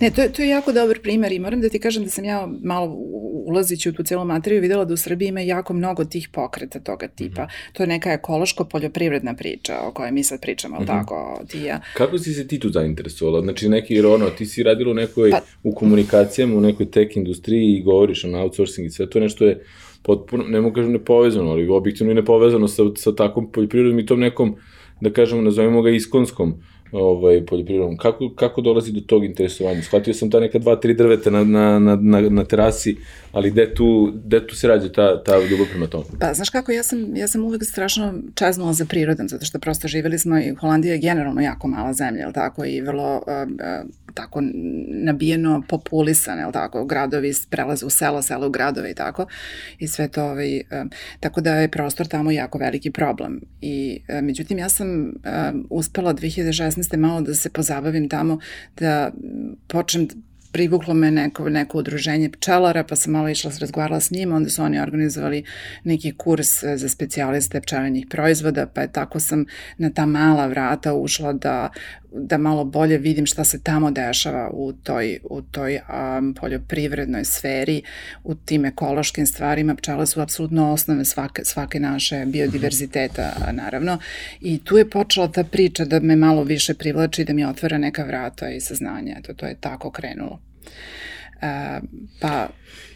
Ne, 0.00 0.10
to 0.10 0.22
je, 0.22 0.32
to 0.32 0.42
je 0.42 0.48
jako 0.48 0.72
dobar 0.72 0.98
primer 1.02 1.32
i 1.32 1.38
moram 1.38 1.60
da 1.60 1.68
ti 1.68 1.78
kažem 1.78 2.04
da 2.04 2.10
sam 2.10 2.24
ja 2.24 2.48
malo 2.62 2.96
ulazići 3.46 3.88
u 3.88 3.92
tu 3.92 4.02
celu 4.02 4.24
materiju 4.24 4.60
videla 4.60 4.84
da 4.84 4.94
u 4.94 4.96
Srbiji 4.96 5.28
ima 5.28 5.40
jako 5.40 5.72
mnogo 5.72 6.04
tih 6.04 6.28
pokreta 6.32 6.80
toga 6.80 7.08
tipa. 7.08 7.42
Mm 7.42 7.46
-hmm. 7.46 7.72
To 7.72 7.82
je 7.82 7.86
neka 7.86 8.10
ekološko-poljoprivredna 8.10 9.36
priča 9.36 9.78
o 9.82 9.92
kojoj 9.92 10.12
mi 10.12 10.24
sad 10.24 10.40
pričamo, 10.40 10.76
mm 10.76 10.82
-hmm. 10.82 10.86
tako, 10.86 11.40
ti 11.48 11.60
ja. 11.60 11.80
Kako 11.94 12.18
si 12.18 12.34
se 12.34 12.48
ti 12.48 12.58
tu 12.58 12.68
zainteresovala? 12.68 13.40
Znači, 13.40 13.68
neki, 13.68 13.94
jer 13.94 14.06
ono, 14.06 14.30
ti 14.30 14.46
si 14.46 14.62
radila 14.62 14.90
u 14.90 14.94
nekoj, 14.94 15.30
pa... 15.30 15.40
u 15.62 15.74
komunikacijama, 15.74 16.56
u 16.56 16.60
nekoj 16.60 16.90
tech 16.90 17.16
industriji 17.16 17.76
i 17.76 17.82
govoriš 17.82 18.24
o 18.24 18.28
outsourcing 18.28 18.86
i 18.86 18.90
sve 18.90 19.10
to 19.10 19.20
nešto 19.20 19.44
je 19.44 19.64
potpuno, 20.02 20.44
ne 20.44 20.60
mogu 20.60 20.74
kažem 20.74 20.92
nepovezano, 20.92 21.50
ali 21.50 21.68
objektivno 21.68 22.12
i 22.12 22.14
nepovezano 22.14 22.68
sa, 22.68 22.82
sa 22.96 23.14
takvom 23.14 23.52
poljoprivredom 23.52 23.98
i 23.98 24.06
tom 24.06 24.20
nekom 24.20 24.56
da 25.00 25.10
kažemo, 25.10 25.42
nazovemo 25.42 25.82
ga 25.82 25.90
iskonskom 25.90 26.54
ovaj, 26.92 27.46
poljoprivredom. 27.46 27.96
Kako, 27.96 28.30
kako 28.34 28.60
dolazi 28.60 28.92
do 28.92 29.00
tog 29.00 29.24
interesovanja? 29.24 29.82
Shvatio 29.82 30.14
sam 30.14 30.30
ta 30.30 30.40
neka 30.40 30.58
dva, 30.58 30.76
tri 30.76 30.94
drveta 30.94 31.30
na, 31.30 31.44
na, 31.44 31.78
na, 31.96 32.20
na 32.20 32.44
terasi, 32.44 32.96
ali 33.32 33.50
gde 33.50 33.74
tu, 33.74 34.12
gde 34.24 34.46
tu 34.46 34.56
se 34.56 34.68
rađe 34.68 34.92
ta, 34.92 35.22
ta 35.24 35.38
ljubav 35.50 35.66
prema 35.70 35.86
tomu? 35.86 36.04
Pa, 36.20 36.34
znaš 36.34 36.50
kako, 36.50 36.72
ja 36.72 36.82
sam, 36.82 37.16
ja 37.16 37.28
sam 37.28 37.44
uvek 37.44 37.64
strašno 37.64 38.14
čeznula 38.34 38.72
za 38.72 38.84
prirodom, 38.84 39.28
zato 39.28 39.44
što 39.44 39.58
prosto 39.58 39.88
živeli 39.88 40.18
smo 40.18 40.38
i 40.38 40.54
Holandija 40.54 40.92
je 40.92 41.00
generalno 41.00 41.40
jako 41.40 41.68
mala 41.68 41.92
zemlja, 41.92 42.24
ali 42.24 42.34
tako, 42.34 42.64
i 42.64 42.80
vrlo 42.80 43.16
uh, 43.16 43.50
uh, 43.50 43.90
tako 44.14 44.40
nabijeno 44.88 45.62
populisan, 45.68 46.38
je 46.38 46.52
tako, 46.52 46.84
gradovi 46.84 47.32
prelaze 47.50 47.86
u 47.86 47.90
selo, 47.90 48.22
selo 48.22 48.46
u 48.46 48.50
gradove 48.50 48.90
i 48.90 48.94
tako, 48.94 49.26
i 49.78 49.88
sve 49.88 50.08
to, 50.08 50.24
ovaj, 50.24 50.56
uh, 50.56 50.62
tako 51.20 51.40
da 51.40 51.54
je 51.54 51.70
prostor 51.70 52.06
tamo 52.06 52.30
jako 52.30 52.58
veliki 52.58 52.90
problem. 52.90 53.40
I, 53.60 54.00
uh, 54.08 54.22
međutim, 54.22 54.58
ja 54.58 54.68
sam 54.68 55.04
uh, 55.04 55.12
uspela 55.70 56.14
2016. 56.14 56.96
malo 56.96 57.20
da 57.20 57.34
se 57.34 57.50
pozabavim 57.50 58.08
tamo, 58.08 58.38
da 58.76 59.10
počnem 59.66 60.08
privuklo 60.52 60.94
me 60.94 61.10
neko, 61.10 61.48
neko 61.48 61.78
udruženje 61.78 62.28
pčelara, 62.28 62.84
pa 62.84 62.96
sam 62.96 63.12
malo 63.12 63.28
išla, 63.28 63.50
razgovarala 63.60 64.00
s 64.00 64.10
njima, 64.10 64.36
onda 64.36 64.50
su 64.50 64.62
oni 64.62 64.80
organizovali 64.80 65.44
neki 65.84 66.12
kurs 66.12 66.62
e, 66.62 66.76
za 66.76 66.88
specijaliste 66.88 67.60
pčelenjih 67.60 68.06
proizvoda, 68.10 68.66
pa 68.66 68.80
je 68.80 68.92
tako 68.92 69.20
sam 69.20 69.44
na 69.78 69.90
ta 69.90 70.06
mala 70.06 70.46
vrata 70.46 70.94
ušla 70.94 71.32
da, 71.32 71.70
da 72.12 72.38
malo 72.38 72.64
bolje 72.64 72.98
vidim 72.98 73.26
šta 73.26 73.44
se 73.44 73.62
tamo 73.62 73.90
dešava 73.90 74.50
u 74.52 74.72
toj, 74.72 75.18
u 75.30 75.42
toj 75.42 75.80
um, 76.18 76.34
poljoprivrednoj 76.34 77.24
sferi, 77.24 77.82
u 78.24 78.34
tim 78.34 78.64
ekološkim 78.64 79.26
stvarima. 79.26 79.74
Pčele 79.74 80.06
su 80.06 80.20
apsolutno 80.20 80.72
osnove 80.72 81.04
svake, 81.04 81.44
svake 81.44 81.80
naše 81.80 82.24
biodiverziteta, 82.26 83.32
naravno. 83.52 83.98
I 84.40 84.58
tu 84.64 84.76
je 84.76 84.90
počela 84.90 85.28
ta 85.28 85.44
priča 85.44 85.84
da 85.84 86.00
me 86.00 86.16
malo 86.16 86.42
više 86.42 86.74
privlači, 86.74 87.24
da 87.24 87.32
mi 87.32 87.44
otvara 87.44 87.78
neka 87.78 88.04
vrata 88.04 88.50
i 88.50 88.60
saznanja. 88.60 89.16
Eto, 89.18 89.34
to 89.34 89.46
je 89.46 89.54
tako 89.60 89.90
krenulo. 89.90 90.39
Uh, 91.36 91.88
pa... 92.20 92.48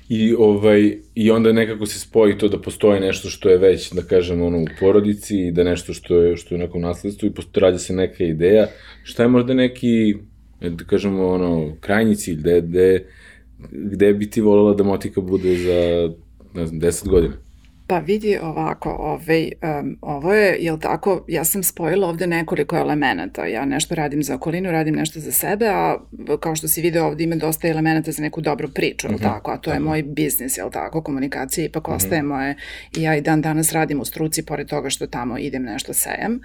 I, 0.08 0.34
ovaj, 0.38 0.98
I 1.14 1.30
onda 1.30 1.52
nekako 1.52 1.86
se 1.86 2.00
spoji 2.00 2.38
to 2.38 2.48
da 2.48 2.60
postoji 2.60 3.00
nešto 3.00 3.30
što 3.30 3.48
je 3.48 3.58
već, 3.58 3.92
da 3.92 4.02
kažem, 4.02 4.42
ono, 4.42 4.58
u 4.58 4.66
porodici 4.80 5.38
i 5.38 5.52
da 5.52 5.64
nešto 5.64 5.94
što 5.94 6.16
je, 6.22 6.36
što 6.36 6.54
je 6.54 6.56
u 6.56 6.62
nekom 6.62 6.80
nasledstvu 6.80 7.26
i 7.28 7.60
rađa 7.60 7.78
se 7.78 7.92
neka 7.92 8.24
ideja. 8.24 8.66
Šta 9.02 9.22
je 9.22 9.28
možda 9.28 9.54
neki, 9.54 10.14
da 10.60 10.84
kažemo, 10.84 11.28
ono, 11.28 11.76
krajnji 11.80 12.16
cilj, 12.16 12.36
gde, 12.36 12.60
gde, 12.60 13.06
gde 13.70 14.14
bi 14.14 14.30
ti 14.30 14.40
volila 14.40 14.74
da 14.74 14.84
Motika 14.84 15.20
bude 15.20 15.56
za, 15.56 16.10
ne 16.54 16.66
znam, 16.66 16.80
10 16.80 17.08
godina? 17.08 17.43
Pa 17.86 17.98
vidi 17.98 18.38
ovako, 18.42 18.90
ovaj, 18.90 19.50
um, 19.80 19.98
ovo 20.00 20.34
je, 20.34 20.56
jel 20.60 20.78
tako, 20.78 21.24
ja 21.28 21.44
sam 21.44 21.62
spojila 21.62 22.08
ovde 22.08 22.26
nekoliko 22.26 22.76
elemenata. 22.76 23.46
Ja 23.46 23.64
nešto 23.64 23.94
radim 23.94 24.22
za 24.22 24.34
okolinu, 24.34 24.70
radim 24.70 24.94
nešto 24.94 25.20
za 25.20 25.32
sebe, 25.32 25.68
a 25.68 25.96
kao 26.40 26.56
što 26.56 26.68
si 26.68 26.82
video 26.82 27.06
ovde 27.06 27.24
ima 27.24 27.36
dosta 27.36 27.68
elemenata 27.68 28.12
za 28.12 28.22
neku 28.22 28.40
dobru 28.40 28.68
priču, 28.68 29.06
jel 29.06 29.14
uh 29.14 29.20
mhm. 29.20 29.28
-huh. 29.28 29.34
tako? 29.34 29.50
A 29.50 29.56
to 29.56 29.72
je 29.72 29.80
moj 29.80 30.02
biznis, 30.02 30.58
jel 30.58 30.70
tako? 30.70 31.02
Komunikacija 31.02 31.64
ipak 31.64 31.88
uh 31.88 31.94
mhm. 31.94 32.00
-huh. 32.00 32.04
ostaje 32.04 32.22
moje 32.22 32.56
i 32.96 33.02
ja 33.02 33.16
i 33.16 33.20
dan 33.20 33.42
danas 33.42 33.72
radim 33.72 34.00
u 34.00 34.04
struci, 34.04 34.42
pored 34.42 34.68
toga 34.68 34.90
što 34.90 35.06
tamo 35.06 35.38
idem 35.38 35.62
nešto 35.62 35.92
sejem. 35.92 36.40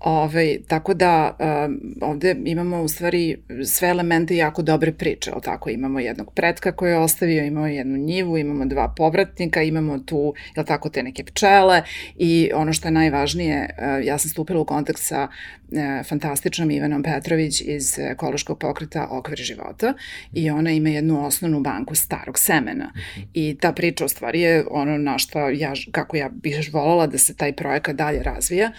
Ove, 0.00 0.22
ovaj, 0.22 0.58
tako 0.68 0.94
da 0.94 1.36
um, 1.40 1.80
ovde 2.00 2.36
imamo 2.44 2.82
u 2.82 2.88
stvari 2.88 3.36
sve 3.66 3.88
elemente 3.88 4.36
jako 4.36 4.62
dobre 4.62 4.92
priče, 4.92 5.30
ali 5.32 5.42
tako, 5.42 5.70
imamo 5.70 6.00
jednog 6.00 6.34
pretka 6.34 6.72
koji 6.72 6.90
je 6.90 6.98
ostavio, 6.98 7.44
imamo 7.44 7.66
jednu 7.66 7.96
njivu, 7.96 8.38
imamo 8.38 8.66
dva 8.66 8.94
povratnika, 8.96 9.62
imamo 9.62 9.98
tu, 9.98 10.34
jel 10.56 10.64
tako, 10.64 10.88
te 10.88 11.02
neke 11.02 11.24
pčele 11.24 11.82
i 12.16 12.50
ono 12.54 12.72
što 12.72 12.88
je 12.88 12.92
najvažnije, 12.92 13.70
uh, 13.78 14.06
ja 14.06 14.18
sam 14.18 14.30
stupila 14.30 14.60
u 14.60 14.64
kontakt 14.64 15.00
sa 15.00 15.28
uh, 15.28 15.78
fantastičnom 16.08 16.70
Ivanom 16.70 17.02
Petrović 17.02 17.60
iz 17.60 17.98
ekološkog 17.98 18.58
pokreta 18.58 19.08
Okvir 19.10 19.38
života 19.38 19.94
i 20.32 20.50
ona 20.50 20.70
ima 20.70 20.88
jednu 20.88 21.26
osnovnu 21.26 21.60
banku 21.60 21.94
starog 21.94 22.38
semena 22.38 22.92
i 23.34 23.56
ta 23.60 23.72
priča 23.72 24.04
u 24.04 24.08
stvari 24.08 24.40
je 24.40 24.64
ono 24.70 24.98
na 24.98 25.18
što 25.18 25.48
ja, 25.48 25.72
kako 25.90 26.16
ja 26.16 26.28
bih 26.28 26.70
volala 26.72 27.06
da 27.06 27.18
se 27.18 27.36
taj 27.36 27.52
projekat 27.52 27.96
dalje 27.96 28.22
razvija. 28.22 28.72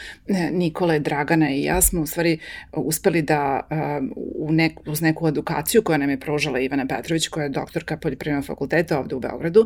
Nikola 0.52 0.94
je 0.94 1.00
Dragana 1.10 1.50
i 1.50 1.64
ja 1.64 1.82
smo 1.82 2.02
u 2.02 2.06
stvari 2.06 2.38
uspeli 2.74 3.22
da 3.22 3.68
um, 3.72 4.14
u 4.36 4.52
nek, 4.52 4.80
uz 4.88 5.02
neku 5.02 5.28
edukaciju 5.28 5.82
koja 5.82 5.98
nam 5.98 6.10
je 6.10 6.20
pružala 6.20 6.60
Ivana 6.60 6.86
Petrović, 6.86 7.28
koja 7.28 7.44
je 7.44 7.50
doktorka 7.50 7.98
poljoprivrednog 7.98 8.46
fakulteta 8.46 9.00
ovde 9.00 9.16
u 9.16 9.20
Beogradu, 9.20 9.66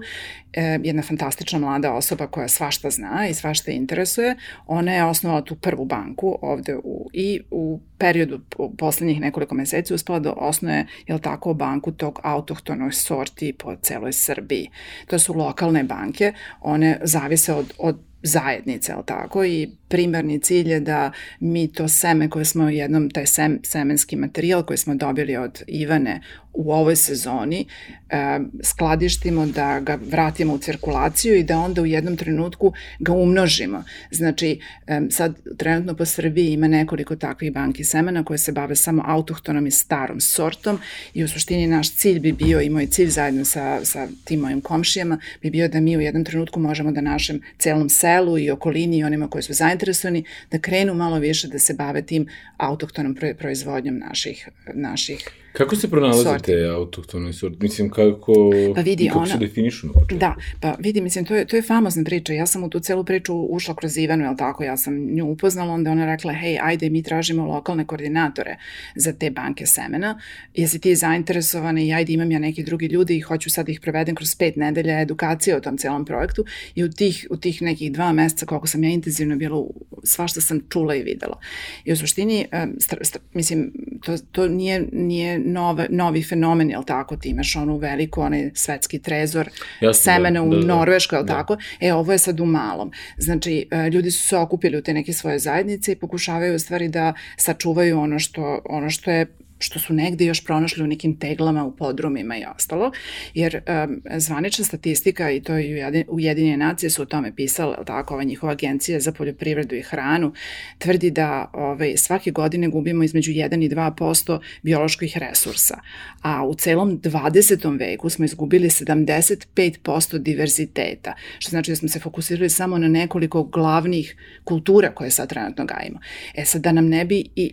jedna 0.84 1.02
fantastična 1.02 1.60
mlada 1.60 1.94
osoba 1.94 2.28
koja 2.28 2.48
svašta 2.48 2.90
zna 2.90 3.28
i 3.30 3.34
svašta 3.34 3.72
interesuje, 3.72 4.36
ona 4.68 4.94
je 4.94 5.04
osnovala 5.06 5.42
tu 5.42 5.56
prvu 5.56 5.86
banku 5.86 6.38
ovde 6.42 6.76
u, 6.84 7.10
i 7.14 7.42
u 7.52 7.80
periodu 7.98 8.40
poslednjih 8.78 9.22
nekoliko 9.22 9.56
meseci 9.56 9.94
uspela 9.94 10.20
da 10.20 10.34
osnoje, 10.34 10.86
jel 11.08 11.20
tako, 11.20 11.54
banku 11.54 11.92
tog 11.92 12.20
autohtonog 12.24 12.94
sorti 12.94 13.54
po 13.54 13.76
celoj 13.76 14.14
Srbiji. 14.14 14.70
To 15.08 15.20
su 15.20 15.34
lokalne 15.34 15.84
banke, 15.84 16.34
one 16.62 17.00
zavise 17.04 17.54
od, 17.54 17.74
od 17.78 18.00
zajednice, 18.24 18.94
ali 18.94 19.04
tako, 19.06 19.46
i 19.46 19.70
primarni 19.88 20.40
cilj 20.40 20.72
je 20.72 20.80
da 20.80 21.12
mi 21.40 21.68
to 21.68 21.88
seme 21.88 22.30
koje 22.30 22.46
smo 22.46 22.70
jednom, 22.70 23.10
taj 23.10 23.26
sem, 23.26 23.60
semenski 23.64 24.16
materijal 24.16 24.64
koji 24.64 24.78
smo 24.78 24.96
dobili 24.96 25.38
od 25.38 25.64
Ivane 25.68 26.22
u 26.54 26.72
ovoj 26.72 26.96
sezoni 26.96 27.66
e, 28.10 28.40
skladištimo, 28.64 29.46
da 29.46 29.80
ga 29.80 30.00
vratimo 30.10 30.54
u 30.54 30.58
cirkulaciju 30.58 31.36
i 31.36 31.44
da 31.44 31.58
onda 31.58 31.82
u 31.82 31.86
jednom 31.86 32.18
trenutku 32.18 32.74
ga 33.00 33.14
umnožimo. 33.14 33.84
Znači, 34.12 34.60
e, 34.88 35.02
sad 35.10 35.36
trenutno 35.58 35.96
po 35.96 36.06
Srbiji 36.06 36.54
ima 36.54 36.68
nekoliko 36.68 37.16
takvih 37.16 37.54
banki 37.54 37.84
semena 37.84 38.24
koje 38.24 38.38
se 38.38 38.52
bave 38.52 38.76
samo 38.76 39.04
autohtonom 39.06 39.68
i 39.68 39.72
starom 39.72 40.22
sortom 40.22 40.80
i 41.14 41.24
u 41.24 41.28
suštini 41.28 41.68
naš 41.68 41.96
cilj 41.96 42.20
bi 42.20 42.32
bio 42.32 42.62
i 42.62 42.70
moj 42.70 42.88
cilj 42.88 43.10
zajedno 43.10 43.46
sa, 43.46 43.86
sa 43.86 44.08
tim 44.24 44.40
mojim 44.40 44.62
komšijama 44.62 45.20
bi 45.42 45.50
bio 45.50 45.68
da 45.68 45.80
mi 45.80 45.98
u 45.98 46.02
jednom 46.02 46.26
trenutku 46.26 46.60
možemo 46.60 46.92
da 46.92 47.02
našem 47.02 47.42
celom 47.60 47.90
selu 48.14 48.38
i 48.38 48.52
okolini 48.52 48.98
i 48.98 49.04
onima 49.04 49.28
koji 49.28 49.44
su 49.44 49.54
zainteresovani 49.54 50.24
da 50.52 50.60
krenu 50.60 50.94
malo 50.94 51.20
više 51.20 51.48
da 51.48 51.60
se 51.60 51.74
bave 51.74 52.02
tim 52.02 52.28
autohtonom 52.58 53.16
proizvodnjom 53.38 53.98
naših, 53.98 54.50
naših 54.74 55.43
Kako 55.54 55.76
se 55.76 55.90
pronalaze 55.90 56.24
sorti. 56.24 56.46
te 56.46 56.66
autohtone 56.66 57.34
sorte? 57.34 57.58
Mislim, 57.62 57.90
kako, 57.90 58.34
pa 58.76 58.82
vidi, 58.82 59.08
kako 59.08 59.20
ona, 59.20 59.28
se 59.28 59.38
definišu 59.38 59.88
na 59.88 59.94
početku? 59.94 60.16
Da, 60.16 60.36
pa 60.60 60.76
vidi, 60.80 61.02
mislim, 61.02 61.26
to 61.26 61.36
je, 61.36 61.46
to 61.46 61.56
je 61.56 61.62
famozna 61.62 62.04
priča. 62.04 62.34
Ja 62.34 62.46
sam 62.46 62.64
u 62.64 62.70
tu 62.70 62.80
celu 62.80 63.04
priču 63.04 63.36
ušla 63.36 63.76
kroz 63.76 63.98
Ivanu, 63.98 64.24
jel 64.24 64.36
tako? 64.38 64.64
Ja 64.64 64.78
sam 64.78 65.16
nju 65.16 65.26
upoznala, 65.26 65.74
onda 65.74 65.92
ona 65.92 66.06
rekla, 66.06 66.34
hej, 66.34 66.58
ajde, 66.62 66.90
mi 66.90 67.04
tražimo 67.04 67.46
lokalne 67.46 67.86
koordinatore 67.86 68.58
za 68.96 69.14
te 69.14 69.30
banke 69.30 69.66
semena. 69.66 70.20
Jesi 70.54 70.80
ti 70.80 70.96
zainteresovana 70.96 71.82
i 71.82 71.94
ajde, 71.94 72.14
imam 72.14 72.32
ja 72.32 72.40
neki 72.40 72.64
drugi 72.64 72.86
ljudi 72.86 73.18
i 73.18 73.22
hoću 73.22 73.50
sad 73.50 73.66
da 73.66 73.72
ih 73.72 73.80
provedem 73.80 74.16
kroz 74.16 74.36
pet 74.36 74.56
nedelja 74.56 75.02
edukacije 75.02 75.58
o 75.58 75.60
tom 75.60 75.78
celom 75.78 76.06
projektu 76.06 76.46
i 76.76 76.84
u 76.84 76.92
tih, 76.92 77.28
u 77.30 77.38
tih 77.38 77.62
nekih 77.62 77.92
dva 77.92 78.14
meseca 78.14 78.46
koliko 78.46 78.68
sam 78.68 78.84
ja 78.84 78.90
intenzivno 78.90 79.36
bila, 79.36 79.66
svašta 80.04 80.42
sam 80.42 80.60
čula 80.70 80.96
i 80.96 81.04
videla. 81.04 81.40
I 81.86 81.94
u 81.94 81.98
suštini, 81.98 82.46
st, 82.80 82.94
st, 83.02 83.18
mislim, 83.34 83.72
to, 84.06 84.18
to 84.32 84.48
nije, 84.48 84.88
nije 84.92 85.43
nove, 85.46 85.88
novi 85.90 86.24
fenomen, 86.24 86.70
jel 86.70 86.84
tako, 86.84 87.18
ti 87.18 87.30
imaš 87.30 87.56
onu 87.56 87.78
veliku, 87.78 88.22
onaj 88.22 88.52
svetski 88.54 89.00
trezor 89.00 89.50
Jasne, 89.82 90.04
semena 90.14 90.40
da, 90.40 90.46
u 90.46 90.50
da, 90.50 90.60
da, 90.60 90.66
Norveškoj, 90.68 91.18
jel 91.18 91.26
da. 91.26 91.34
tako? 91.34 91.58
E, 91.80 91.94
ovo 91.94 92.12
je 92.12 92.18
sad 92.18 92.40
u 92.40 92.46
malom. 92.46 92.92
Znači, 93.18 93.68
e, 93.72 93.90
ljudi 93.90 94.12
su 94.12 94.28
se 94.28 94.38
okupili 94.38 94.78
u 94.78 94.82
te 94.82 94.94
neke 94.94 95.14
svoje 95.14 95.40
zajednice 95.40 95.92
i 95.92 95.96
pokušavaju 95.96 96.56
u 96.56 96.60
stvari 96.60 96.88
da 96.88 97.14
sačuvaju 97.38 98.00
ono 98.00 98.20
što, 98.20 98.62
ono 98.66 98.90
što 98.90 99.12
je 99.12 99.26
što 99.64 99.80
su 99.80 99.94
negde 99.94 100.26
još 100.26 100.44
pronašli 100.44 100.84
u 100.84 100.88
nekim 100.88 101.20
teglama 101.20 101.66
u 101.66 101.76
podrumima 101.76 102.38
i 102.38 102.46
ostalo, 102.56 102.92
jer 103.34 103.56
um, 103.56 104.02
zvanična 104.18 104.66
statistika 104.66 105.32
i 105.32 105.42
to 105.42 105.60
i 105.60 105.84
Ujedinjene 106.08 106.58
nacije 106.58 106.90
su 106.90 107.02
o 107.02 107.06
tome 107.06 107.36
pisale, 107.36 107.76
tako, 107.86 108.14
ova 108.14 108.24
njihova 108.24 108.52
agencija 108.52 109.00
za 109.00 109.12
poljoprivredu 109.12 109.76
i 109.76 109.82
hranu 109.82 110.34
tvrdi 110.78 111.12
da 111.12 111.50
ovaj, 111.54 111.98
svake 111.98 112.32
godine 112.32 112.68
gubimo 112.68 113.04
između 113.04 113.32
1 113.32 113.66
i 113.66 113.70
2% 113.70 114.40
bioloških 114.62 115.18
resursa, 115.18 115.80
a 116.22 116.46
u 116.46 116.56
celom 116.56 117.02
20. 117.02 117.80
veku 117.80 118.10
smo 118.10 118.26
izgubili 118.26 118.70
75% 118.70 120.18
diverziteta, 120.18 121.14
što 121.40 121.50
znači 121.50 121.72
da 121.72 121.76
smo 121.76 121.88
se 121.88 122.00
fokusirali 122.00 122.50
samo 122.50 122.78
na 122.78 122.88
nekoliko 122.88 123.44
glavnih 123.44 124.16
kultura 124.44 124.92
koje 124.92 125.12
sad 125.12 125.30
trenutno 125.30 125.66
gajimo. 125.66 126.00
E 126.36 126.46
sad 126.46 126.62
da 126.62 126.72
nam 126.72 126.88
ne 126.88 127.06
bi 127.06 127.26
i 127.36 127.52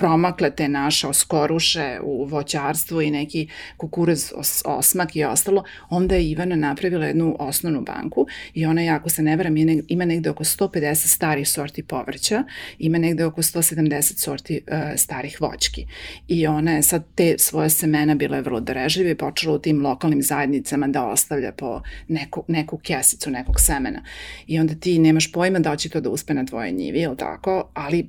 promakle 0.00 0.50
te 0.50 0.68
naše 0.68 1.06
oskoruše 1.06 1.98
u 2.02 2.24
voćarstvu 2.24 3.02
i 3.02 3.10
neki 3.10 3.48
kukuruz 3.76 4.32
os, 4.36 4.62
osmak 4.64 5.16
i 5.16 5.24
ostalo, 5.24 5.64
onda 5.90 6.14
je 6.14 6.30
Ivana 6.30 6.56
napravila 6.56 7.06
jednu 7.06 7.36
osnovnu 7.38 7.80
banku 7.80 8.26
i 8.54 8.66
ona 8.66 8.82
je, 8.82 8.90
ako 8.90 9.10
se 9.10 9.22
ne 9.22 9.36
veram, 9.36 9.54
ima 9.88 10.04
negde 10.04 10.30
oko 10.30 10.44
150 10.44 10.94
starih 10.94 11.48
sorti 11.48 11.82
povrća, 11.82 12.44
ima 12.78 12.98
negde 12.98 13.24
oko 13.24 13.42
170 13.42 14.18
sorti 14.18 14.60
uh, 14.66 14.78
starih 14.96 15.40
voćki. 15.40 15.86
I 16.28 16.46
ona 16.46 16.72
je 16.72 16.82
sad 16.82 17.04
te 17.14 17.34
svoje 17.38 17.70
semena 17.70 18.14
bila 18.14 18.36
je 18.36 18.42
vrlo 18.42 18.60
darežljive 18.60 19.10
i 19.10 19.18
počela 19.18 19.54
u 19.54 19.58
tim 19.58 19.82
lokalnim 19.82 20.22
zajednicama 20.22 20.88
da 20.88 21.06
ostavlja 21.06 21.52
po 21.52 21.82
neku, 22.08 22.44
neku 22.48 22.78
kesicu 22.78 23.30
nekog 23.30 23.60
semena. 23.60 24.02
I 24.46 24.58
onda 24.58 24.74
ti 24.74 24.98
nemaš 24.98 25.32
pojma 25.32 25.58
da 25.58 25.76
će 25.76 25.88
to 25.88 26.00
da 26.00 26.10
uspe 26.10 26.34
na 26.34 26.44
tvoje 26.44 26.72
njivi, 26.72 27.00
ili 27.00 27.16
tako, 27.16 27.70
ali 27.74 28.08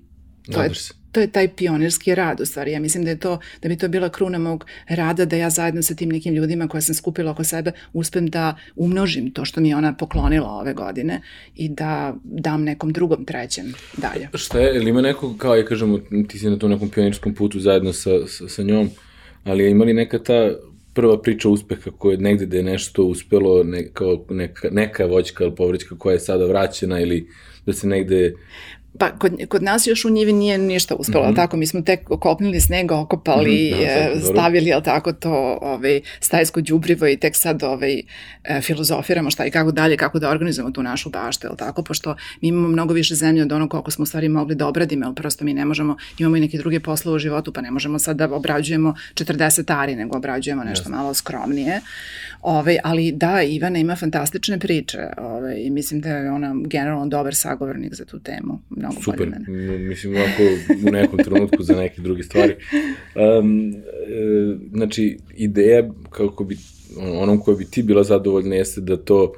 to 0.52 0.64
je, 0.64 0.70
to 1.12 1.20
je 1.20 1.32
taj 1.32 1.48
pionirski 1.56 2.16
rad 2.16 2.42
u 2.42 2.46
stvari. 2.46 2.72
Ja 2.72 2.80
mislim 2.80 3.04
da 3.04 3.10
je 3.10 3.20
to, 3.20 3.40
da 3.62 3.70
bi 3.70 3.78
to 3.78 3.88
bila 3.88 4.10
kruna 4.10 4.38
mog 4.38 4.66
rada 4.88 5.26
da 5.26 5.36
ja 5.36 5.50
zajedno 5.50 5.82
sa 5.82 5.96
tim 5.96 6.10
nekim 6.10 6.34
ljudima 6.34 6.68
koje 6.68 6.82
sam 6.82 6.96
skupila 6.96 7.32
oko 7.32 7.44
sebe 7.44 7.72
uspem 7.94 8.28
da 8.28 8.56
umnožim 8.76 9.32
to 9.32 9.46
što 9.46 9.62
mi 9.62 9.70
je 9.70 9.76
ona 9.76 9.94
poklonila 9.94 10.50
ove 10.50 10.74
godine 10.74 11.22
i 11.56 11.70
da 11.70 12.16
dam 12.24 12.64
nekom 12.64 12.92
drugom 12.92 13.26
trećem 13.26 13.74
dalje. 13.98 14.30
Šta 14.34 14.60
je, 14.60 14.76
ili 14.76 14.90
ima 14.90 15.02
neko, 15.02 15.36
kao 15.38 15.56
ja 15.56 15.66
kažemo, 15.66 16.00
ti 16.28 16.40
si 16.40 16.50
na 16.50 16.58
tom 16.58 16.72
nekom 16.72 16.90
pionirskom 16.90 17.34
putu 17.34 17.60
zajedno 17.60 17.94
sa, 17.94 18.10
sa, 18.28 18.48
sa 18.48 18.64
njom, 18.64 18.90
ali 19.44 19.64
je 19.64 19.72
imali 19.72 19.94
neka 19.94 20.20
ta 20.20 20.52
prva 20.94 21.22
priča 21.22 21.50
uspeha 21.50 21.92
koja 21.98 22.12
je 22.12 22.18
negde 22.18 22.46
da 22.46 22.58
je 22.58 22.64
nešto 22.64 23.04
uspelo, 23.04 23.64
ne, 23.64 23.88
kao 23.94 24.26
neka, 24.30 24.70
neka 24.72 25.06
voćka 25.06 25.44
ili 25.44 25.56
povrećka 25.56 25.96
koja 25.98 26.14
je 26.14 26.20
sada 26.20 26.46
vraćena 26.46 27.00
ili 27.00 27.28
da 27.66 27.74
se 27.74 27.88
negde 27.88 28.34
Pa 28.98 29.12
kod, 29.12 29.34
kod 29.50 29.64
nas 29.64 29.88
još 29.88 30.06
u 30.06 30.10
njivi 30.10 30.34
nije 30.34 30.58
ništa 30.58 30.96
uspelo, 30.96 31.26
mm 31.26 31.32
-hmm. 31.32 31.36
tako 31.36 31.58
mi 31.58 31.68
smo 31.68 31.82
tek 31.82 32.12
okopnili 32.12 32.62
snega, 32.62 33.00
okopali, 33.00 33.74
mm 33.76 33.78
-hmm, 33.78 34.14
da, 34.14 34.26
stavili, 34.26 34.70
jel 34.70 34.82
tako, 34.82 35.14
to 35.14 35.58
ovaj, 35.62 36.02
stajsko 36.20 36.62
džubrivo 36.62 37.08
i 37.08 37.18
tek 37.18 37.36
sad 37.36 37.64
ovaj, 37.64 38.02
e, 38.44 38.62
filozofiramo 38.62 39.32
šta 39.32 39.46
i 39.46 39.52
kako 39.52 39.72
dalje, 39.72 39.98
kako 39.98 40.20
da 40.20 40.30
organizujemo 40.30 40.72
tu 40.72 40.84
našu 40.84 41.10
baštu, 41.10 41.48
jel 41.48 41.56
tako, 41.56 41.84
pošto 41.84 42.16
mi 42.42 42.48
imamo 42.48 42.68
mnogo 42.68 42.94
više 42.94 43.16
zemlje 43.16 43.44
od 43.44 43.52
onog 43.52 43.70
koliko 43.70 43.92
smo 43.92 44.04
u 44.04 44.06
stvari 44.06 44.30
mogli 44.30 44.56
da 44.56 44.68
obradimo, 44.68 45.06
jel 45.06 45.14
prosto 45.14 45.46
mi 45.46 45.54
ne 45.54 45.66
možemo, 45.66 45.98
imamo 46.18 46.38
i 46.38 46.40
neke 46.40 46.58
druge 46.58 46.80
poslove 46.80 47.16
u 47.16 47.20
životu, 47.20 47.54
pa 47.54 47.62
ne 47.62 47.72
možemo 47.72 48.00
sad 48.00 48.18
da 48.18 48.36
obrađujemo 48.36 48.96
40 49.14 49.82
ari, 49.82 49.96
nego 49.96 50.18
obrađujemo 50.18 50.64
nešto 50.64 50.90
yes. 50.90 50.92
malo 50.92 51.14
skromnije. 51.14 51.82
Ove, 52.42 52.78
ali 52.84 53.12
da, 53.12 53.42
Ivana 53.42 53.80
ima 53.80 53.96
fantastične 53.96 54.60
priče 54.60 55.00
ove, 55.18 55.64
i 55.64 55.70
mislim 55.70 56.02
da 56.02 56.10
je 56.10 56.32
ona 56.32 56.54
generalno 56.66 57.06
dobar 57.08 57.36
sagovornik 57.36 57.94
za 57.94 58.06
tu 58.06 58.20
temu. 58.20 58.60
Mnogo 58.82 59.02
Super, 59.02 59.30
mene. 59.30 59.78
mislim 59.78 60.16
ovako 60.16 60.44
u 60.88 60.92
nekom 60.92 61.20
trenutku 61.20 61.64
za 61.64 61.76
neke 61.76 62.02
druge 62.02 62.24
stvari. 62.24 62.56
Um, 63.40 63.74
e, 63.74 64.58
znači, 64.74 65.18
ideja 65.36 65.90
kako 66.10 66.44
bi, 66.44 66.58
onom 66.98 67.40
koja 67.40 67.58
bi 67.58 67.66
ti 67.66 67.84
bila 67.84 68.04
zadovoljna 68.04 68.56
jeste 68.56 68.82
da 68.82 68.98
to 68.98 69.34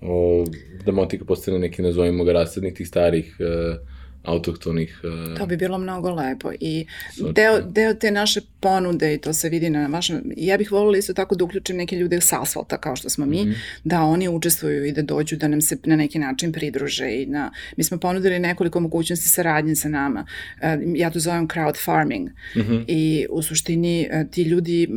o, 0.00 0.44
da 0.86 0.92
motika 0.92 1.24
postane 1.24 1.58
neki, 1.58 1.82
nazovimo 1.82 2.24
ga, 2.24 2.32
rasadnik 2.32 2.76
tih 2.76 2.88
starih 2.88 3.36
uh, 3.40 3.89
autohtonih... 4.22 5.00
Uh, 5.04 5.38
to 5.38 5.46
bi 5.46 5.56
bilo 5.56 5.78
mnogo 5.78 6.10
lepo 6.10 6.52
i 6.60 6.86
deo, 7.34 7.60
deo 7.60 7.94
te 7.94 8.10
naše 8.10 8.40
ponude 8.60 9.14
i 9.14 9.18
to 9.18 9.32
se 9.32 9.48
vidi 9.48 9.70
na 9.70 9.86
vašem... 9.86 10.22
Ja 10.36 10.58
bih 10.58 10.72
volila 10.72 10.98
isto 10.98 11.14
tako 11.14 11.34
da 11.34 11.44
uključim 11.44 11.76
neke 11.76 11.96
ljude 11.96 12.20
s 12.20 12.32
asfalta 12.32 12.76
kao 12.76 12.96
što 12.96 13.10
smo 13.10 13.26
mi, 13.26 13.44
mm 13.44 13.48
-hmm. 13.48 13.54
da 13.84 14.02
oni 14.02 14.28
učestvuju 14.28 14.84
i 14.84 14.92
da 14.92 15.02
dođu 15.02 15.36
da 15.36 15.48
nam 15.48 15.60
se 15.60 15.76
na 15.84 15.96
neki 15.96 16.18
način 16.18 16.52
pridruže 16.52 17.22
i 17.22 17.26
na... 17.26 17.52
Mi 17.76 17.84
smo 17.84 17.98
ponudili 17.98 18.38
nekoliko 18.38 18.80
mogućnosti 18.80 19.28
saradnje 19.28 19.76
sa 19.76 19.88
nama. 19.88 20.26
Uh, 20.56 20.64
ja 20.94 21.10
to 21.10 21.18
zovem 21.18 21.48
crowd 21.48 21.84
farming 21.84 22.28
mm 22.28 22.60
-hmm. 22.60 22.84
i 22.88 23.26
u 23.30 23.42
suštini 23.42 24.08
uh, 24.12 24.30
ti 24.30 24.42
ljudi 24.42 24.88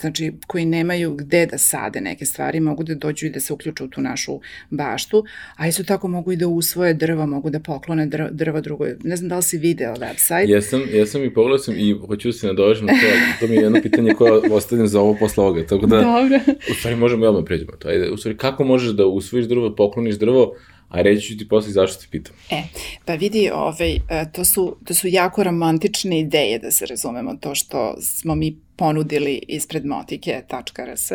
znači 0.00 0.32
koji 0.46 0.64
nemaju 0.64 1.14
gde 1.14 1.46
da 1.46 1.58
sade 1.58 2.00
neke 2.00 2.26
stvari 2.26 2.60
mogu 2.60 2.82
da 2.82 2.94
dođu 2.94 3.26
i 3.26 3.30
da 3.30 3.40
se 3.40 3.52
uključu 3.52 3.84
u 3.84 3.88
tu 3.88 4.00
našu 4.00 4.40
baštu, 4.70 5.24
a 5.56 5.68
isto 5.68 5.84
tako 5.84 6.08
mogu 6.08 6.32
i 6.32 6.36
da 6.36 6.48
usvoje 6.48 6.94
drva, 6.94 7.26
mogu 7.26 7.50
da 7.50 7.60
poklone 7.60 8.06
drva, 8.06 8.28
drva 8.30 8.60
drugoj. 8.60 8.96
Ne 9.04 9.16
znam 9.16 9.28
da 9.28 9.36
li 9.36 9.42
si 9.42 9.58
video 9.58 9.94
website. 9.94 10.48
Jesam, 10.48 10.82
jesam 10.92 11.24
i 11.24 11.34
pogledao 11.34 11.58
sam 11.58 11.74
i 11.78 11.96
hoću 12.06 12.32
se 12.32 12.46
nadovežem 12.46 12.86
na 12.86 12.92
to, 12.92 13.06
to 13.40 13.46
mi 13.46 13.56
je 13.56 13.62
jedno 13.62 13.82
pitanje 13.82 14.14
koje 14.14 14.32
ostavljam 14.50 14.86
za 14.86 15.00
ovo 15.00 15.16
posle 15.20 15.44
ovoga, 15.44 15.66
tako 15.66 15.86
da 15.86 15.96
Dobre. 15.96 16.40
u 16.70 16.74
stvari 16.74 16.96
možemo 16.96 17.24
i 17.24 17.28
odmah 17.28 17.44
pređemo 17.46 17.72
to. 17.72 17.88
Ajde, 17.88 18.10
u 18.10 18.16
stvari 18.16 18.36
kako 18.36 18.64
možeš 18.64 18.90
da 18.90 19.06
usvojiš 19.06 19.46
drvo, 19.46 19.74
pokloniš 19.74 20.14
drvo, 20.18 20.54
a 20.88 21.02
reći 21.02 21.28
ću 21.28 21.38
ti 21.38 21.48
posle 21.48 21.72
zašto 21.72 22.02
te 22.02 22.06
pitam. 22.10 22.34
E, 22.50 22.62
pa 23.04 23.14
vidi, 23.14 23.50
ovaj, 23.54 23.94
e, 23.94 24.00
to, 24.32 24.44
su, 24.44 24.76
to 24.84 24.94
su 24.94 25.08
jako 25.08 25.44
romantične 25.44 26.20
ideje, 26.20 26.58
da 26.58 26.70
se 26.70 26.86
razumemo, 26.86 27.36
to 27.40 27.54
što 27.54 27.96
smo 28.00 28.34
mi 28.34 28.58
ponudili 28.76 29.42
ispred 29.48 29.86
motike.rs, 29.86 31.10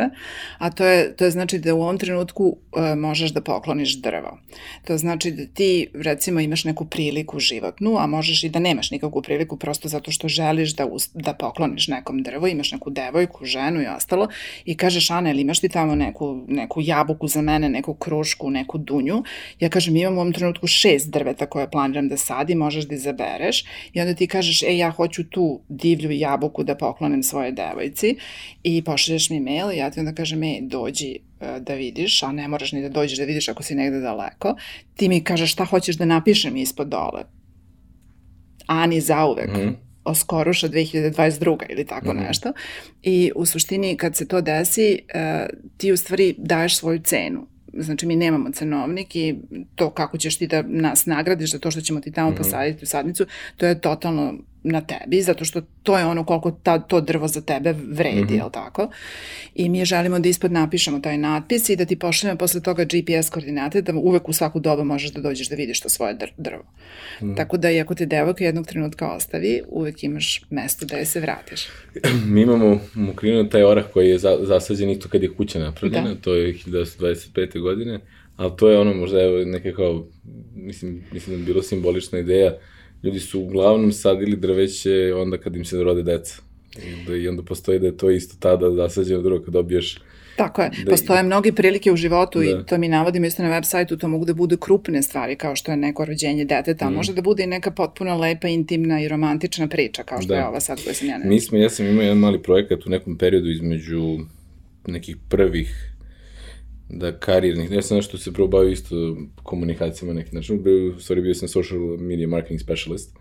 a 0.57 0.71
to 0.71 0.85
je, 0.85 1.15
to 1.15 1.25
je 1.25 1.31
znači 1.31 1.59
da 1.59 1.75
u 1.75 1.81
ovom 1.81 1.97
trenutku 1.97 2.57
e, 2.77 2.95
možeš 2.95 3.31
da 3.31 3.41
pokloniš 3.41 3.97
drvo. 4.01 4.37
To 4.87 4.97
znači 4.97 5.31
da 5.31 5.45
ti 5.45 5.87
recimo 5.93 6.39
imaš 6.39 6.63
neku 6.63 6.85
priliku 6.85 7.39
životnu, 7.39 7.97
a 7.97 8.07
možeš 8.07 8.43
i 8.43 8.49
da 8.49 8.59
nemaš 8.59 8.91
nikakvu 8.91 9.21
priliku 9.21 9.57
prosto 9.57 9.87
zato 9.87 10.11
što 10.11 10.27
želiš 10.27 10.75
da, 10.75 10.85
us, 10.85 11.09
da 11.13 11.33
pokloniš 11.33 11.87
nekom 11.87 12.23
drvo, 12.23 12.47
imaš 12.47 12.71
neku 12.71 12.89
devojku, 12.89 13.45
ženu 13.45 13.81
i 13.81 13.87
ostalo 13.87 14.27
i 14.65 14.77
kažeš 14.77 15.09
Ana, 15.09 15.29
ili 15.29 15.41
imaš 15.41 15.59
ti 15.59 15.69
tamo 15.69 15.95
neku, 15.95 16.43
neku 16.47 16.81
jabuku 16.83 17.27
za 17.27 17.41
mene, 17.41 17.69
neku 17.69 17.93
krušku, 17.93 18.49
neku 18.49 18.77
dunju. 18.77 19.23
Ja 19.59 19.69
kažem 19.69 19.95
imam 19.95 20.17
u 20.17 20.21
ovom 20.21 20.33
trenutku 20.33 20.67
šest 20.67 21.09
drveta 21.09 21.45
koje 21.45 21.71
planiram 21.71 22.07
da 22.07 22.17
sadim, 22.17 22.57
možeš 22.57 22.85
da 22.85 22.95
izabereš 22.95 23.65
i 23.93 24.01
onda 24.01 24.13
ti 24.13 24.27
kažeš, 24.27 24.63
e 24.63 24.77
ja 24.77 24.91
hoću 24.91 25.23
tu 25.23 25.61
divlju 25.69 26.11
jabuku 26.11 26.63
da 26.63 26.75
poklonim 26.75 27.23
svoje 27.23 27.50
svojoj 27.51 27.69
devojci 27.69 28.15
i 28.63 28.83
pošalješ 28.83 29.29
mi 29.29 29.39
mail 29.39 29.71
i 29.71 29.77
ja 29.77 29.89
ti 29.89 29.99
onda 29.99 30.13
kažem, 30.13 30.43
ej, 30.43 30.59
dođi 30.61 31.19
e, 31.39 31.59
da 31.59 31.73
vidiš, 31.73 32.23
a 32.23 32.31
ne 32.31 32.47
moraš 32.47 32.71
ni 32.71 32.81
da 32.81 32.89
dođeš 32.89 33.17
da 33.17 33.25
vidiš 33.25 33.49
ako 33.49 33.63
si 33.63 33.75
negde 33.75 33.99
daleko. 33.99 34.55
Ti 34.95 35.09
mi 35.09 35.23
kažeš 35.23 35.51
šta 35.51 35.65
hoćeš 35.65 35.97
da 35.97 36.05
napišem 36.05 36.57
ispod 36.57 36.87
dole. 36.87 37.23
Ani 38.67 39.01
zauvek. 39.01 39.49
Mm. 39.49 39.75
Oskoruša 40.03 40.69
2022. 40.69 41.57
ili 41.69 41.85
tako 41.85 42.13
mm 42.13 42.17
nešto. 42.17 42.53
I 43.03 43.31
u 43.35 43.45
suštini 43.45 43.97
kad 43.97 44.15
se 44.15 44.27
to 44.27 44.41
desi, 44.41 44.99
uh, 45.15 45.47
ti 45.77 45.91
u 45.91 45.97
stvari 45.97 46.35
daješ 46.37 46.77
svoju 46.77 46.99
cenu 46.99 47.47
znači 47.73 48.05
mi 48.05 48.15
nemamo 48.15 48.51
cenovnik 48.51 49.15
i 49.15 49.35
to 49.75 49.89
kako 49.89 50.17
ćeš 50.17 50.37
ti 50.37 50.47
da 50.47 50.61
nas 50.61 51.05
nagradiš 51.05 51.51
za 51.51 51.59
to 51.59 51.71
što 51.71 51.81
ćemo 51.81 51.99
ti 51.99 52.11
tamo 52.11 52.29
mm 52.29 52.33
-hmm. 52.33 52.37
posaditi 52.37 52.83
u 52.83 52.87
sadnicu, 52.87 53.25
to 53.57 53.65
je 53.65 53.81
totalno 53.81 54.33
na 54.63 54.81
tebi, 54.81 55.21
zato 55.21 55.45
što 55.45 55.61
to 55.83 55.97
je 55.97 56.05
ono 56.05 56.25
koliko 56.25 56.51
ta, 56.51 56.79
to 56.79 57.01
drvo 57.01 57.27
za 57.27 57.41
tebe 57.41 57.73
vredi, 57.73 58.21
mm 58.21 58.27
-hmm. 58.27 58.37
jel 58.37 58.49
tako? 58.51 58.89
I 59.55 59.69
mi 59.69 59.85
želimo 59.85 60.19
da 60.19 60.29
ispod 60.29 60.51
napišemo 60.51 60.99
taj 60.99 61.17
natpis 61.17 61.69
i 61.69 61.75
da 61.75 61.85
ti 61.85 61.99
pošaljemo 61.99 62.37
posle 62.37 62.61
toga 62.61 62.83
GPS 62.83 63.29
koordinate, 63.29 63.81
da 63.81 63.93
uvek 63.95 64.29
u 64.29 64.33
svaku 64.33 64.59
dobu 64.59 64.83
možeš 64.83 65.11
da 65.11 65.21
dođeš 65.21 65.49
da 65.49 65.55
vidiš 65.55 65.81
to 65.81 65.89
svoje 65.89 66.17
drvo. 66.37 66.63
Mm. 67.21 67.35
Tako 67.35 67.57
da 67.57 67.71
i 67.71 67.79
ako 67.79 67.95
te 67.95 68.05
devojka 68.05 68.43
jednog 68.43 68.67
trenutka 68.67 69.11
ostavi, 69.11 69.61
uvek 69.67 70.03
imaš 70.03 70.41
mesto 70.49 70.85
da 70.85 70.97
je 70.97 71.05
se 71.05 71.19
vratiš. 71.19 71.67
Mi 72.33 72.41
imamo 72.41 72.71
u 72.71 72.79
Mukrinu 72.93 73.49
taj 73.49 73.63
orah 73.63 73.85
koji 73.93 74.09
je 74.09 74.17
za, 74.17 74.37
zasađen 74.41 74.89
isto 74.89 75.09
kad 75.09 75.23
je 75.23 75.33
kuća 75.33 75.59
napravljena, 75.59 76.13
da. 76.13 76.21
to 76.21 76.35
je 76.35 76.53
1925. 76.53 77.61
godine, 77.61 77.99
ali 78.35 78.51
to 78.57 78.69
je 78.69 78.79
ono 78.79 78.93
možda 78.93 79.21
evo 79.21 79.45
neke 79.45 79.73
kao, 79.73 80.07
mislim, 80.55 81.03
mislim 81.11 81.35
da 81.35 81.41
je 81.41 81.45
bilo 81.45 81.61
simbolična 81.61 82.19
ideja, 82.19 82.57
ljudi 83.03 83.19
su 83.19 83.39
uglavnom 83.39 83.91
sadili 83.91 84.35
drveće 84.35 85.13
onda 85.15 85.37
kad 85.37 85.55
im 85.55 85.65
se 85.65 85.83
rode 85.83 86.03
deca. 86.03 86.41
I, 86.77 87.05
da, 87.07 87.15
I 87.15 87.27
onda 87.27 87.43
postoji 87.43 87.79
da 87.79 87.85
je 87.85 87.97
to 87.97 88.09
isto 88.09 88.35
tada 88.39 88.71
zasađeno 88.71 89.21
drvo 89.21 89.39
kad 89.39 89.53
dobiješ 89.53 89.97
Tako 90.35 90.61
je, 90.61 90.69
da 90.85 90.91
postoje 90.91 91.23
mnogi 91.23 91.51
prilike 91.51 91.91
u 91.91 91.95
životu 91.95 92.39
da. 92.39 92.45
i 92.45 92.53
to 92.67 92.77
mi 92.77 92.87
navodimo 92.87 93.25
isto 93.25 93.43
na 93.43 93.49
web 93.49 93.63
sajtu, 93.63 93.97
to 93.97 94.07
mogu 94.07 94.25
da 94.25 94.33
budu 94.33 94.57
krupne 94.57 95.01
stvari 95.01 95.35
kao 95.35 95.55
što 95.55 95.71
je 95.71 95.77
neko 95.77 96.05
rođenje 96.05 96.45
deteta, 96.45 96.89
mm. 96.89 96.93
može 96.93 97.13
da 97.13 97.21
bude 97.21 97.43
i 97.43 97.47
neka 97.47 97.71
potpuno 97.71 98.17
lepa, 98.17 98.47
intimna 98.47 99.01
i 99.01 99.07
romantična 99.07 99.67
priča 99.67 100.03
kao 100.03 100.21
što 100.21 100.27
da. 100.27 100.35
je 100.35 100.47
ova 100.47 100.59
sad 100.59 100.83
koja 100.83 100.93
sam 100.93 101.07
ja 101.07 101.17
ne. 101.17 101.25
Mi 101.25 101.39
smo, 101.39 101.57
ja 101.57 101.69
sam 101.69 101.87
imao 101.87 102.03
jedan 102.03 102.17
mali 102.17 102.43
projekat 102.43 102.85
u 102.85 102.89
nekom 102.89 103.17
periodu 103.17 103.49
između 103.49 104.17
nekih 104.87 105.17
prvih 105.29 105.90
da 106.93 107.19
karijernih, 107.19 107.71
ja 107.71 107.81
sam 107.81 107.97
nešto 107.97 108.17
se 108.17 108.33
probao 108.33 108.63
isto 108.63 109.17
komunikacijama 109.43 110.13
neki 110.13 110.35
način, 110.35 110.63
u 110.95 110.99
stvari 110.99 111.21
bio 111.21 111.33
sam 111.33 111.47
social 111.47 111.79
media 111.99 112.27
marketing 112.27 112.59
specialist 112.59 113.15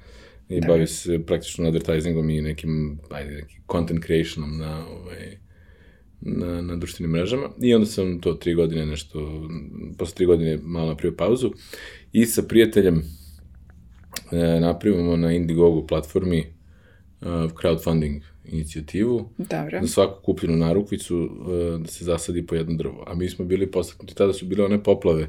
i 0.48 0.60
da. 0.60 0.66
bavio 0.66 0.86
se 0.86 1.26
praktično 1.26 1.68
advertisingom 1.68 2.30
i 2.30 2.40
nekim, 2.40 2.98
ajde, 3.10 3.30
nekim 3.30 3.62
content 3.72 4.04
creationom 4.04 4.58
na, 4.58 4.86
ovaj, 4.88 5.38
na, 6.20 6.62
na 6.62 6.76
društvenim 6.76 7.10
mrežama 7.10 7.50
i 7.62 7.74
onda 7.74 7.86
sam 7.86 8.20
to 8.20 8.34
tri 8.34 8.54
godine 8.54 8.86
nešto, 8.86 9.48
posle 9.98 10.14
tri 10.14 10.26
godine 10.26 10.58
malo 10.62 10.88
napravio 10.88 11.16
pauzu 11.16 11.52
i 12.12 12.26
sa 12.26 12.42
prijateljem 12.42 13.02
e, 14.32 14.60
napravimo 14.60 15.16
na 15.16 15.32
Indiegogo 15.32 15.86
platformi 15.86 16.40
uh, 17.20 17.28
crowdfunding 17.28 18.20
inicijativu 18.44 19.28
Dobre. 19.38 19.80
za 19.82 19.88
svaku 19.88 20.22
kupljenu 20.22 20.56
narukvicu 20.56 21.24
e, 21.24 21.78
da 21.78 21.88
se 21.88 22.04
zasadi 22.04 22.46
po 22.46 22.54
jedno 22.54 22.76
drvo. 22.76 23.04
A 23.06 23.14
mi 23.14 23.28
smo 23.28 23.44
bili 23.44 23.70
postaknuti, 23.70 24.14
tada 24.14 24.32
su 24.32 24.46
bile 24.46 24.64
one 24.64 24.82
poplave, 24.82 25.26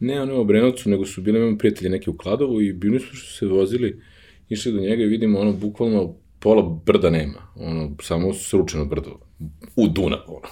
ne 0.00 0.22
one 0.22 0.34
u 0.34 0.40
Obrenovcu, 0.40 0.90
nego 0.90 1.06
su 1.06 1.22
bile, 1.22 1.40
imamo 1.40 1.58
prijatelji 1.58 1.90
neki 1.90 2.10
u 2.10 2.16
Kladovu 2.16 2.62
i 2.62 2.72
bili 2.72 3.00
smo 3.00 3.08
što 3.12 3.38
se 3.38 3.46
vozili, 3.46 4.00
išli 4.48 4.72
do 4.72 4.80
njega 4.80 5.02
i 5.02 5.06
vidimo 5.06 5.38
ono 5.38 5.52
bukvalno 5.52 6.14
pola 6.38 6.80
brda 6.86 7.10
nema, 7.10 7.38
ono, 7.56 7.96
samo 8.02 8.34
sručeno 8.34 8.84
brdo, 8.84 9.18
u 9.76 9.88
Dunav, 9.88 10.20
ono. 10.26 10.48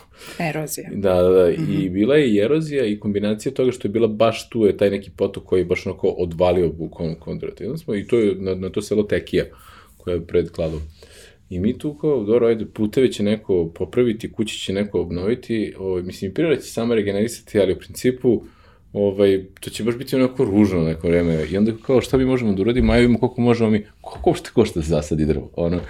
Erozija. 0.50 0.90
Da, 0.94 1.14
da, 1.14 1.30
da, 1.30 1.48
mm 1.50 1.54
-hmm. 1.54 1.84
i 1.84 1.88
bila 1.88 2.16
je 2.16 2.34
i 2.34 2.38
erozija 2.38 2.86
i 2.86 3.00
kombinacija 3.00 3.52
toga 3.52 3.72
što 3.72 3.88
je 3.88 3.92
bila 3.92 4.08
baš 4.08 4.48
tu 4.48 4.66
je 4.66 4.76
taj 4.76 4.90
neki 4.90 5.10
potok 5.16 5.44
koji 5.44 5.60
je 5.60 5.64
baš 5.64 5.86
onako 5.86 6.08
odvalio 6.08 6.72
bukvalno 6.72 7.14
kondrata. 7.14 7.64
I, 7.64 7.78
smo, 7.78 7.94
i 7.94 8.06
to 8.06 8.18
je 8.18 8.34
na, 8.34 8.54
na 8.54 8.70
to 8.70 8.82
selo 8.82 9.02
Tekija, 9.02 9.44
koja 9.96 10.14
je 10.14 10.26
pred 10.26 10.50
Kladovom. 10.50 10.82
I 11.50 11.60
mi 11.60 11.78
tu 11.78 11.94
kao, 11.94 12.24
dobro, 12.24 12.46
ajde, 12.46 12.66
puteve 12.66 13.12
će 13.12 13.22
neko 13.22 13.72
popraviti, 13.74 14.32
kući 14.32 14.58
će 14.58 14.72
neko 14.72 15.00
obnoviti, 15.00 15.74
ovaj, 15.78 16.02
mislim, 16.02 16.34
priroda 16.34 16.56
će 16.56 16.70
sama 16.70 16.94
regenerisati, 16.94 17.60
ali 17.60 17.72
u 17.72 17.78
principu, 17.78 18.42
ovaj, 18.92 19.44
to 19.60 19.70
će 19.70 19.84
baš 19.84 19.96
biti 19.96 20.16
onako 20.16 20.44
ružno 20.44 20.82
neko 20.82 21.08
vreme. 21.08 21.46
I 21.50 21.56
onda 21.56 21.72
kao, 21.86 22.00
šta 22.00 22.16
mi 22.16 22.24
možemo 22.24 22.52
da 22.52 22.62
uradimo, 22.62 22.92
ajde 22.92 23.00
vidimo 23.00 23.18
koliko 23.18 23.40
možemo 23.40 23.70
mi, 23.70 23.86
koliko 24.00 24.30
uopšte 24.30 24.50
košta 24.54 24.80
da 24.80 24.86
zasadi 24.86 25.24
drvo, 25.24 25.50
ono, 25.56 25.80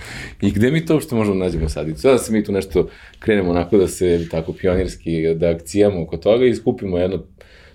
i 0.42 0.50
gde 0.50 0.70
mi 0.70 0.86
to 0.86 0.94
uopšte 0.94 1.14
možemo 1.14 1.38
da 1.38 1.44
nađemo 1.44 1.68
sadicu. 1.68 2.00
Sada 2.00 2.18
se 2.18 2.32
mi 2.32 2.44
tu 2.44 2.52
nešto 2.52 2.88
krenemo 3.18 3.50
onako 3.50 3.78
da 3.78 3.88
se 3.88 4.28
tako 4.30 4.52
pionirski, 4.52 5.34
da 5.34 5.50
akcijamo 5.50 6.02
oko 6.02 6.16
toga 6.16 6.46
i 6.46 6.54
skupimo 6.54 6.98
jedno 6.98 7.22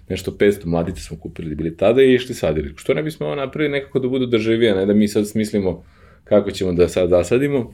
nešto 0.09 0.31
500 0.31 0.65
mladice 0.65 1.01
smo 1.01 1.17
kupili 1.17 1.49
da 1.49 1.55
bili 1.55 1.77
tada 1.77 2.01
i 2.01 2.13
išli 2.13 2.35
sadili. 2.35 2.73
Što 2.75 2.93
ne 2.93 3.03
bismo 3.03 3.25
ovo 3.25 3.35
napravili 3.35 3.71
nekako 3.71 3.99
da 3.99 4.07
budu 4.07 4.25
državije, 4.25 4.75
ne 4.75 4.85
da 4.85 4.93
mi 4.93 5.07
sad 5.07 5.27
smislimo 5.27 5.83
kako 6.31 6.51
ćemo 6.51 6.73
da 6.73 6.87
sad 6.87 7.09
zasadimo. 7.09 7.73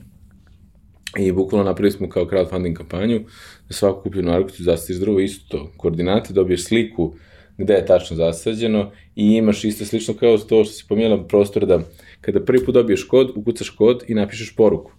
I 1.18 1.32
bukvalno 1.32 1.64
napravili 1.64 1.92
smo 1.92 2.08
kao 2.08 2.24
crowdfunding 2.24 2.74
kampanju, 2.74 3.20
da 3.68 3.74
svaku 3.74 4.02
kupljenu 4.02 4.32
arkutu 4.32 4.62
zasadiš 4.62 5.00
drvo, 5.00 5.20
isto 5.20 5.58
to, 5.58 5.70
koordinate, 5.76 6.32
dobiješ 6.32 6.64
sliku 6.64 7.14
gde 7.58 7.74
je 7.74 7.86
tačno 7.86 8.16
zasađeno 8.16 8.90
i 9.16 9.26
imaš 9.26 9.64
isto 9.64 9.84
slično 9.84 10.14
kao 10.14 10.38
to 10.38 10.64
što 10.64 10.72
si 10.74 10.84
pomijela 10.88 11.24
prostor 11.26 11.66
da 11.66 11.80
kada 12.20 12.44
prvi 12.44 12.64
put 12.64 12.74
dobiješ 12.74 13.04
kod, 13.04 13.32
ukucaš 13.36 13.70
kod 13.70 14.04
i 14.08 14.14
napišeš 14.14 14.56
poruku. 14.56 14.92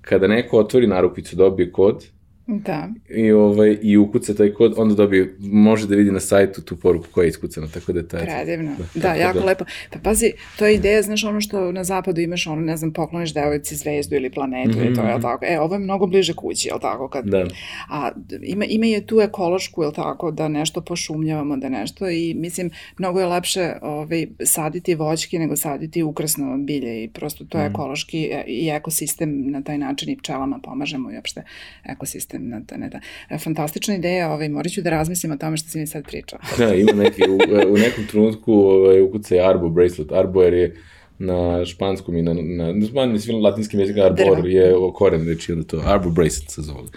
Kada 0.00 0.26
neko 0.26 0.58
otvori 0.58 0.86
narukvicu, 0.86 1.36
dobije 1.36 1.72
kod, 1.72 2.04
Da. 2.46 2.88
I, 3.08 3.32
ovaj, 3.32 3.78
I 3.82 3.96
ukuca 3.96 4.34
taj 4.34 4.52
kod, 4.52 4.74
onda 4.76 4.94
dobije, 4.94 5.36
može 5.40 5.86
da 5.86 5.96
vidi 5.96 6.10
na 6.10 6.20
sajtu 6.20 6.62
tu 6.62 6.76
poruku 6.76 7.06
koja 7.12 7.24
je 7.24 7.28
iskucana, 7.28 7.66
tako 7.74 7.92
da 7.92 7.98
je 7.98 8.08
taj... 8.08 8.24
Predivno, 8.24 8.70
da, 8.94 9.00
da 9.00 9.14
jako 9.14 9.38
da. 9.38 9.44
lepo. 9.44 9.64
Pa 9.90 9.98
pazi, 9.98 10.32
to 10.58 10.66
je 10.66 10.74
ideja, 10.74 11.02
znaš, 11.02 11.24
ono 11.24 11.40
što 11.40 11.72
na 11.72 11.84
zapadu 11.84 12.20
imaš, 12.20 12.46
ono, 12.46 12.60
ne 12.60 12.76
znam, 12.76 12.92
pokloniš 12.92 13.34
devojci 13.34 13.76
zvezdu 13.76 14.16
ili 14.16 14.30
planetu, 14.30 14.78
mm 14.78 14.80
-hmm. 14.80 14.92
i 14.92 14.94
to, 14.94 15.02
je 15.02 15.12
mhm. 15.12 15.22
tako? 15.22 15.44
E, 15.44 15.60
ovo 15.60 15.74
je 15.74 15.78
mnogo 15.78 16.06
bliže 16.06 16.34
kući, 16.34 16.68
je 16.68 16.74
tako? 16.80 17.08
Kad, 17.08 17.24
da. 17.24 17.46
A 17.90 18.10
ima, 18.42 18.64
ima 18.64 18.86
je 18.86 19.06
tu 19.06 19.20
ekološku, 19.20 19.82
je 19.82 19.92
tako, 19.92 20.30
da 20.30 20.48
nešto 20.48 20.80
pošumljavamo, 20.80 21.56
da 21.56 21.68
nešto 21.68 22.10
i 22.10 22.34
mislim, 22.34 22.70
mnogo 22.98 23.20
je 23.20 23.26
lepše 23.26 23.72
ovaj, 23.82 24.26
saditi 24.44 24.94
voćke 24.94 25.38
nego 25.38 25.56
saditi 25.56 26.02
ukrasno 26.02 26.58
bilje 26.58 27.04
i 27.04 27.08
prosto 27.08 27.44
to 27.44 27.58
je 27.58 27.68
mm. 27.68 27.72
ekološki 27.72 28.28
e, 28.32 28.44
i 28.46 28.68
ekosistem 28.68 29.50
na 29.50 29.62
taj 29.62 29.78
način 29.78 30.10
i 30.10 30.16
pčelama 30.16 30.58
pomažemo 30.62 31.12
i 31.12 31.16
opšte 31.16 31.42
ekosistem 31.84 32.35
Na 32.38 32.60
ta, 32.66 32.76
ne, 32.76 32.90
ta. 32.90 33.00
E, 33.30 33.38
fantastična 33.38 33.94
ideja, 33.94 34.32
ovaj, 34.32 34.48
morat 34.48 34.72
ću 34.72 34.82
da 34.82 34.90
razmislim 34.90 35.32
o 35.32 35.36
tome 35.36 35.56
što 35.56 35.68
si 35.68 35.78
mi 35.78 35.86
sad 35.86 36.04
pričao. 36.04 36.38
da, 36.58 36.74
ima 36.74 36.92
neki, 36.92 37.22
u, 37.30 37.38
u 37.72 37.76
nekom 37.76 38.06
trenutku 38.06 38.52
ovaj, 38.52 39.00
ukucaj 39.00 39.40
Arbo 39.40 39.68
bracelet. 39.68 40.12
Arbo 40.12 40.42
jer 40.42 40.54
je 40.54 40.76
na 41.18 41.64
španskom 41.64 42.16
i 42.16 42.22
na, 42.22 42.34
na, 42.34 42.72
na, 42.72 43.06
na 43.06 43.18
svim 43.18 43.42
latinskim 43.42 43.80
jezika 43.80 44.04
arbor 44.04 44.36
Drva. 44.36 44.48
je 44.48 44.74
koren 44.94 45.28
reči, 45.28 45.52
onda 45.52 45.64
to 45.64 45.82
arbor 45.86 46.12
bracelet 46.12 46.50
se 46.50 46.62
zove. 46.62 46.88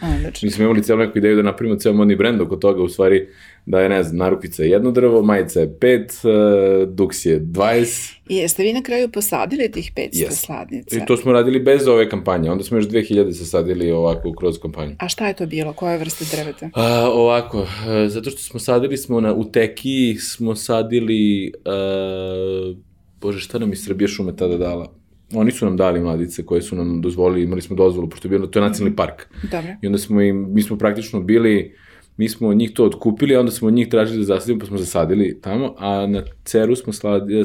Mi 0.43 0.51
smo 0.51 0.63
imali 0.63 0.83
celu 0.83 0.99
neku 0.99 1.17
ideju 1.17 1.35
da 1.35 1.41
napravimo 1.41 1.79
ceo 1.79 1.93
modni 1.93 2.15
brend 2.15 2.41
oko 2.41 2.55
toga, 2.55 2.83
u 2.83 2.89
stvari 2.89 3.27
da 3.69 3.79
je, 3.79 3.89
ne 3.89 4.03
znam, 4.03 4.17
narupica 4.17 4.63
je 4.63 4.69
jedno 4.69 4.91
drvo, 4.91 5.21
majica 5.21 5.59
je 5.59 5.77
pet, 5.79 6.11
uh, 6.23 6.89
duks 6.89 7.25
je 7.25 7.41
20. 7.41 8.15
I 8.29 8.35
jeste 8.35 8.63
vi 8.63 8.73
na 8.73 8.81
kraju 8.81 9.09
posadili 9.09 9.71
tih 9.71 9.91
500 9.95 10.09
yes. 10.11 10.31
sladnica? 10.31 10.97
I 10.97 11.05
to 11.05 11.17
smo 11.17 11.31
radili 11.31 11.59
bez 11.59 11.87
ove 11.87 12.09
kampanje, 12.09 12.51
onda 12.51 12.63
smo 12.63 12.77
još 12.77 12.87
2000 12.87 13.33
sasadili 13.33 13.91
ovako 13.91 14.33
kroz 14.33 14.59
kampanju. 14.59 14.95
A 14.99 15.09
šta 15.09 15.27
je 15.27 15.33
to 15.33 15.45
bilo? 15.45 15.73
Koje 15.73 15.97
vrste 15.97 16.25
drveta? 16.37 16.69
A, 16.73 17.09
ovako, 17.13 17.67
zato 18.07 18.29
što 18.29 18.41
smo 18.41 18.59
sadili 18.59 18.97
smo 18.97 19.21
na, 19.21 19.33
u 19.33 19.51
Teki 19.51 20.15
smo 20.19 20.55
sadili, 20.55 21.51
uh, 21.65 22.77
bože 23.21 23.39
šta 23.39 23.59
nam 23.59 23.73
iz 23.73 23.85
Srbije 23.85 24.07
šume 24.07 24.35
tada 24.35 24.57
dala? 24.57 24.99
oni 25.33 25.51
su 25.51 25.65
nam 25.65 25.77
dali 25.77 25.99
mladice 25.99 26.45
koje 26.45 26.61
su 26.61 26.75
nam 26.75 27.01
dozvolili, 27.01 27.43
imali 27.43 27.61
smo 27.61 27.75
dozvolu, 27.75 28.09
pošto 28.09 28.27
je 28.27 28.29
bilo, 28.29 28.47
to 28.47 28.59
je 28.59 28.63
nacionalni 28.63 28.95
park. 28.95 29.27
Dobro. 29.51 29.71
I 29.81 29.87
onda 29.87 29.97
smo 29.97 30.21
im, 30.21 30.53
mi 30.53 30.61
smo 30.61 30.77
praktično 30.77 31.21
bili 31.21 31.75
mi 32.19 32.29
smo 32.29 32.47
od 32.47 32.57
njih 32.57 32.71
to 32.71 32.85
odkupili, 32.85 33.35
a 33.35 33.39
onda 33.39 33.51
smo 33.51 33.67
od 33.67 33.73
njih 33.73 33.87
tražili 33.87 34.17
da 34.17 34.23
zasadimo, 34.23 34.59
pa 34.59 34.65
smo 34.65 34.77
zasadili 34.77 35.39
tamo, 35.41 35.75
a 35.77 36.07
na 36.07 36.23
Ceru 36.43 36.75
smo 36.75 36.93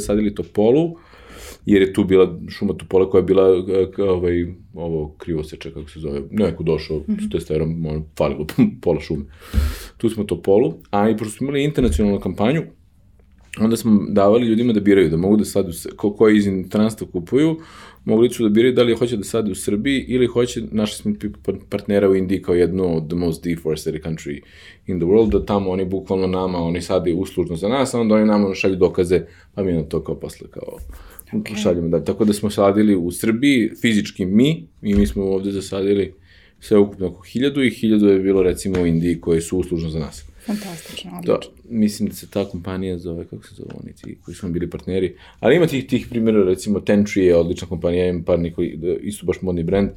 sadili 0.01 0.35
Topolu, 0.35 0.97
jer 1.66 1.83
je 1.83 1.93
tu 1.93 2.05
bila 2.05 2.41
šuma 2.49 2.72
Topola 2.72 3.11
koja 3.11 3.18
je 3.18 3.22
bila 3.22 3.45
ovaj, 3.99 4.47
ovo 4.75 5.14
krivo 5.18 5.45
se 5.45 5.57
čeka 5.57 5.75
kako 5.75 5.91
se 5.91 6.01
zove, 6.01 6.22
neko 6.31 6.62
došao 6.62 6.97
mm 6.97 7.03
-hmm. 7.09 7.27
s 7.27 7.31
testerom, 7.31 7.87
ono, 7.87 8.05
falilo 8.18 8.47
pola 8.83 9.01
šume. 9.01 9.25
Tu 9.97 10.09
smo 10.09 10.25
Topolu, 10.25 10.75
a 10.91 11.11
i 11.11 11.16
pošto 11.16 11.37
smo 11.37 11.45
imali 11.45 11.64
internacionalnu 11.64 12.20
kampanju, 12.20 12.62
onda 13.61 13.77
smo 13.77 14.01
davali 14.09 14.47
ljudima 14.47 14.72
da 14.72 14.81
biraju, 14.81 15.11
da 15.11 15.16
mogu 15.16 15.37
da 15.37 15.45
sadu, 15.45 15.72
ko, 15.97 16.12
koji 16.12 16.37
iz 16.37 16.47
inostranstva 16.47 17.07
kupuju, 17.12 17.57
mogli 18.05 18.31
su 18.31 18.43
da 18.43 18.49
biraju 18.49 18.75
da 18.75 18.83
li 18.83 18.95
hoće 18.95 19.17
da 19.17 19.25
sade 19.25 19.51
u 19.51 19.55
Srbiji 19.55 20.05
ili 20.09 20.27
hoće, 20.27 20.63
našli 20.71 20.97
smo 20.97 21.31
partnera 21.69 22.09
u 22.09 22.17
Indiji 22.17 22.43
kao 22.43 22.55
jednu 22.55 22.97
od 22.97 23.09
the 23.09 23.17
most 23.17 23.45
deforested 23.45 23.95
country 23.95 24.41
in 24.87 24.99
the 24.99 25.07
world, 25.07 25.31
da 25.31 25.47
tamo 25.47 25.71
oni 25.71 25.85
bukvalno 25.85 26.27
nama, 26.27 26.59
oni 26.59 26.83
sade 26.83 27.15
uslužno 27.15 27.57
za 27.57 27.69
nas, 27.69 27.95
a 27.95 28.01
onda 28.01 28.15
oni 28.15 28.25
nama 28.25 28.55
šalju 28.55 28.77
dokaze, 28.77 29.21
pa 29.55 29.63
mi 29.63 29.73
na 29.73 29.83
to 29.83 30.05
kao 30.05 30.15
posle 30.15 30.49
kao 30.51 30.79
okay. 31.33 31.63
šaljemo 31.63 31.89
da. 31.89 32.05
Tako 32.05 32.25
da 32.25 32.33
smo 32.33 32.51
sadili 32.51 32.97
u 32.97 33.11
Srbiji, 33.11 33.71
fizički 33.81 34.27
mi, 34.27 34.67
i 34.83 34.95
mi 34.95 35.07
smo 35.07 35.25
ovde 35.25 35.51
zasadili 35.51 36.15
sve 36.61 36.79
ukupno 36.79 37.07
oko 37.07 37.23
hiljadu 37.23 37.63
i 37.63 37.71
hiljadu 37.71 38.09
je 38.09 38.19
bilo 38.19 38.43
recimo 38.43 38.83
u 38.83 38.87
Indiji 38.87 39.21
koje 39.21 39.41
su 39.41 39.59
uslužno 39.59 39.91
za 39.91 39.99
nas. 39.99 40.34
Fantastično, 40.47 41.11
odlično. 41.19 41.35
Da, 41.35 41.77
mislim 41.77 42.09
da 42.09 42.15
se 42.15 42.31
ta 42.31 42.45
kompanija 42.45 42.99
zove, 42.99 43.25
kako 43.25 43.47
se 43.47 43.55
zove 43.55 43.71
oni 43.83 43.93
ti 43.93 44.19
koji 44.25 44.35
su 44.35 44.49
bili 44.49 44.71
partneri, 44.71 45.17
ali 45.41 45.57
ima 45.57 45.67
tih, 45.67 45.87
tih 45.87 46.07
primjera, 46.11 46.45
recimo 46.45 46.81
Tentree 46.81 47.27
je 47.27 47.37
odlična 47.37 47.69
kompanija, 47.69 48.09
ima 48.09 48.23
par 48.27 48.39
neko, 48.39 48.63
isto 49.01 49.27
baš 49.27 49.43
modni 49.43 49.63
brand, 49.63 49.91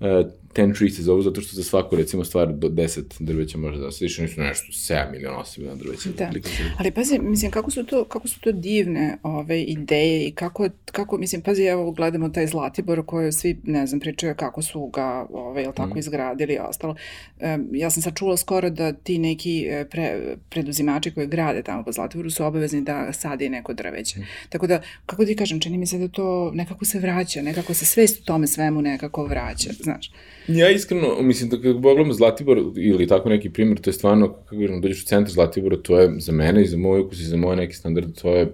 uh, 0.00 0.06
ten 0.52 0.74
tree 0.74 0.90
se 0.90 1.02
zovu 1.02 1.22
zato 1.22 1.40
što 1.40 1.56
za 1.56 1.62
svaku 1.62 1.96
recimo 1.96 2.24
stvar 2.24 2.52
do 2.52 2.68
10 2.68 3.02
drveća 3.20 3.58
može 3.58 3.78
da 3.78 3.90
se 3.90 4.04
više 4.04 4.22
nisu 4.22 4.40
nešto 4.40 4.72
7 4.72 5.14
ili 5.14 5.24
8 5.24 5.58
miliona 5.58 5.82
drveća. 5.82 6.08
Da. 6.18 6.30
Ali 6.78 6.90
pazi, 6.90 7.18
mislim 7.18 7.50
kako 7.50 7.70
su 7.70 7.84
to 7.84 8.04
kako 8.04 8.28
su 8.28 8.40
to 8.40 8.52
divne 8.52 9.18
ove 9.22 9.62
ideje 9.62 10.28
i 10.28 10.32
kako 10.32 10.68
kako 10.84 11.18
mislim 11.18 11.42
pazi 11.42 11.62
evo 11.62 11.90
gledamo 11.90 12.28
taj 12.28 12.46
Zlatibor 12.46 13.06
koji 13.06 13.32
svi 13.32 13.60
ne 13.64 13.86
znam 13.86 14.00
pričaju 14.00 14.34
kako 14.34 14.62
su 14.62 14.86
ga 14.86 15.26
ovaj 15.32 15.64
el 15.64 15.72
tako 15.72 15.94
mm. 15.94 15.98
izgradili 15.98 16.54
i 16.54 16.58
ostalo. 16.58 16.94
Um, 17.40 17.68
ja 17.72 17.90
sam 17.90 18.02
sad 18.02 18.14
čula 18.14 18.36
skoro 18.36 18.70
da 18.70 18.92
ti 18.92 19.18
neki 19.18 19.66
e, 19.70 19.84
pre, 19.90 20.36
preduzimači 20.48 21.10
koji 21.10 21.26
grade 21.26 21.62
tamo 21.62 21.84
po 21.84 21.92
Zlatiboru 21.92 22.30
su 22.30 22.44
obavezni 22.44 22.82
da 22.82 23.12
sade 23.12 23.48
neko 23.48 23.72
drveće. 23.72 24.20
Mm. 24.20 24.24
Tako 24.48 24.66
da 24.66 24.82
kako 25.06 25.24
ti 25.24 25.36
kažem 25.36 25.60
čini 25.60 25.78
mi 25.78 25.86
se 25.86 25.98
da 25.98 26.08
to 26.08 26.50
nekako 26.54 26.84
se 26.84 26.98
vraća, 26.98 27.42
nekako 27.42 27.74
se 27.74 27.84
svest 27.84 28.20
u 28.20 28.24
tome 28.24 28.46
svemu 28.46 28.82
nekako 28.82 29.24
vraća, 29.24 29.70
znaš. 29.72 30.10
Ja 30.48 30.70
iskreno, 30.70 31.22
mislim 31.22 31.50
da 31.50 31.56
kako 31.56 31.80
pogledamo 31.80 32.12
Zlatibor 32.12 32.58
ili 32.76 33.06
tako 33.06 33.28
neki 33.28 33.50
primjer, 33.50 33.80
to 33.80 33.90
je 33.90 33.94
stvarno, 33.94 34.32
kako 34.32 34.56
kažem, 34.60 34.80
dođeš 34.80 35.02
u 35.02 35.06
centar 35.06 35.32
Zlatibora, 35.32 35.76
to 35.76 36.00
je 36.00 36.14
za 36.18 36.32
mene 36.32 36.62
i 36.62 36.66
za 36.66 36.76
moj 36.76 37.00
ukus 37.00 37.20
i 37.20 37.24
za 37.24 37.36
moje 37.36 37.56
neki 37.56 37.74
standard, 37.74 38.20
to 38.22 38.36
je, 38.36 38.52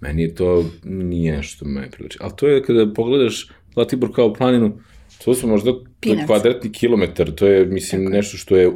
meni 0.00 0.22
je 0.22 0.34
to 0.34 0.64
nije 0.84 1.36
nešto 1.36 1.64
me 1.64 1.90
priliči. 1.90 2.18
Ali 2.20 2.32
to 2.36 2.48
je 2.48 2.62
kada 2.62 2.92
pogledaš 2.92 3.48
Zlatibor 3.74 4.14
kao 4.14 4.34
planinu, 4.34 4.78
to 5.24 5.34
su 5.34 5.48
možda 5.48 5.72
Pinac. 6.00 6.26
kvadratni 6.26 6.72
kilometar, 6.72 7.30
to 7.30 7.46
je, 7.46 7.66
mislim, 7.66 8.04
tako. 8.04 8.16
nešto 8.16 8.36
što 8.36 8.56
je 8.56 8.72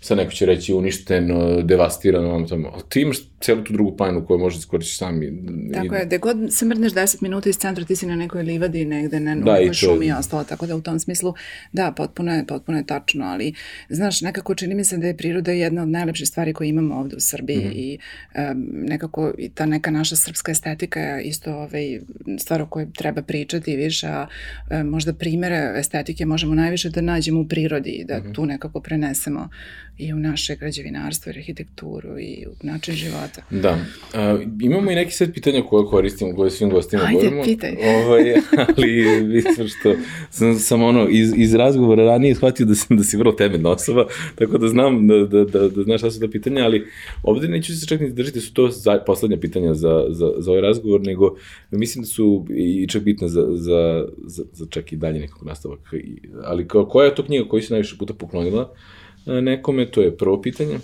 sad 0.00 0.18
neko 0.18 0.32
će 0.32 0.46
reći 0.46 0.74
uništeno, 0.74 1.62
devastirano, 1.62 2.28
vam 2.28 2.48
tamo, 2.48 2.70
ali 2.72 2.82
ti 2.88 3.00
imaš 3.00 3.18
celu 3.40 3.64
tu 3.64 3.72
drugu 3.72 3.96
planinu 3.96 4.26
koju 4.26 4.38
možeš 4.38 4.58
iskoristiti 4.58 4.96
sami. 4.96 5.32
Tako 5.74 5.94
je, 5.94 6.06
gde 6.06 6.18
god 6.18 6.36
se 6.50 6.64
mrneš 6.64 6.92
10 6.92 7.22
minuta 7.22 7.48
iz 7.48 7.56
centra, 7.56 7.84
ti 7.84 7.96
si 7.96 8.06
na 8.06 8.16
nekoj 8.16 8.42
livadi 8.42 8.84
negde, 8.84 9.20
na 9.20 9.34
da, 9.34 9.52
nekoj 9.52 9.74
šumi 9.74 10.06
i 10.06 10.12
ostalo, 10.12 10.44
tako 10.44 10.66
da 10.66 10.76
u 10.76 10.80
tom 10.80 10.98
smislu, 10.98 11.34
da, 11.72 11.92
potpuno 11.96 12.34
je, 12.34 12.46
potpuno 12.46 12.78
je 12.78 12.86
tačno, 12.86 13.24
ali, 13.24 13.54
znaš, 13.88 14.20
nekako 14.20 14.54
čini 14.54 14.74
mi 14.74 14.84
se 14.84 14.98
da 14.98 15.06
je 15.06 15.16
priroda 15.16 15.52
jedna 15.52 15.82
od 15.82 15.88
najlepših 15.88 16.28
stvari 16.28 16.52
koje 16.52 16.68
imamo 16.68 16.94
ovde 16.94 17.16
u 17.16 17.20
Srbiji 17.20 17.58
mm 17.58 17.70
-hmm. 17.70 17.74
i 17.74 17.98
um, 18.34 18.68
nekako 18.72 19.32
i 19.38 19.48
ta 19.48 19.66
neka 19.66 19.90
naša 19.90 20.16
srpska 20.16 20.52
estetika 20.52 21.00
je 21.00 21.22
isto 21.22 21.54
ovaj, 21.54 22.00
stvar 22.38 22.62
o 22.62 22.66
kojoj 22.66 22.92
treba 22.92 23.22
pričati 23.22 23.76
više, 23.76 24.06
a 24.06 24.26
um, 24.70 24.86
možda 24.86 25.12
primere 25.12 25.72
estetike 25.76 26.26
možemo 26.26 26.54
najviše 26.54 26.90
da 26.90 27.00
nađemo 27.00 27.40
u 27.40 27.48
prirodi 27.48 27.90
i 27.90 28.04
da 28.04 28.18
mm 28.18 28.22
-hmm. 28.22 28.34
tu 28.34 28.46
nekako 28.46 28.80
prenesemo 28.80 29.48
i 29.98 30.12
u 30.12 30.16
naše 30.16 30.56
građevinarstvo 30.56 31.30
i 31.30 31.38
arhitekturu 31.38 32.18
i 32.18 32.46
u 32.46 32.66
način 32.66 32.94
života. 32.94 33.29
Da. 33.50 33.78
A, 34.14 34.38
imamo 34.60 34.90
i 34.90 34.94
neki 34.94 35.12
set 35.12 35.34
pitanja 35.34 35.62
koje 35.62 35.86
koristimo, 35.86 36.36
koje 36.36 36.50
svim 36.50 36.70
gostima 36.70 37.02
Ajde, 37.02 37.14
govorimo. 37.14 37.42
Ajde, 37.42 37.52
pitaj. 37.52 37.76
Ovaj, 37.96 38.34
ali 38.76 39.22
mislim 39.24 39.68
što 39.68 39.94
sam, 40.30 40.54
sam 40.54 40.82
ono, 40.82 41.08
iz, 41.10 41.32
iz 41.36 41.54
razgovora 41.54 42.04
ranije 42.04 42.34
shvatio 42.34 42.66
da, 42.66 42.74
sam, 42.74 42.96
da 42.96 43.04
si 43.04 43.16
vrlo 43.16 43.32
temeljna 43.32 43.70
osoba, 43.70 44.06
tako 44.34 44.58
da 44.58 44.68
znam 44.68 45.06
da, 45.06 45.14
da, 45.14 45.44
da, 45.44 45.68
da 45.68 45.82
znaš 45.82 46.00
šta 46.00 46.10
su 46.10 46.20
ta 46.20 46.28
pitanja, 46.28 46.64
ali 46.64 46.86
ovde 47.22 47.48
neću 47.48 47.80
se 47.80 47.86
čak 47.86 48.00
ni 48.00 48.12
držati, 48.12 48.40
su 48.40 48.54
to 48.54 48.68
za, 48.68 48.98
poslednja 49.06 49.36
pitanja 49.36 49.74
za, 49.74 50.06
za, 50.08 50.32
za 50.38 50.50
ovaj 50.50 50.62
razgovor, 50.62 51.00
nego 51.00 51.36
mislim 51.70 52.02
da 52.02 52.06
su 52.06 52.46
i 52.50 52.86
čak 52.88 53.02
bitna 53.02 53.28
za, 53.28 53.46
za, 53.50 54.06
za, 54.26 54.44
za 54.52 54.66
čak 54.70 54.92
i 54.92 54.96
dalje 54.96 55.20
nekog 55.20 55.46
nastavak. 55.46 55.80
Ali 56.44 56.68
koja 56.68 57.04
je 57.04 57.14
to 57.14 57.24
knjiga 57.24 57.48
koju 57.48 57.62
si 57.62 57.72
najviše 57.72 57.96
puta 57.98 58.14
poklonila? 58.14 58.72
E, 59.26 59.40
nekome, 59.40 59.90
to 59.90 60.02
je 60.02 60.16
prvo 60.16 60.42
pitanje. 60.42 60.78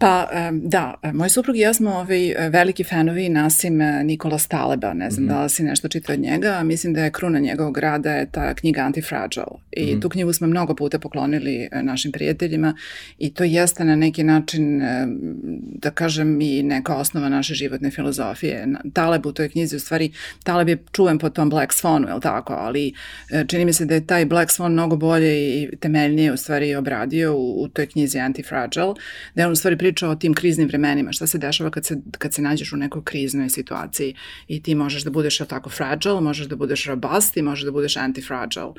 Pa 0.00 0.28
da, 0.52 0.94
moj 1.12 1.28
suprug 1.28 1.56
i 1.56 1.60
ja 1.60 1.74
smo 1.74 1.90
ovaj, 1.90 2.34
veliki 2.50 2.84
fanovi 2.84 3.28
Nasim 3.28 3.78
Nikola 4.04 4.38
Staleba, 4.38 4.94
ne 4.94 5.10
znam 5.10 5.24
mm 5.24 5.28
-hmm. 5.28 5.32
da 5.32 5.42
li 5.42 5.50
si 5.50 5.62
nešto 5.62 5.88
čitao 5.88 6.14
od 6.14 6.20
njega, 6.20 6.62
mislim 6.62 6.94
da 6.94 7.04
je 7.04 7.10
kruna 7.10 7.38
njegovog 7.38 7.78
rada 7.78 8.12
je 8.12 8.30
ta 8.30 8.54
knjiga 8.54 8.80
Antifragile 8.80 9.46
i 9.72 9.84
mm 9.84 9.88
-hmm. 9.88 10.02
tu 10.02 10.08
knjigu 10.08 10.32
smo 10.32 10.46
mnogo 10.46 10.74
puta 10.74 10.98
poklonili 10.98 11.68
e, 11.72 11.82
našim 11.82 12.12
prijateljima 12.12 12.74
i 13.18 13.34
to 13.34 13.44
jeste 13.44 13.84
na 13.84 13.96
neki 13.96 14.24
način, 14.24 14.82
da 15.74 15.90
kažem, 15.90 16.40
i 16.40 16.62
neka 16.62 16.96
osnova 16.96 17.28
naše 17.28 17.54
životne 17.54 17.90
filozofije. 17.90 18.66
Taleb 18.92 19.26
u 19.26 19.32
toj 19.32 19.48
knjizi, 19.48 19.76
u 19.76 19.80
stvari, 19.80 20.12
Taleb 20.44 20.68
je 20.68 20.78
čuven 20.92 21.18
po 21.18 21.30
tom 21.30 21.50
Black 21.50 21.72
Swanu, 21.72 22.08
je 22.08 22.14
li 22.14 22.20
tako, 22.20 22.52
ali 22.52 22.94
e, 23.30 23.44
čini 23.48 23.64
mi 23.64 23.72
se 23.72 23.84
da 23.84 23.94
je 23.94 24.06
taj 24.06 24.24
Black 24.24 24.50
Swan 24.50 24.68
mnogo 24.68 24.96
bolje 24.96 25.60
i 25.62 25.76
temeljnije 25.80 26.32
u 26.32 26.36
stvari 26.36 26.74
obradio 26.74 27.36
u, 27.36 27.62
u 27.62 27.68
toj 27.68 27.86
knjizi 27.86 28.18
Antifragile, 28.18 28.94
da 29.34 29.42
je 29.42 29.46
on 29.46 29.52
u 29.52 29.56
stvari 29.56 29.76
priča 29.90 30.08
o 30.08 30.14
tim 30.14 30.34
kriznim 30.34 30.68
vremenima, 30.68 31.12
šta 31.12 31.26
se 31.26 31.38
dešava 31.38 31.70
kad 31.70 31.84
se, 31.86 31.96
kad 32.18 32.34
se 32.34 32.42
nađeš 32.42 32.72
u 32.72 32.76
nekoj 32.76 33.04
kriznoj 33.04 33.48
situaciji 33.48 34.14
i 34.48 34.62
ti 34.62 34.74
možeš 34.74 35.02
da 35.02 35.10
budeš 35.10 35.38
tako 35.38 35.70
fragile, 35.70 36.20
možeš 36.20 36.46
da 36.46 36.56
budeš 36.56 36.86
robust 36.86 37.36
i 37.36 37.42
možeš 37.42 37.64
da 37.64 37.70
budeš 37.70 37.96
antifragile. 37.96 38.72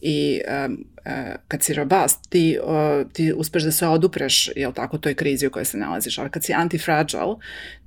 I 0.00 0.40
um, 0.66 0.84
uh, 1.06 1.12
kad 1.48 1.62
si 1.62 1.74
robust, 1.74 2.28
ti, 2.28 2.58
uh, 2.62 3.10
ti 3.12 3.32
uspeš 3.32 3.62
da 3.62 3.72
se 3.72 3.86
odupreš, 3.86 4.50
jel 4.56 4.72
tako, 4.72 4.98
toj 4.98 5.14
krizi 5.14 5.46
u 5.46 5.50
kojoj 5.50 5.64
se 5.64 5.78
nalaziš, 5.78 6.18
ali 6.18 6.30
kad 6.30 6.44
si 6.44 6.52
antifragile, 6.52 7.36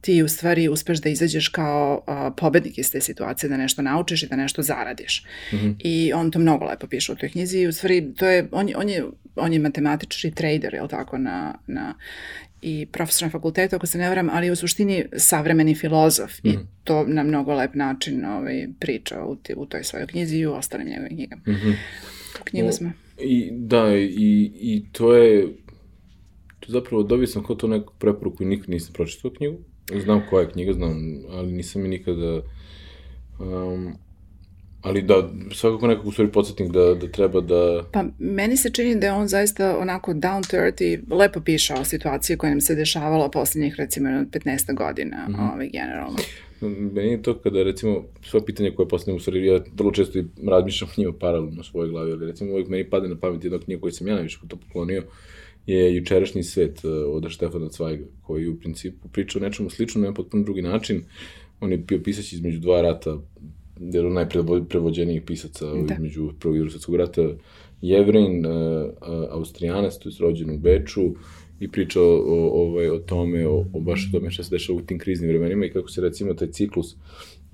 ti 0.02 0.24
u 0.24 0.28
stvari 0.28 0.70
uspeš 0.70 1.02
da 1.02 1.10
izađeš 1.10 1.48
kao 1.48 2.04
uh, 2.08 2.34
pobednik 2.38 2.78
iz 2.78 2.92
te 2.92 3.02
situacije, 3.02 3.50
da 3.50 3.58
nešto 3.58 3.82
naučiš 3.82 4.24
i 4.24 4.28
da 4.28 4.36
nešto 4.36 4.62
zaradiš. 4.62 5.26
Mm 5.54 5.58
-hmm. 5.58 5.76
I 5.80 6.14
on 6.14 6.32
to 6.32 6.40
mnogo 6.40 6.66
lepo 6.66 6.88
piše 6.88 7.12
u 7.12 7.16
toj 7.16 7.30
knjizi 7.30 7.60
i 7.60 7.68
u 7.68 7.74
stvari 7.74 8.14
to 8.18 8.26
je, 8.26 8.48
on 8.52 8.70
je, 8.70 8.78
on 8.78 8.90
je, 8.90 9.04
on 9.36 9.54
je 9.54 9.60
matematičar 9.60 10.32
i 10.32 10.36
trader, 10.36 10.74
jel 10.74 10.88
tako, 10.88 11.18
na, 11.18 11.56
na, 11.68 11.94
i 12.62 12.86
profesor 12.86 13.26
na 13.26 13.32
fakultetu, 13.32 13.76
ako 13.76 13.88
se 13.88 13.97
ne 13.97 14.09
varam, 14.09 14.30
ali 14.30 14.51
u 14.51 14.55
suštini 14.55 15.05
savremeni 15.18 15.76
filozof 15.76 16.43
mm. 16.43 16.47
i 16.47 16.51
mhm. 16.51 16.62
to 16.84 17.03
na 17.07 17.24
mnogo 17.24 17.53
lep 17.53 17.76
način 17.76 18.26
ovaj, 18.26 18.68
priča 18.80 19.24
u, 19.26 19.38
u 19.55 19.66
toj 19.66 19.84
svojoj 19.84 20.07
knjizi 20.07 20.38
i 20.38 20.45
u 20.45 20.53
ostalim 20.53 20.88
njegovim 20.88 21.16
knjigama. 21.16 21.41
Mm 21.47 21.51
-hmm. 21.51 21.74
Knjigu 22.43 22.72
smo. 22.72 22.91
I, 23.20 23.49
da, 23.51 23.95
i, 23.97 24.51
i 24.55 24.86
to 24.91 25.16
je, 25.16 25.47
to 26.59 26.72
zapravo 26.72 27.03
dobio 27.03 27.28
sam 27.28 27.43
kao 27.43 27.55
to 27.55 27.68
neku 27.68 27.93
preporuku 27.99 28.43
i 28.43 28.45
nikad 28.45 28.70
nisam 28.70 28.93
pročitao 28.93 29.32
knjigu. 29.32 29.57
Znam 30.03 30.22
koja 30.30 30.41
je 30.41 30.51
knjiga, 30.51 30.74
znam, 30.74 31.22
ali 31.30 31.51
nisam 31.51 31.82
mi 31.82 31.88
nikada... 31.88 32.41
Um, 33.39 33.93
Ali 34.82 35.02
da, 35.02 35.30
svakako 35.52 35.88
nekako 35.88 36.08
u 36.08 36.12
stvari 36.12 36.32
podsjetnik 36.32 36.72
da, 36.72 36.96
da 36.96 37.08
treba 37.08 37.42
da... 37.42 37.84
Pa 37.92 38.04
meni 38.20 38.58
se 38.58 38.70
čini 38.70 38.96
da 38.96 39.08
je 39.08 39.14
on 39.14 39.28
zaista 39.28 39.78
onako 39.78 40.14
down 40.14 40.52
to 40.52 40.58
earth 40.58 40.82
i 40.82 41.00
lepo 41.10 41.40
piše 41.42 41.74
o 41.74 41.84
situaciji 41.84 42.38
koja 42.38 42.50
nam 42.50 42.62
se 42.62 42.76
dešavala 42.76 43.30
poslednjih 43.30 43.76
recimo 43.78 44.10
15 44.10 44.76
godina, 44.76 45.28
mm 45.30 45.34
-hmm. 45.34 45.54
ovaj, 45.54 45.70
generalno. 45.70 46.18
Meni 46.94 47.12
je 47.12 47.22
to 47.22 47.40
kada 47.40 47.64
recimo 47.64 48.04
sva 48.24 48.42
pitanja 48.46 48.72
koje 48.76 48.88
postavljam 48.88 49.18
u 49.18 49.20
stvari, 49.20 49.46
ja 49.46 49.60
vrlo 49.74 49.92
često 49.92 50.20
i 50.20 50.26
razmišljam 50.48 50.90
o 50.90 51.02
njima 51.02 51.14
paralelno 51.20 51.62
u 51.62 51.64
svojoj 51.64 51.90
glavi, 51.90 52.12
ali 52.12 52.28
recimo 52.28 52.52
uvijek 52.52 52.68
meni 52.68 52.90
pade 52.90 53.08
na 53.08 53.20
pamet 53.20 53.44
jedna 53.44 53.60
knjiga 53.60 53.82
koju 53.82 53.92
sam 53.92 54.08
ja 54.08 54.14
najviše 54.14 54.40
puta 54.42 54.56
poklonio, 54.56 55.04
je 55.68 55.96
Jučerašnji 55.96 56.44
svet 56.44 56.82
eh, 56.84 56.88
od 56.88 57.30
Štefana 57.30 57.70
Cvajga, 57.70 58.06
koji 58.22 58.48
u 58.48 58.60
principu 58.60 59.08
priča 59.08 59.40
o 59.40 59.42
nečemu 59.42 59.70
sličnom 59.70 60.04
na 60.04 60.14
potpuno 60.14 60.44
drugi 60.44 60.62
način. 60.62 61.04
On 61.60 61.72
je 61.72 61.78
bio 61.78 62.00
pisać 62.04 62.34
između 62.34 62.60
dva 62.60 62.82
rata, 62.82 63.18
jedan 63.82 64.06
od 64.06 64.14
najprevođenijih 64.14 65.22
pisaca 65.22 65.66
da. 65.66 65.94
između 65.94 66.32
prvog 66.40 66.56
i 66.56 66.60
drugog 66.60 66.72
svetskog 66.72 66.96
rata, 66.96 67.22
Jevrin, 67.82 68.46
uh, 68.46 68.52
uh, 68.52 69.28
Austrijanac, 69.30 69.98
to 69.98 70.10
je 70.10 70.16
rođen 70.20 70.50
u 70.50 70.58
Beču, 70.58 71.02
i 71.62 71.68
priča 71.68 72.02
o, 72.02 72.06
o, 72.06 72.68
ovaj, 72.68 72.90
o 72.90 73.00
tome, 73.00 73.48
o, 73.48 73.66
o 73.74 73.80
baš 73.80 74.08
o 74.08 74.18
tome 74.18 74.32
šta 74.32 74.44
se 74.44 74.56
dešava 74.56 74.80
u 74.80 74.82
tim 74.82 75.00
kriznim 75.00 75.30
vremenima 75.30 75.66
i 75.66 75.72
kako 75.72 75.90
se 75.90 76.02
recimo 76.02 76.34
taj 76.34 76.48
ciklus, 76.52 76.96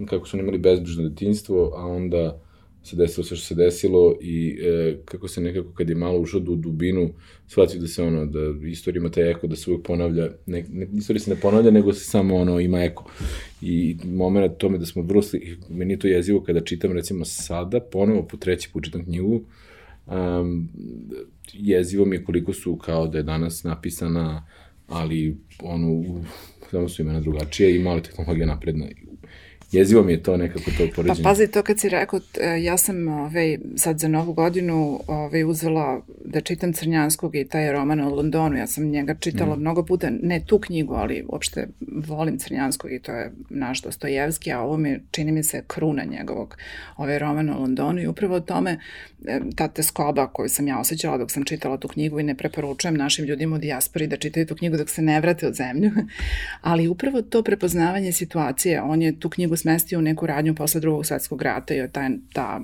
kako 0.05 0.27
su 0.27 0.37
oni 0.37 0.43
imali 0.43 0.57
bezbrižno 0.57 1.09
detinjstvo, 1.09 1.73
a 1.75 1.85
onda 1.85 2.41
se 2.87 2.95
desilo 2.95 3.23
sve 3.23 3.37
što 3.37 3.45
se 3.45 3.55
desilo 3.55 4.17
i 4.21 4.59
e, 4.63 4.97
kako 5.05 5.27
se 5.27 5.41
nekako 5.41 5.73
kad 5.73 5.89
je 5.89 5.95
malo 5.95 6.19
ušao 6.19 6.41
u 6.47 6.55
dubinu 6.55 7.13
shvatio 7.47 7.81
da 7.81 7.87
se 7.87 8.03
ono, 8.03 8.25
da 8.25 8.39
istorija 8.67 8.99
ima 8.99 9.11
taj 9.11 9.31
eko 9.31 9.47
da 9.47 9.55
se 9.55 9.71
uvijek 9.71 9.85
ponavlja, 9.85 10.29
ne, 10.45 10.65
ne, 10.69 10.87
istorija 10.93 11.19
se 11.19 11.29
ne 11.29 11.39
ponavlja 11.41 11.71
nego 11.71 11.93
se 11.93 12.05
samo 12.05 12.35
ono 12.35 12.59
ima 12.59 12.83
eko. 12.83 13.11
I 13.61 13.97
moment 14.05 14.57
tome 14.57 14.77
da 14.77 14.85
smo 14.85 15.01
vrlo 15.01 15.21
sli, 15.21 15.57
meni 15.69 15.93
je 15.93 15.99
to 15.99 16.07
jezivo 16.07 16.43
kada 16.43 16.61
čitam 16.61 16.91
recimo 16.91 17.25
sada, 17.25 17.79
ponovo 17.79 18.27
po 18.27 18.37
treći 18.37 18.69
put 18.73 18.85
čitam 18.85 19.03
knjigu 19.03 19.41
um, 20.05 20.69
jezivo 21.53 22.05
mi 22.05 22.15
je 22.15 22.23
koliko 22.23 22.53
su 22.53 22.75
kao 22.75 23.07
da 23.07 23.17
je 23.17 23.23
danas 23.23 23.63
napisana 23.63 24.45
ali 24.87 25.37
ono, 25.63 26.21
samo 26.71 26.89
su 26.89 27.01
imena 27.01 27.19
drugačije 27.19 27.75
i 27.75 27.79
malo 27.79 27.99
tehnologija 27.99 28.45
napredna 28.45 28.85
jezivo 29.71 30.03
mi 30.03 30.11
je 30.11 30.23
to 30.23 30.37
nekako 30.37 30.71
to 30.77 30.87
poređenje. 30.95 31.23
Pa 31.23 31.29
pazi, 31.29 31.47
to 31.47 31.63
kad 31.63 31.79
si 31.79 31.89
rekao, 31.89 32.19
ja 32.61 32.77
sam 32.77 33.07
ovaj, 33.07 33.57
sad 33.75 33.99
za 33.99 34.07
novu 34.07 34.33
godinu 34.33 34.99
ovaj, 35.07 35.43
uzela 35.43 36.01
da 36.25 36.41
čitam 36.41 36.73
Crnjanskog 36.73 37.35
i 37.35 37.47
taj 37.47 37.71
roman 37.71 37.99
o 37.99 38.15
Londonu, 38.15 38.57
ja 38.57 38.67
sam 38.67 38.89
njega 38.89 39.15
čitala 39.19 39.55
mm. 39.55 39.59
mnogo 39.59 39.85
puta, 39.85 40.09
ne 40.21 40.41
tu 40.45 40.59
knjigu, 40.59 40.93
ali 40.93 41.25
uopšte 41.29 41.67
volim 42.07 42.39
Crnjanskog 42.39 42.91
i 42.91 42.99
to 42.99 43.11
je 43.11 43.31
naš 43.49 43.81
Dostojevski, 43.81 44.51
a 44.51 44.61
ovo 44.61 44.77
mi 44.77 44.99
čini 45.11 45.31
mi 45.31 45.43
se 45.43 45.63
kruna 45.67 46.03
njegovog 46.03 46.57
ovaj 46.97 47.19
roman 47.19 47.49
o 47.49 47.59
Londonu 47.59 48.01
i 48.01 48.07
upravo 48.07 48.35
o 48.35 48.39
tome 48.39 48.79
ta 49.55 49.67
teskoba 49.67 50.27
koju 50.27 50.49
sam 50.49 50.67
ja 50.67 50.79
osjećala 50.79 51.17
dok 51.17 51.31
sam 51.31 51.43
čitala 51.43 51.77
tu 51.77 51.87
knjigu 51.87 52.19
i 52.19 52.23
ne 52.23 52.35
preporučujem 52.35 52.95
našim 52.95 53.25
ljudima 53.25 53.55
u 53.55 53.59
dijaspori 53.59 54.07
da 54.07 54.17
čitaju 54.17 54.45
tu 54.45 54.55
knjigu 54.55 54.77
dok 54.77 54.89
se 54.89 55.01
ne 55.01 55.21
vrate 55.21 55.47
od 55.47 55.53
zemlju, 55.53 55.91
ali 56.61 56.87
upravo 56.87 57.21
to 57.21 57.43
prepoznavanje 57.43 58.11
situacije, 58.11 58.81
on 58.81 59.01
je 59.01 59.19
tu 59.19 59.29
knjigu 59.29 59.56
smestio 59.57 59.99
u 59.99 60.01
neku 60.01 60.25
radnju 60.25 60.55
posle 60.55 60.81
drugog 60.81 61.05
svetskog 61.05 61.41
rata 61.41 61.73
i 61.75 61.87
ta, 61.91 62.09
ta 62.33 62.59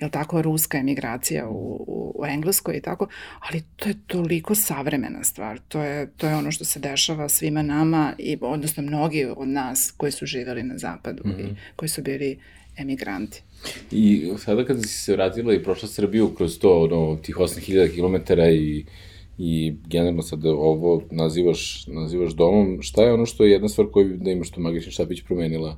je 0.00 0.10
tako, 0.10 0.42
ruska 0.42 0.78
emigracija 0.78 1.48
u, 1.48 1.84
u, 1.86 2.14
u 2.18 2.26
Engleskoj 2.26 2.76
i 2.76 2.80
tako, 2.80 3.08
ali 3.40 3.62
to 3.76 3.88
je 3.88 3.94
toliko 4.06 4.54
savremena 4.54 5.24
stvar, 5.24 5.60
to 5.68 5.82
je, 5.82 6.10
to 6.16 6.26
je 6.26 6.34
ono 6.34 6.52
što 6.52 6.64
se 6.64 6.80
dešava 6.80 7.28
svima 7.28 7.62
nama 7.62 8.12
i 8.18 8.38
odnosno 8.40 8.82
mnogi 8.82 9.24
od 9.36 9.48
nas 9.48 9.94
koji 9.96 10.12
su 10.12 10.26
živeli 10.26 10.62
na 10.62 10.78
zapadu 10.78 11.22
mm 11.24 11.30
-hmm. 11.30 11.40
i 11.40 11.44
mhm. 11.44 11.54
koji 11.76 11.88
su 11.88 12.02
bili 12.02 12.38
emigranti. 12.76 13.42
I 13.90 14.32
sada 14.38 14.64
kada 14.64 14.82
si 14.82 14.88
se 14.88 15.12
vratila 15.12 15.54
i 15.54 15.62
prošla 15.62 15.88
Srbiju 15.88 16.34
kroz 16.34 16.58
to, 16.58 16.82
ono, 16.82 17.16
tih 17.16 17.36
8000 17.36 17.94
km 17.94 18.32
i 18.40 18.84
i 19.42 19.74
generalno 19.86 20.22
sad 20.22 20.46
ovo 20.46 21.02
nazivaš, 21.10 21.86
nazivaš 21.86 22.32
domom, 22.32 22.82
šta 22.82 23.02
je 23.02 23.12
ono 23.12 23.26
što 23.26 23.44
je 23.44 23.50
jedna 23.50 23.68
stvar 23.68 23.86
koju 23.92 24.16
da 24.16 24.30
imaš 24.30 24.50
tu 24.50 24.60
magični 24.60 24.92
štapić 24.92 25.22
promenila 25.22 25.76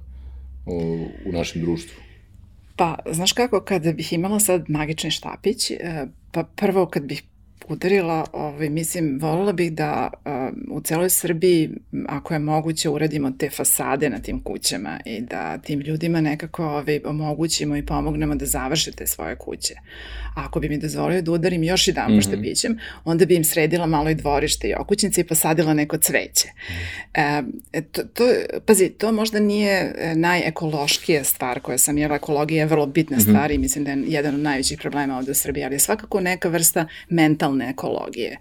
u, 0.67 1.07
našem 1.33 1.63
društvu? 1.63 1.97
Pa, 2.77 2.99
znaš 3.11 3.33
kako, 3.33 3.61
kada 3.61 3.93
bih 3.93 4.13
imala 4.13 4.41
sad 4.41 4.65
magični 4.69 5.11
štapić, 5.11 5.71
e, 5.71 6.07
pa 6.31 6.45
prvo 6.45 6.87
kad 6.87 7.03
bih 7.03 7.23
udarila, 7.69 8.25
ovaj, 8.33 8.69
mislim, 8.71 9.19
volila 9.21 9.53
bih 9.53 9.73
da 9.73 10.11
uh, 10.13 10.77
u 10.77 10.81
celoj 10.81 11.11
Srbiji, 11.11 11.71
ako 12.09 12.35
je 12.35 12.39
moguće, 12.39 12.89
uradimo 12.89 13.31
te 13.31 13.51
fasade 13.51 14.11
na 14.11 14.19
tim 14.19 14.43
kućama 14.43 15.01
i 15.05 15.21
da 15.21 15.59
tim 15.59 15.81
ljudima 15.81 16.21
nekako 16.21 16.65
ovaj, 16.65 17.01
omogućimo 17.05 17.77
i 17.77 17.87
pomognemo 17.87 18.35
da 18.35 18.47
završe 18.47 18.93
te 18.93 19.07
svoje 19.07 19.37
kuće. 19.37 19.75
A 20.37 20.45
ako 20.45 20.61
bi 20.61 20.69
mi 20.69 20.79
dozvolio 20.79 21.23
da 21.23 21.33
udarim 21.33 21.63
još 21.63 21.89
i 21.89 21.93
dan 21.93 22.13
mm 22.13 22.15
-hmm. 22.15 22.29
štapićem, 22.29 22.79
onda 23.05 23.25
bi 23.25 23.37
im 23.37 23.45
sredila 23.45 23.87
malo 23.87 24.11
i 24.11 24.15
dvorište 24.15 24.69
i 24.69 24.75
okućnice 24.75 25.21
i 25.21 25.25
posadila 25.25 25.75
neko 25.75 25.99
cveće. 25.99 26.49
E, 27.15 27.43
to, 27.93 28.03
to, 28.03 28.25
pazi, 28.67 28.89
to 28.89 29.13
možda 29.13 29.41
nije 29.41 29.95
najekološkija 30.17 31.25
stvar 31.25 31.61
koja 31.61 31.79
sam, 31.79 31.99
jer 31.99 32.13
ekologija 32.13 32.61
je 32.61 32.67
vrlo 32.67 32.87
bitna 32.87 33.17
mm 33.17 33.21
-hmm. 33.21 33.31
stvar 33.31 33.51
i 33.51 33.59
mislim 33.59 33.85
da 33.85 33.91
je 33.91 34.03
jedan 34.07 34.35
od 34.35 34.41
najvećih 34.41 34.79
problema 34.79 35.19
ovde 35.19 35.31
u 35.31 35.35
Srbiji, 35.35 35.65
ali 35.65 35.75
je 35.75 35.79
svakako 35.79 36.21
neka 36.21 36.49
vrsta 36.49 36.87
mentalne 37.09 37.52
ekologije. 37.61 38.39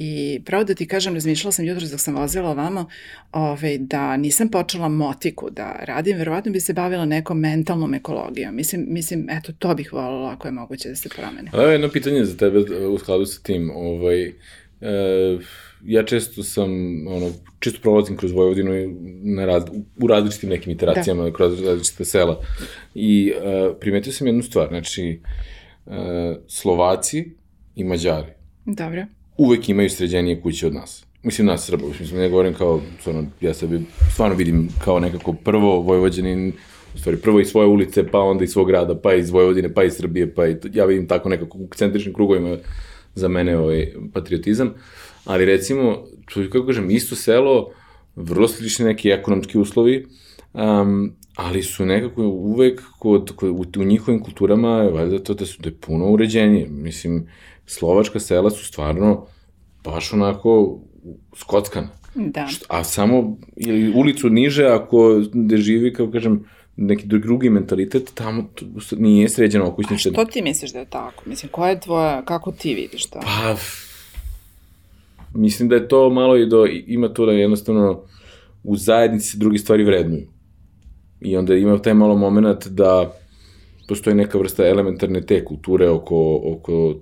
I 0.00 0.40
pravo 0.44 0.64
da 0.64 0.74
ti 0.74 0.86
kažem, 0.86 1.14
razmišljala 1.14 1.52
sam 1.52 1.64
jutro 1.64 1.86
dok 1.90 2.00
sam 2.00 2.16
vozila 2.16 2.50
ovamo, 2.50 2.86
ovaj, 3.32 3.78
da 3.78 4.16
nisam 4.16 4.48
počela 4.48 4.88
motiku 4.88 5.50
da 5.50 5.76
radim, 5.82 6.16
verovatno 6.18 6.52
bi 6.52 6.60
se 6.60 6.72
bavila 6.72 7.04
nekom 7.04 7.40
mentalnom 7.40 7.94
ekologijom. 7.94 8.56
Mislim, 8.56 8.84
mislim 8.88 9.30
eto, 9.30 9.52
to 9.58 9.74
bih 9.74 9.92
voljela 9.92 10.32
ako 10.32 10.48
je 10.48 10.52
moguće 10.52 10.88
da 10.88 10.94
se 10.94 11.08
promene. 11.08 11.50
Evo 11.52 11.62
jedno 11.62 11.88
pitanje 11.88 12.24
za 12.24 12.36
tebe 12.36 12.58
u 12.88 12.98
skladu 12.98 13.26
sa 13.26 13.42
tim. 13.42 13.70
Ovaj, 13.70 14.22
e, 14.26 14.32
ja 15.84 16.02
često 16.02 16.42
sam, 16.42 16.70
ono, 17.06 17.30
čisto 17.58 17.80
prolazim 17.80 18.16
kroz 18.16 18.32
Vojvodinu 18.32 18.72
na 19.22 19.46
rad, 19.46 19.70
u 20.02 20.06
različitim 20.06 20.50
nekim 20.50 20.72
iteracijama, 20.72 21.24
da. 21.24 21.32
kroz 21.32 21.62
različite 21.62 22.04
sela. 22.04 22.40
I 22.94 23.32
e, 23.36 23.70
primetio 23.80 24.12
sam 24.12 24.26
jednu 24.26 24.42
stvar, 24.42 24.68
znači, 24.68 25.20
e, 25.86 26.36
Slovaci 26.48 27.30
i 27.76 27.84
Mađari. 27.84 28.37
Dobro 28.68 29.06
uvek 29.38 29.68
imaju 29.68 29.90
sređenije 29.90 30.40
kuće 30.40 30.66
od 30.66 30.74
nas. 30.74 31.04
Mislim, 31.22 31.46
nas 31.46 31.66
Srba, 31.66 31.86
mislim, 32.00 32.20
ne 32.20 32.28
govorim 32.28 32.54
kao, 32.54 32.80
stvarno, 33.00 33.26
ja 33.40 33.54
sebi 33.54 33.80
stvarno 34.12 34.36
vidim 34.36 34.68
kao 34.84 35.00
nekako 35.00 35.32
prvo 35.32 35.80
Vojvođanin, 35.80 36.52
u 36.94 36.98
stvari 36.98 37.16
prvo 37.16 37.40
iz 37.40 37.48
svoje 37.48 37.68
ulice, 37.68 38.06
pa 38.10 38.18
onda 38.20 38.44
iz 38.44 38.50
svog 38.50 38.68
grada, 38.68 39.00
pa 39.00 39.14
iz 39.14 39.30
Vojvodine, 39.30 39.74
pa 39.74 39.84
iz 39.84 39.92
Srbije, 39.92 40.34
pa 40.34 40.46
i, 40.46 40.56
ja 40.72 40.84
vidim 40.84 41.08
tako 41.08 41.28
nekako 41.28 41.58
u 41.58 41.68
centričnim 41.74 42.14
krugovima 42.14 42.56
za 43.14 43.28
mene 43.28 43.58
ovaj 43.58 43.92
patriotizam. 44.12 44.74
Ali 45.24 45.44
recimo, 45.44 46.04
kako 46.52 46.66
kažem, 46.66 46.90
isto 46.90 47.16
selo, 47.16 47.70
vrlo 48.16 48.48
slični 48.48 48.84
neki 48.84 49.10
ekonomski 49.10 49.58
uslovi, 49.58 50.06
um, 50.52 51.12
ali 51.34 51.62
su 51.62 51.86
nekako 51.86 52.22
uvek 52.22 52.82
kod, 52.98 53.32
kod, 53.36 53.50
u, 53.50 53.80
u 53.80 53.84
njihovim 53.84 54.20
kulturama, 54.22 54.82
valjda 54.82 55.18
to 55.18 55.34
da 55.34 55.46
su 55.46 55.62
da 55.62 55.68
je 55.68 55.74
puno 55.74 56.10
uređenije. 56.10 56.66
Mislim, 56.70 57.26
slovačka 57.68 58.20
sela 58.20 58.50
su 58.50 58.64
stvarno 58.64 59.26
baš 59.84 60.12
onako 60.12 60.80
skockana. 61.36 61.88
Da. 62.14 62.48
A 62.68 62.84
samo 62.84 63.36
ili 63.56 63.92
ulicu 63.94 64.28
niže, 64.28 64.64
ako 64.64 65.22
gde 65.32 65.56
živi, 65.56 65.92
kao 65.92 66.10
kažem, 66.10 66.44
neki 66.76 67.06
drugi 67.06 67.50
mentalitet, 67.50 68.10
tamo 68.14 68.50
nije 68.96 69.28
sređeno 69.28 69.66
okućnice. 69.66 70.08
A 70.08 70.12
što 70.12 70.24
ti 70.24 70.42
misliš 70.42 70.72
da 70.72 70.78
je 70.78 70.84
tako? 70.84 71.22
Mislim, 71.26 71.50
koja 71.52 71.70
je 71.70 71.80
tvoja, 71.80 72.24
kako 72.24 72.52
ti 72.52 72.74
vidiš 72.74 73.06
to? 73.06 73.20
Pa, 73.20 73.56
mislim 75.34 75.68
da 75.68 75.74
je 75.74 75.88
to 75.88 76.10
malo 76.10 76.36
i 76.36 76.46
do, 76.46 76.66
ima 76.86 77.08
to 77.08 77.26
da 77.26 77.32
jednostavno 77.32 78.02
u 78.64 78.76
zajednici 78.76 79.28
se 79.28 79.38
drugi 79.38 79.58
stvari 79.58 79.84
vrednuju. 79.84 80.26
I 81.20 81.36
onda 81.36 81.54
ima 81.54 81.78
taj 81.78 81.94
malo 81.94 82.16
moment 82.16 82.66
da 82.66 83.12
postoji 83.88 84.16
neka 84.16 84.38
vrsta 84.38 84.66
elementarne 84.66 85.26
te 85.26 85.44
kulture 85.44 85.88
oko, 85.88 86.40
oko 86.44 86.94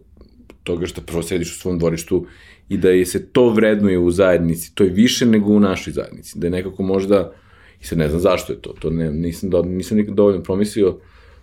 toga 0.67 0.87
što 0.87 1.01
prvo 1.01 1.23
sediš 1.23 1.53
u 1.57 1.61
svom 1.61 1.79
dvorištu 1.79 2.27
i 2.69 2.77
da 2.77 2.91
je 2.91 3.07
se 3.07 3.27
to 3.33 3.49
vrednuje 3.51 3.99
u 3.99 4.11
zajednici, 4.11 4.75
to 4.75 4.85
je 4.85 4.91
više 4.91 5.27
nego 5.27 5.53
u 5.53 5.61
našoj 5.61 5.93
zajednici, 5.93 6.39
da 6.39 6.47
je 6.47 6.51
nekako 6.51 6.83
možda, 6.83 7.33
i 7.81 7.85
sad 7.85 7.99
ne 7.99 8.09
znam 8.09 8.21
zašto 8.21 8.53
je 8.53 8.61
to, 8.61 8.75
to 8.81 8.91
ne, 8.91 9.11
nisam, 9.13 9.51
do, 9.51 9.63
nisam 9.63 9.99
nikad 9.99 10.15
dovoljno 10.15 10.43
promislio, 10.43 10.99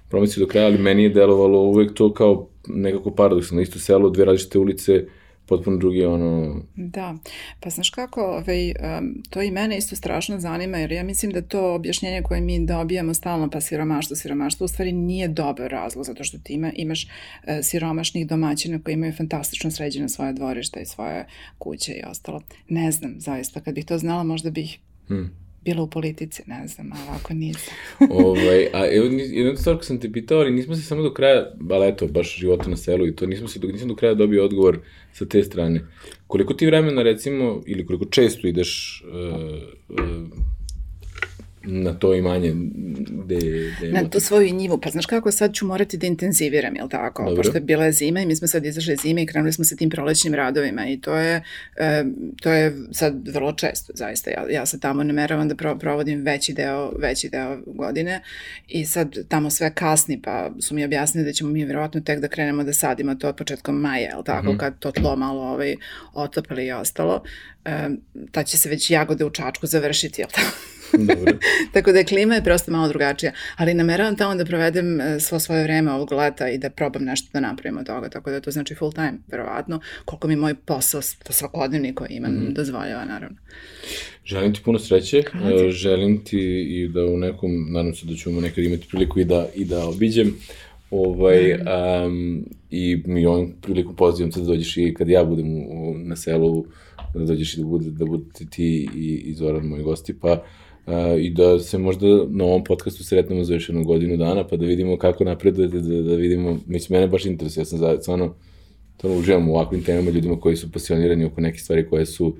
promislio 0.09 0.45
do 0.45 0.51
kraja, 0.51 0.67
ali 0.67 0.77
meni 0.77 1.03
je 1.03 1.09
delovalo 1.09 1.59
uvek 1.59 1.93
to 1.93 2.13
kao 2.13 2.49
nekako 2.67 3.11
paradoksalno, 3.11 3.61
isto 3.61 3.79
selo, 3.79 4.09
dve 4.09 4.25
različite 4.25 4.59
ulice, 4.59 5.05
potpuno 5.45 5.77
drugi 5.77 6.05
ono... 6.05 6.61
Da, 6.75 7.15
pa 7.59 7.69
znaš 7.69 7.89
kako, 7.89 8.21
ovaj, 8.21 8.73
to 9.29 9.41
i 9.41 9.51
mene 9.51 9.77
isto 9.77 9.95
strašno 9.95 10.39
zanima, 10.39 10.77
jer 10.77 10.91
ja 10.91 11.03
mislim 11.03 11.31
da 11.31 11.41
to 11.41 11.73
objašnjenje 11.73 12.21
koje 12.21 12.41
mi 12.41 12.65
dobijamo 12.65 13.13
stalno, 13.13 13.49
pa 13.49 13.61
siromaštvo, 13.61 14.15
siromaštvo, 14.15 14.65
u 14.65 14.67
stvari 14.67 14.91
nije 14.91 15.27
dobar 15.27 15.71
razlog, 15.71 16.05
zato 16.05 16.23
što 16.23 16.37
ti 16.37 16.53
ima, 16.53 16.71
imaš 16.75 17.03
uh, 17.03 17.09
siromašnih 17.63 18.27
domaćina 18.27 18.79
koji 18.83 18.93
imaju 18.93 19.13
fantastično 19.13 19.71
sređene 19.71 20.09
svoje 20.09 20.33
dvorište 20.33 20.81
i 20.81 20.85
svoje 20.85 21.25
kuće 21.57 21.93
i 21.93 22.03
ostalo. 22.09 22.41
Ne 22.69 22.91
znam, 22.91 23.15
zaista, 23.17 23.59
kad 23.59 23.75
bih 23.75 23.85
to 23.85 23.97
znala, 23.97 24.23
možda 24.23 24.49
bih 24.49 24.79
hmm 25.07 25.42
bila 25.65 25.83
u 25.83 25.89
politici, 25.89 26.43
ne 26.45 26.67
znam, 26.67 26.91
ali 26.93 27.01
ovako 27.09 27.33
nisam. 27.33 27.73
ovaj, 28.25 28.67
a 28.73 28.87
evo, 28.91 29.05
jedna 29.05 29.55
stvar 29.55 29.77
ko 29.77 29.83
sam 29.83 29.99
te 29.99 30.11
pitao, 30.11 30.39
ali 30.39 30.51
nismo 30.51 30.75
se 30.75 30.81
samo 30.81 31.01
do 31.03 31.13
kraja, 31.13 31.53
ali 31.69 31.87
eto, 31.87 32.07
baš 32.07 32.37
života 32.37 32.69
na 32.69 32.77
selu 32.77 33.07
i 33.07 33.15
to, 33.15 33.25
nismo 33.25 33.47
se, 33.47 33.59
nisam 33.59 33.87
do 33.87 33.95
kraja 33.95 34.13
dobio 34.13 34.45
odgovor 34.45 34.79
sa 35.13 35.25
te 35.25 35.43
strane. 35.43 35.81
Koliko 36.27 36.53
ti 36.53 36.65
vremena, 36.65 37.03
recimo, 37.03 37.61
ili 37.65 37.85
koliko 37.85 38.05
često 38.05 38.47
ideš 38.47 39.03
uh, 39.07 39.41
uh, 39.89 40.52
na 41.63 41.93
to 41.93 42.15
imanje 42.15 42.53
gde, 43.09 43.39
gde 43.77 43.91
Na 43.91 44.09
tu 44.09 44.19
svoju 44.19 44.53
njivu, 44.53 44.77
pa 44.77 44.89
znaš 44.89 45.05
kako 45.05 45.31
sad 45.31 45.53
ću 45.53 45.65
morati 45.65 45.97
da 45.97 46.07
intenziviram, 46.07 46.75
jel 46.75 46.89
tako? 46.89 47.23
Dobro. 47.23 47.35
Pošto 47.35 47.57
je 47.57 47.61
bila 47.61 47.91
zima 47.91 48.21
i 48.21 48.25
mi 48.25 48.35
smo 48.35 48.47
sad 48.47 48.65
izašli 48.65 48.95
zime 48.95 49.23
i 49.23 49.25
krenuli 49.25 49.53
smo 49.53 49.65
sa 49.65 49.75
tim 49.75 49.89
prolećnim 49.89 50.33
radovima 50.33 50.85
i 50.87 51.01
to 51.01 51.15
je, 51.15 51.43
e, 51.77 52.03
to 52.41 52.51
je 52.51 52.77
sad 52.91 53.27
vrlo 53.27 53.53
često, 53.53 53.93
zaista. 53.95 54.31
Ja, 54.31 54.45
ja 54.49 54.65
se 54.65 54.79
tamo 54.79 55.03
nameravam 55.03 55.47
da 55.47 55.55
pro, 55.55 55.77
provodim 55.77 56.21
veći 56.21 56.53
deo, 56.53 56.91
veći 56.99 57.29
deo 57.29 57.61
godine 57.65 58.21
i 58.67 58.85
sad 58.85 59.15
tamo 59.27 59.49
sve 59.49 59.73
kasni, 59.73 60.21
pa 60.21 60.51
su 60.59 60.75
mi 60.75 60.85
objasnili 60.85 61.25
da 61.25 61.33
ćemo 61.33 61.49
mi 61.49 61.65
vjerovatno 61.65 62.01
tek 62.01 62.19
da 62.19 62.27
krenemo 62.27 62.63
da 62.63 62.73
sadimo 62.73 63.15
to 63.15 63.29
od 63.29 63.35
početkom 63.35 63.75
maja, 63.75 64.09
jel 64.09 64.23
tako? 64.23 64.47
Mm 64.47 64.55
-hmm. 64.55 64.59
Kad 64.59 64.79
to 64.79 64.91
tlo 64.91 65.15
malo 65.15 65.41
ovaj, 65.41 65.75
otopili 66.13 66.65
i 66.65 66.71
ostalo. 66.71 67.23
E, 67.65 67.89
ta 68.31 68.43
će 68.43 68.57
se 68.57 68.69
već 68.69 68.91
jagode 68.91 69.25
u 69.25 69.29
Čačku 69.29 69.67
završiti, 69.67 70.21
jel 70.21 70.29
tako? 70.29 70.73
Dobro. 70.97 71.33
Tako 71.73 71.91
da 71.91 72.03
klima 72.03 72.35
je 72.35 72.43
prosto 72.43 72.71
malo 72.71 72.87
drugačija, 72.87 73.31
ali 73.55 73.73
nameravam 73.73 74.15
tamo 74.15 74.35
da 74.35 74.45
provedem 74.45 75.01
e, 75.01 75.19
svo 75.19 75.39
svoje 75.39 75.63
vreme 75.63 75.91
ovog 75.91 76.11
leta 76.11 76.49
i 76.49 76.57
da 76.57 76.69
probam 76.69 77.03
nešto 77.03 77.29
da 77.33 77.39
napravim 77.39 77.77
od 77.79 77.85
toga, 77.85 78.09
tako 78.09 78.31
da 78.31 78.41
to 78.41 78.51
znači 78.51 78.75
full 78.75 78.91
time, 78.91 79.13
verovatno, 79.27 79.79
koliko 80.05 80.27
mi 80.27 80.35
moj 80.35 80.55
posao 80.55 81.01
svakodnevni 81.29 81.95
koji 81.95 82.09
imam 82.09 82.31
mm 82.31 82.53
dozvoljava, 82.53 83.05
naravno. 83.05 83.37
Želim 84.25 84.53
ti 84.53 84.61
puno 84.65 84.79
sreće, 84.79 85.23
Hvala. 85.31 85.65
E, 85.65 85.71
želim 85.71 86.23
ti 86.23 86.39
i 86.69 86.87
da 86.87 87.05
u 87.05 87.17
nekom, 87.17 87.67
nadam 87.69 87.95
se 87.95 88.05
da 88.05 88.15
ćemo 88.15 88.41
nekad 88.41 88.63
imati 88.63 88.87
priliku 88.91 89.19
i 89.19 89.25
da, 89.25 89.47
i 89.55 89.65
da 89.65 89.87
obiđem, 89.87 90.35
ovaj, 90.91 91.53
um, 91.53 92.45
i 92.71 93.03
mi 93.05 93.25
ovim 93.25 93.53
prilikom 93.61 93.95
pozivam 93.95 94.31
se 94.31 94.39
da 94.39 94.45
dođeš 94.45 94.77
i 94.77 94.93
kad 94.93 95.09
ja 95.09 95.23
budem 95.23 95.57
u, 95.57 95.93
na 95.97 96.15
selu, 96.15 96.65
da 97.13 97.25
dođeš 97.25 97.53
i 97.53 97.57
da, 97.57 97.65
bude, 97.65 97.91
da 97.91 98.05
budete 98.05 98.45
ti 98.45 98.89
i, 98.95 99.23
i 99.25 99.33
Zoran 99.33 99.65
moji 99.65 99.83
gosti, 99.83 100.19
pa 100.19 100.43
i 101.19 101.29
da 101.29 101.59
se 101.59 101.77
možda 101.77 102.07
na 102.29 102.43
ovom 102.43 102.63
podcastu 102.63 103.03
sretnemo 103.03 103.43
za 103.43 103.53
još 103.53 103.69
jednu 103.69 103.83
godinu 103.83 104.17
dana, 104.17 104.47
pa 104.47 104.57
da 104.57 104.65
vidimo 104.65 104.97
kako 104.97 105.23
napredujete, 105.23 105.79
da, 105.79 106.01
da 106.01 106.15
vidimo, 106.15 106.59
mislim, 106.67 106.99
mene 106.99 107.07
baš 107.07 107.25
interesuje, 107.25 107.61
ja 107.61 107.65
sam 107.65 107.79
za, 107.79 107.97
stvarno, 108.01 108.33
stvarno 108.97 109.17
uživam 109.17 109.49
u 109.49 109.55
ovakvim 109.55 109.83
temama 109.83 110.11
ljudima 110.11 110.39
koji 110.39 110.55
su 110.55 110.71
pasionirani 110.71 111.25
oko 111.25 111.41
neke 111.41 111.59
stvari 111.59 111.89
koje 111.89 112.05
su 112.05 112.35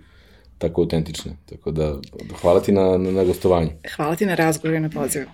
tako 0.58 0.82
autentične. 0.82 1.32
Tako 1.46 1.72
da, 1.72 2.00
hvala 2.41 2.60
ti 2.60 2.72
na, 2.72 2.98
na, 2.98 3.12
na 3.12 3.24
gostovanju. 3.24 3.70
Hvala 3.96 4.16
ti 4.16 4.26
na 4.26 4.36
razgovoru 4.36 4.78
i 4.78 4.80
na 4.80 4.89
pozivu. 4.89 5.26